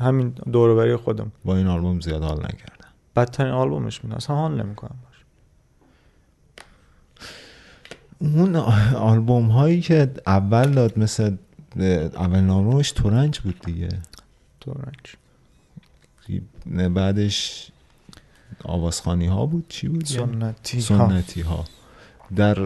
همین 0.00 0.28
دوروبری 0.28 0.96
خودم. 0.96 1.32
با 1.44 1.56
این 1.56 1.66
آلبوم 1.66 2.00
زیاد 2.00 2.22
حال 2.22 2.38
نکردم. 2.38 2.88
بدترین 3.16 3.52
آلبومش 3.52 4.04
میده 4.04 4.16
اصلا 4.16 4.36
حال 4.36 4.62
نمی‌کنم 4.62 4.96
باش. 5.04 5.16
اون 8.18 8.56
آلبوم 8.96 9.48
هایی 9.48 9.80
که 9.80 10.12
اول 10.26 10.72
داد 10.72 10.98
مثل 10.98 11.36
اول 12.14 12.50
آلبومش 12.50 12.92
تورنج 12.92 13.40
بود 13.40 13.60
دیگه. 13.64 13.88
تو 14.60 14.72
رنج 14.72 15.16
نه، 16.66 16.88
بعدش 16.88 17.68
آوازخانی 18.64 19.26
ها 19.26 19.46
بود. 19.46 19.64
چی 19.68 19.88
بود؟ 19.88 20.10
یعنی؟ 20.10 20.32
سنتی 20.32 20.80
ها 20.80 21.08
سنتی 21.08 21.40
ها 21.40 21.64
در 22.36 22.56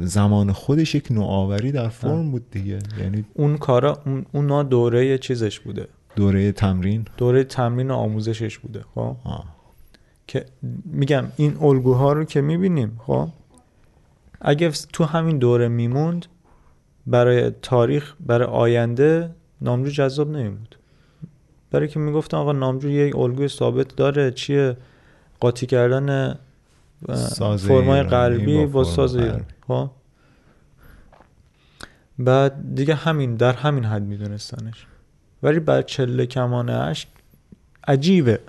زمان 0.00 0.52
خودش 0.52 0.94
یک 0.94 1.12
نوآوری 1.12 1.72
در 1.72 1.88
فرم 1.88 2.30
بود 2.30 2.50
دیگه. 2.50 2.78
یعنی 2.98 3.24
اون 3.34 3.56
کارا 3.56 3.98
اون 4.06 4.26
اونا 4.32 4.62
دوره 4.62 5.18
چیزش 5.18 5.60
بوده. 5.60 5.88
دوره 6.16 6.52
تمرین. 6.52 7.04
دوره 7.16 7.44
تمرین 7.44 7.90
و 7.90 7.94
آموزشش 7.94 8.58
بوده 8.58 8.84
خب؟ 8.94 9.16
آه. 9.24 9.44
که 10.26 10.46
میگم 10.84 11.24
این 11.36 11.56
الگوها 11.60 12.12
رو 12.12 12.24
که 12.24 12.40
می‌بینیم 12.40 13.00
خب؟ 13.06 13.28
اگه 14.40 14.70
تو 14.70 15.04
همین 15.04 15.38
دوره 15.38 15.68
میموند 15.68 16.26
برای 17.06 17.50
تاریخ 17.62 18.14
برای 18.20 18.48
آینده 18.48 19.30
نامجو 19.60 19.90
جذاب 19.90 20.30
نمیبود 20.30 20.76
برای 21.70 21.88
که 21.88 21.98
می‌گفتن 21.98 22.36
آقا 22.36 22.52
نامجو 22.52 22.90
یک 22.90 23.16
الگوی 23.16 23.48
ثابت 23.48 23.96
داره 23.96 24.30
چیه؟ 24.30 24.76
قاطی 25.40 25.66
کردن 25.66 26.38
فرمای 27.58 28.02
غربی 28.02 28.56
با 28.56 28.66
با 28.66 28.84
ساز. 28.84 29.16
ایرانی 29.16 29.44
خب. 29.68 29.90
بعد 32.18 32.74
دیگه 32.74 32.94
همین 32.94 33.36
در 33.36 33.52
همین 33.52 33.84
حد 33.84 34.02
میدونستنش. 34.02 34.86
ولی 35.42 35.60
بعد 35.60 35.86
چله 35.86 36.26
کمان 36.26 36.68
اشک 36.70 37.08
عجیبه. 37.88 38.40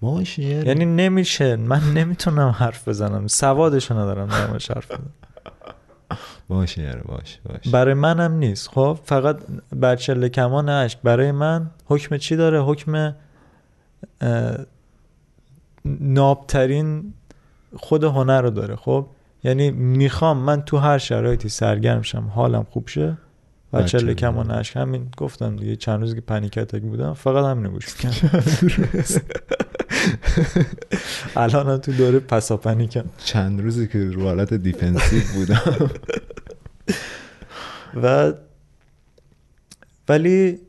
باشه 0.00 0.42
یعنی 0.42 0.84
نمیشه. 0.84 1.56
من 1.56 1.80
نمی‌تونم 1.94 2.48
حرف 2.48 2.88
بزنم. 2.88 3.26
سوادشو 3.26 3.94
ندارم 3.94 4.32
نمیشه 4.32 4.74
حرف 4.74 4.86
بزنم. 4.86 5.10
باشه 6.48 6.82
یاره 6.82 7.02
باشه 7.02 7.38
باشه. 7.44 7.70
برای 7.70 7.94
منم 7.94 8.32
نیست. 8.32 8.68
خب 8.68 8.98
فقط 9.04 9.38
بر 9.72 9.96
چله 9.96 10.28
کمان 10.28 10.68
اشک 10.68 10.98
برای 11.02 11.32
من 11.32 11.70
حکم 11.86 12.16
چی 12.16 12.36
داره؟ 12.36 12.62
حکم 12.62 13.14
نابترین 15.84 17.14
خود 17.76 18.04
هنر 18.04 18.42
رو 18.42 18.50
داره 18.50 18.76
خب؟ 18.76 19.06
یعنی 19.44 19.70
می‌خوام 19.70 20.36
من 20.38 20.62
تو 20.62 20.76
هر 20.76 20.98
شرایطی 20.98 21.48
سرگرم 21.48 22.02
شم 22.02 22.30
حالم 22.34 22.66
خوب 22.70 22.88
شه 22.88 23.18
و 23.72 23.82
چله 23.82 24.00
دیگه. 24.00 24.14
کمان 24.14 24.50
اشک 24.50 24.76
همین 24.76 25.08
گفتم 25.16 25.56
دیگه 25.56 25.76
چند 25.76 26.00
روزی 26.00 26.14
که 26.14 26.20
پنیک 26.20 26.58
بودم 26.82 27.14
فقط 27.14 27.44
همینو 27.44 27.70
گوش 27.70 28.04
می‌کنم 28.04 28.42
الانم 31.36 31.76
تو 31.76 31.92
دوره 31.92 32.18
پسا 32.18 32.56
پنیکم 32.56 33.04
چند 33.18 33.60
روزی 33.60 33.88
که 33.88 34.10
رو 34.10 34.22
حالت 34.22 34.54
دیفنسیو 34.54 35.22
بودم. 35.34 35.90
و 38.02 38.32
ولی 40.08 40.60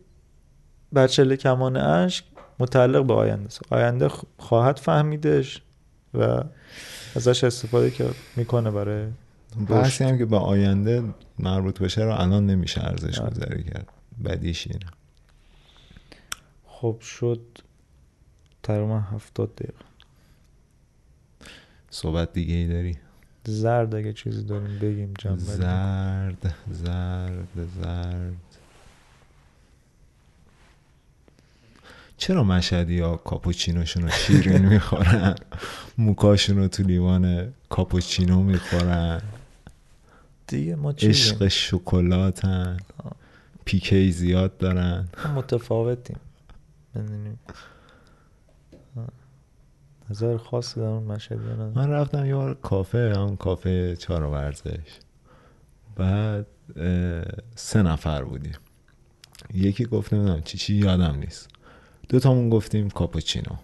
بچله 0.95 1.37
کمان 1.37 1.77
اشک 1.77 2.25
متعلق 2.59 3.05
به 3.05 3.13
آینده 3.13 3.45
است. 3.45 3.61
آینده 3.69 4.09
خواهد 4.37 4.79
فهمیدش 4.79 5.61
و 6.13 6.43
ازش 7.15 7.43
استفاده 7.43 7.91
که 7.91 8.09
می‌کنه 8.35 8.71
برای 8.71 9.07
بحثی 9.69 10.03
هم 10.03 10.17
که 10.17 10.25
به 10.25 10.37
آینده 10.37 11.03
مربوط 11.39 11.79
بشه 11.79 12.03
رو 12.03 12.11
الان 12.11 12.45
نمیشه 12.45 12.83
ارزش 12.83 13.19
آره. 13.19 13.29
گذاری 13.29 13.63
کرد. 13.63 13.87
بدیش 14.25 14.67
اینه. 14.67 14.85
خب 16.65 16.99
شد 17.01 17.41
تقریبا 18.63 18.99
هفتاد 18.99 19.55
دقیقه. 19.55 19.73
صحبت 21.89 22.33
دیگه 22.33 22.53
ای 22.53 22.67
داری؟ 22.67 22.97
زرد 23.45 23.95
اگه 23.95 24.13
چیزی 24.13 24.43
داریم 24.43 24.79
بگیم 24.79 25.13
جنبه 25.19 25.39
زرد 25.39 26.55
زرد 26.71 27.67
زرد. 27.81 28.44
چرا 32.17 32.43
مشهدی 32.43 32.99
ها 32.99 33.17
کاپوچینوشون 33.17 34.03
رو 34.03 34.09
شیرین 34.09 34.65
می‌خورن؟ 34.65 35.35
موکاشون 35.97 36.57
رو 36.57 36.67
تو 36.67 36.83
لیوان 36.83 37.53
کاپوچینو 37.69 38.43
می‌خورن؟ 38.43 39.21
دیگه 40.47 40.75
ما 40.75 40.91
عشق 40.91 41.47
شکلاتن. 41.47 42.77
پیکی 43.65 44.11
زیاد 44.11 44.57
دارن. 44.57 45.07
متفاوتیم. 45.35 46.19
آه. 48.97 49.07
نظر 50.09 50.37
خاصی 50.37 50.79
در 50.79 50.85
اون 50.85 51.03
مشهدی. 51.03 51.41
من 51.75 51.89
رفتم 51.89 52.25
یه 52.25 52.35
بار 52.35 52.53
کافه 52.53 53.13
همون 53.15 53.35
کافه 53.35 53.95
چهار 53.95 54.23
ورزش. 54.23 54.99
بعد 55.95 56.47
سه 57.55 57.81
نفر 57.83 58.23
بودیم. 58.23 58.55
یکی 59.53 59.85
گفت 59.85 60.13
نمی‌دونم 60.13 60.41
چی 60.41 60.57
چی 60.57 60.75
یادم 60.75 61.15
نیست. 61.15 61.49
دو 62.09 62.19
تامون 62.19 62.49
گفتیم 62.49 62.89
کاپوچینو. 62.89 63.55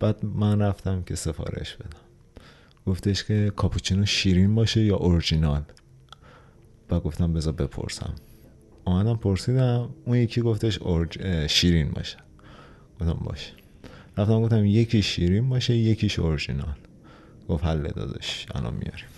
بعد 0.00 0.24
من 0.24 0.62
رفتم 0.62 1.02
که 1.02 1.14
سفارش 1.14 1.76
بدم. 1.76 2.00
گفتش 2.86 3.24
که 3.24 3.52
کاپوچینو 3.56 4.06
شیرین 4.06 4.54
باشه 4.54 4.84
یا 4.84 4.96
اورجینال؟ 4.96 5.62
بعد 6.88 7.02
گفتم 7.02 7.32
بذار 7.32 7.52
بپرسم. 7.52 8.14
آمدم 8.84 9.16
پرسیدم 9.16 9.88
اون 10.04 10.16
یکی 10.16 10.40
گفتش 10.40 10.78
اورج... 10.78 11.18
اه، 11.20 11.46
شیرین 11.46 11.90
باشه. 11.90 12.16
گفتم 13.00 13.18
باشه 13.24 13.52
رفتم 14.18 14.42
گفتم 14.42 14.64
یکی 14.64 15.02
شیرین 15.02 15.48
باشه 15.48 15.74
یکیش 15.74 16.18
اورجینال. 16.18 16.76
گفت 17.48 17.64
حل 17.64 17.88
داداش 17.88 18.46
الان 18.54 18.74
میاریم. 18.74 19.08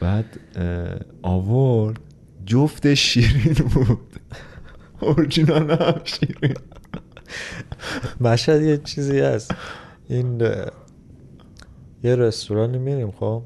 بعد 0.00 0.40
آورد 1.22 2.00
جفت 2.46 2.94
شیرین 2.94 3.54
بود. 3.54 4.12
اورجینال 5.00 5.70
هم 5.70 6.00
شیرین. 6.04 6.56
مشهد 8.20 8.62
یه 8.62 8.78
چیزی 8.78 9.20
هست. 9.20 9.54
این 10.08 10.40
یه 12.02 12.16
رستورانی 12.16 12.78
میریم 12.78 13.10
خب؟ 13.10 13.42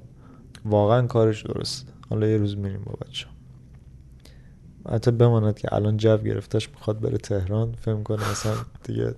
واقعا 0.64 1.06
کارش 1.06 1.42
درسته 1.42 1.92
حالا 2.10 2.26
یه 2.26 2.36
روز 2.36 2.56
میریم 2.56 2.82
با 2.84 2.92
بچه 3.06 3.26
حتی 4.90 5.10
بماند 5.10 5.58
که 5.58 5.74
الان 5.74 5.96
جو 5.96 6.18
گرفتش 6.18 6.70
می‌خواد 6.70 7.00
بره 7.00 7.18
تهران 7.18 7.72
فهم 7.72 8.02
کنه 8.02 8.30
مثلا 8.30 8.54
دیگه. 8.84 9.14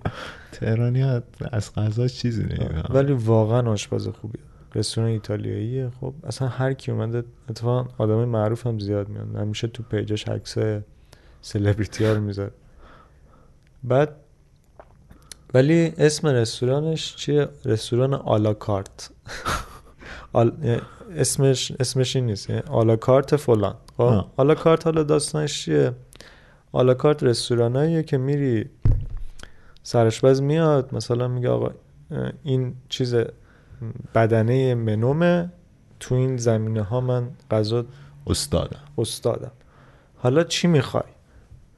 تهرانی 0.51 1.01
ها 1.01 1.21
از 1.51 1.73
غذا 1.73 2.07
چیزی 2.07 2.43
نمیفهم 2.43 2.95
ولی 2.95 3.13
واقعا 3.13 3.71
آشپز 3.71 4.07
خوبیه. 4.07 4.41
رستوران 4.75 5.09
ایتالیاییه 5.09 5.89
خب؟ 6.01 6.13
اصلا 6.23 6.47
هر 6.47 6.73
کی 6.73 6.91
اومده 6.91 7.23
اتفاقا 7.49 7.89
آدم 7.97 8.25
معروف 8.25 8.67
هم 8.67 8.79
زیاد 8.79 9.09
میاد 9.09 9.35
همیشه 9.35 9.67
تو 9.67 9.83
پیجش 9.83 10.27
عکس 10.27 10.55
سلبریتی 11.41 12.05
ها 12.05 12.13
رو 12.13 12.21
می‌ذاره. 12.21 12.51
بعد 13.83 14.15
ولی 15.53 15.93
اسم 15.97 16.27
رستورانش 16.27 17.15
چیه؟ 17.15 17.49
رستوران 17.65 18.13
آلاکارت 18.13 19.09
آل... 20.33 20.51
اسمش 21.15 21.71
اسمش 21.79 22.15
این 22.15 22.25
نیست. 22.25 22.49
یعنی 22.49 22.61
آلاکارت 22.61 23.35
فلان. 23.35 23.75
خب. 23.97 24.25
آلاکارت 24.37 24.85
حالا 24.85 25.03
داستانش 25.03 25.65
چیه؟ 25.65 25.91
آلاکارت 26.71 27.23
رستوراناییه 27.23 28.03
که 28.03 28.17
میری 28.17 28.69
سرشپز 29.83 30.41
میاد 30.41 30.95
مثلا 30.95 31.27
میگه 31.27 31.49
آقا 31.49 31.71
این 32.43 32.75
چیز 32.89 33.15
بدنه 34.15 34.75
منومه. 34.75 35.51
تو 35.99 36.15
این 36.15 36.37
زمینه 36.37 36.81
ها 36.81 37.01
من 37.01 37.29
غذا 37.51 37.85
استادم. 38.27 38.79
استادم. 38.97 39.51
حالا 40.17 40.43
چی 40.43 40.67
می‌خوای؟ 40.67 41.03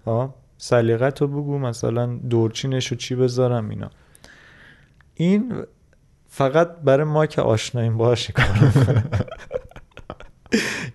ها 0.05 0.33
سلیقت 0.63 1.21
رو 1.21 1.27
بگو 1.27 1.59
مثلا 1.59 2.19
دورچینش 2.29 2.87
رو 2.87 2.97
چی 2.97 3.15
بذارم 3.15 3.69
اینا. 3.69 3.89
این 5.15 5.63
فقط 6.29 6.77
برای 6.83 7.03
ما 7.03 7.25
که 7.25 7.41
آشناییم 7.41 7.97
باش 7.97 8.29
این 8.29 8.47
کارو 8.47 8.65
می‌کنه. 8.79 9.03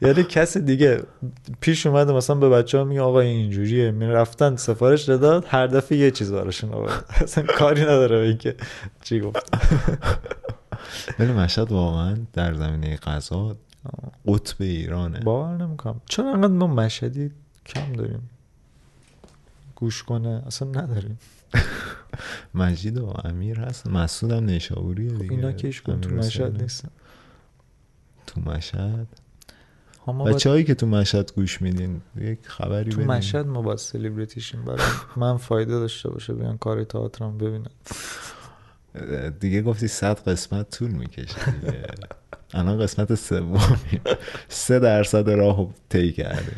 یعنی 0.03 0.23
کسی 0.23 0.61
دیگه 0.61 1.03
پیش 1.61 1.87
اومده 1.87 2.13
مثلا 2.13 2.37
به 2.37 2.49
بچه 2.49 2.79
ها 2.79 2.85
میگه 2.85 3.01
آقا 3.01 3.21
این 3.21 3.37
اینجوریه. 3.37 3.91
می 3.91 4.07
رفتن 4.07 4.57
سفارش 4.57 5.03
داد 5.03 5.45
هر 5.49 5.67
دفعه 5.67 5.99
یه 5.99 6.11
چیز 6.11 6.33
براشون 6.33 6.73
آورد. 6.73 7.05
اصلا 7.23 7.45
کاری 7.59 7.83
نداره 7.83 8.19
به 8.19 8.27
اینکه 8.27 8.55
چی 9.03 9.21
گفت. 9.21 9.57
ولی 11.19 11.33
مشهد 11.33 11.73
واقعا 11.73 12.17
در 12.33 12.55
زمینه 12.55 12.97
غذا 12.97 13.57
قطب 14.27 14.57
ایرانه. 14.61 15.21
باور 15.21 15.57
نمی‌کنم. 15.57 16.01
چرا 16.07 16.33
انقدر 16.33 16.53
ما 16.53 16.67
مشهدی 16.67 17.31
کم 17.67 17.93
داریم؟ 17.93 18.31
گوش 19.77 20.03
کنه. 20.03 20.43
اصلا 20.47 20.69
نداریم. 20.69 21.19
مجید 22.55 22.99
و 22.99 23.07
امیر 23.25 23.61
هست 23.61 23.87
مسعود 23.87 24.33
هم 24.33 24.45
نیشابوریه 24.45 25.11
دیگه. 25.11 25.33
اینا 25.33 25.53
که 25.53 25.71
تو 25.71 26.11
مشهد. 26.11 26.63
نیستن. 26.63 26.89
تو 28.27 28.41
مشهد. 28.41 29.07
بچه 30.27 30.51
هایی 30.51 30.65
که 30.65 30.75
تو 30.75 30.87
مشهد 30.87 31.33
گوش 31.37 31.63
میدین 31.63 32.01
یک 32.17 32.39
خبری 32.43 32.91
تو 32.91 33.01
مشهد 33.01 33.47
ما 33.47 33.63
باید 33.63 33.79
سلیبریتیشیم 33.79 34.65
برای 34.65 34.87
من 35.17 35.37
فایده 35.37 35.73
داشته 35.73 36.11
باشه 36.11 36.33
بیان 36.33 36.59
کار 36.59 36.85
تئاترم 36.85 37.39
ببینن. 37.39 37.71
دیگه 39.41 39.63
گفتی 39.63 39.89
صد 39.89 40.29
قسمت 40.29 40.77
طول 40.77 40.91
می‌کشه 40.91 41.51
دیگه. 41.51 41.85
الان 42.55 42.79
قسمت 42.79 43.15
سومی. 43.15 43.59
سه 44.49 44.79
درصد 44.79 45.31
راه 45.31 45.69
طی 45.89 46.13
کرده. 46.13 46.53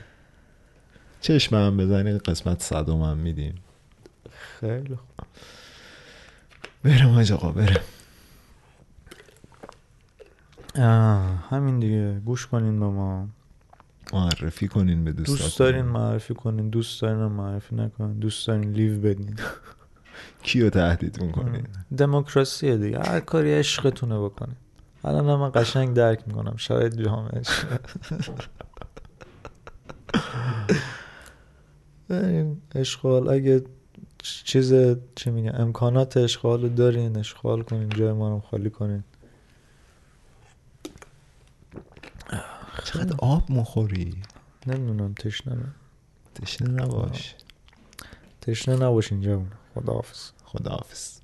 چشم 1.21 1.57
هم 1.57 1.77
بزنید 1.77 2.17
قسمت 2.23 2.63
صدم 2.63 3.03
هم 3.03 3.17
میدیم. 3.17 3.55
خیلی 4.61 4.97
خوب. 4.97 5.27
برم 6.83 7.19
آج 7.19 7.33
آقا 7.33 7.53
برم 7.53 7.81
همین 11.51 11.79
دیگه. 11.79 12.21
گوش 12.25 12.47
کنین 12.47 12.81
به 12.81 12.87
ما. 12.87 13.29
معرفی 14.13 14.69
کنین 14.69 15.05
به 15.05 15.13
دوستاتون. 15.13 15.45
دوست 15.47 15.59
دارین 15.59 15.85
معرفی 15.85 16.35
کنین 16.35 16.71
دوست 16.71 17.03
دارین 17.03 17.19
معرفی 17.19 17.77
نکنین 17.77 18.13
دوست 18.19 18.47
دارین 18.47 18.71
لیو 18.73 19.01
بدین. 19.01 19.37
کیو 20.43 20.71
تهدید 20.71 21.23
می‌کنین؟ 21.23 21.67
دموکراسیه 21.97 22.77
دیگه. 22.77 22.99
هر 22.99 23.21
کاری 23.21 23.55
عشقتونه 23.55 24.19
بکنین. 24.19 24.57
الان 25.05 25.25
من 25.39 25.51
قشنگ 25.55 25.95
درک 25.97 26.23
می‌کنم. 26.27 26.55
شاید 26.57 27.03
جامعهش 27.03 27.49
بریم. 32.09 32.63
اشغال 32.75 33.29
اگه 33.29 33.65
چیز 34.23 34.75
چی 35.15 35.31
میگه 35.31 35.55
امکانات 35.55 36.17
اشغال 36.17 36.63
رو 36.63 36.69
دارین 36.69 37.17
اشغال 37.19 37.63
کنین 37.63 37.89
جای 37.89 38.13
ما 38.13 38.29
رو 38.29 38.41
خالی 38.41 38.71
کنین. 38.71 39.05
چقدر 42.85 43.15
آب 43.19 43.53
مخوری؟ 43.53 44.23
نمی‌دونم 44.67 45.15
تشنه 45.15 45.57
تشنه 46.35 46.69
نباش. 46.69 47.35
تشنه 48.41 48.77
نباشین 48.77 49.21
جوون 49.21 49.51
خداحافظ. 49.75 50.31
خداحافظ. 50.45 51.18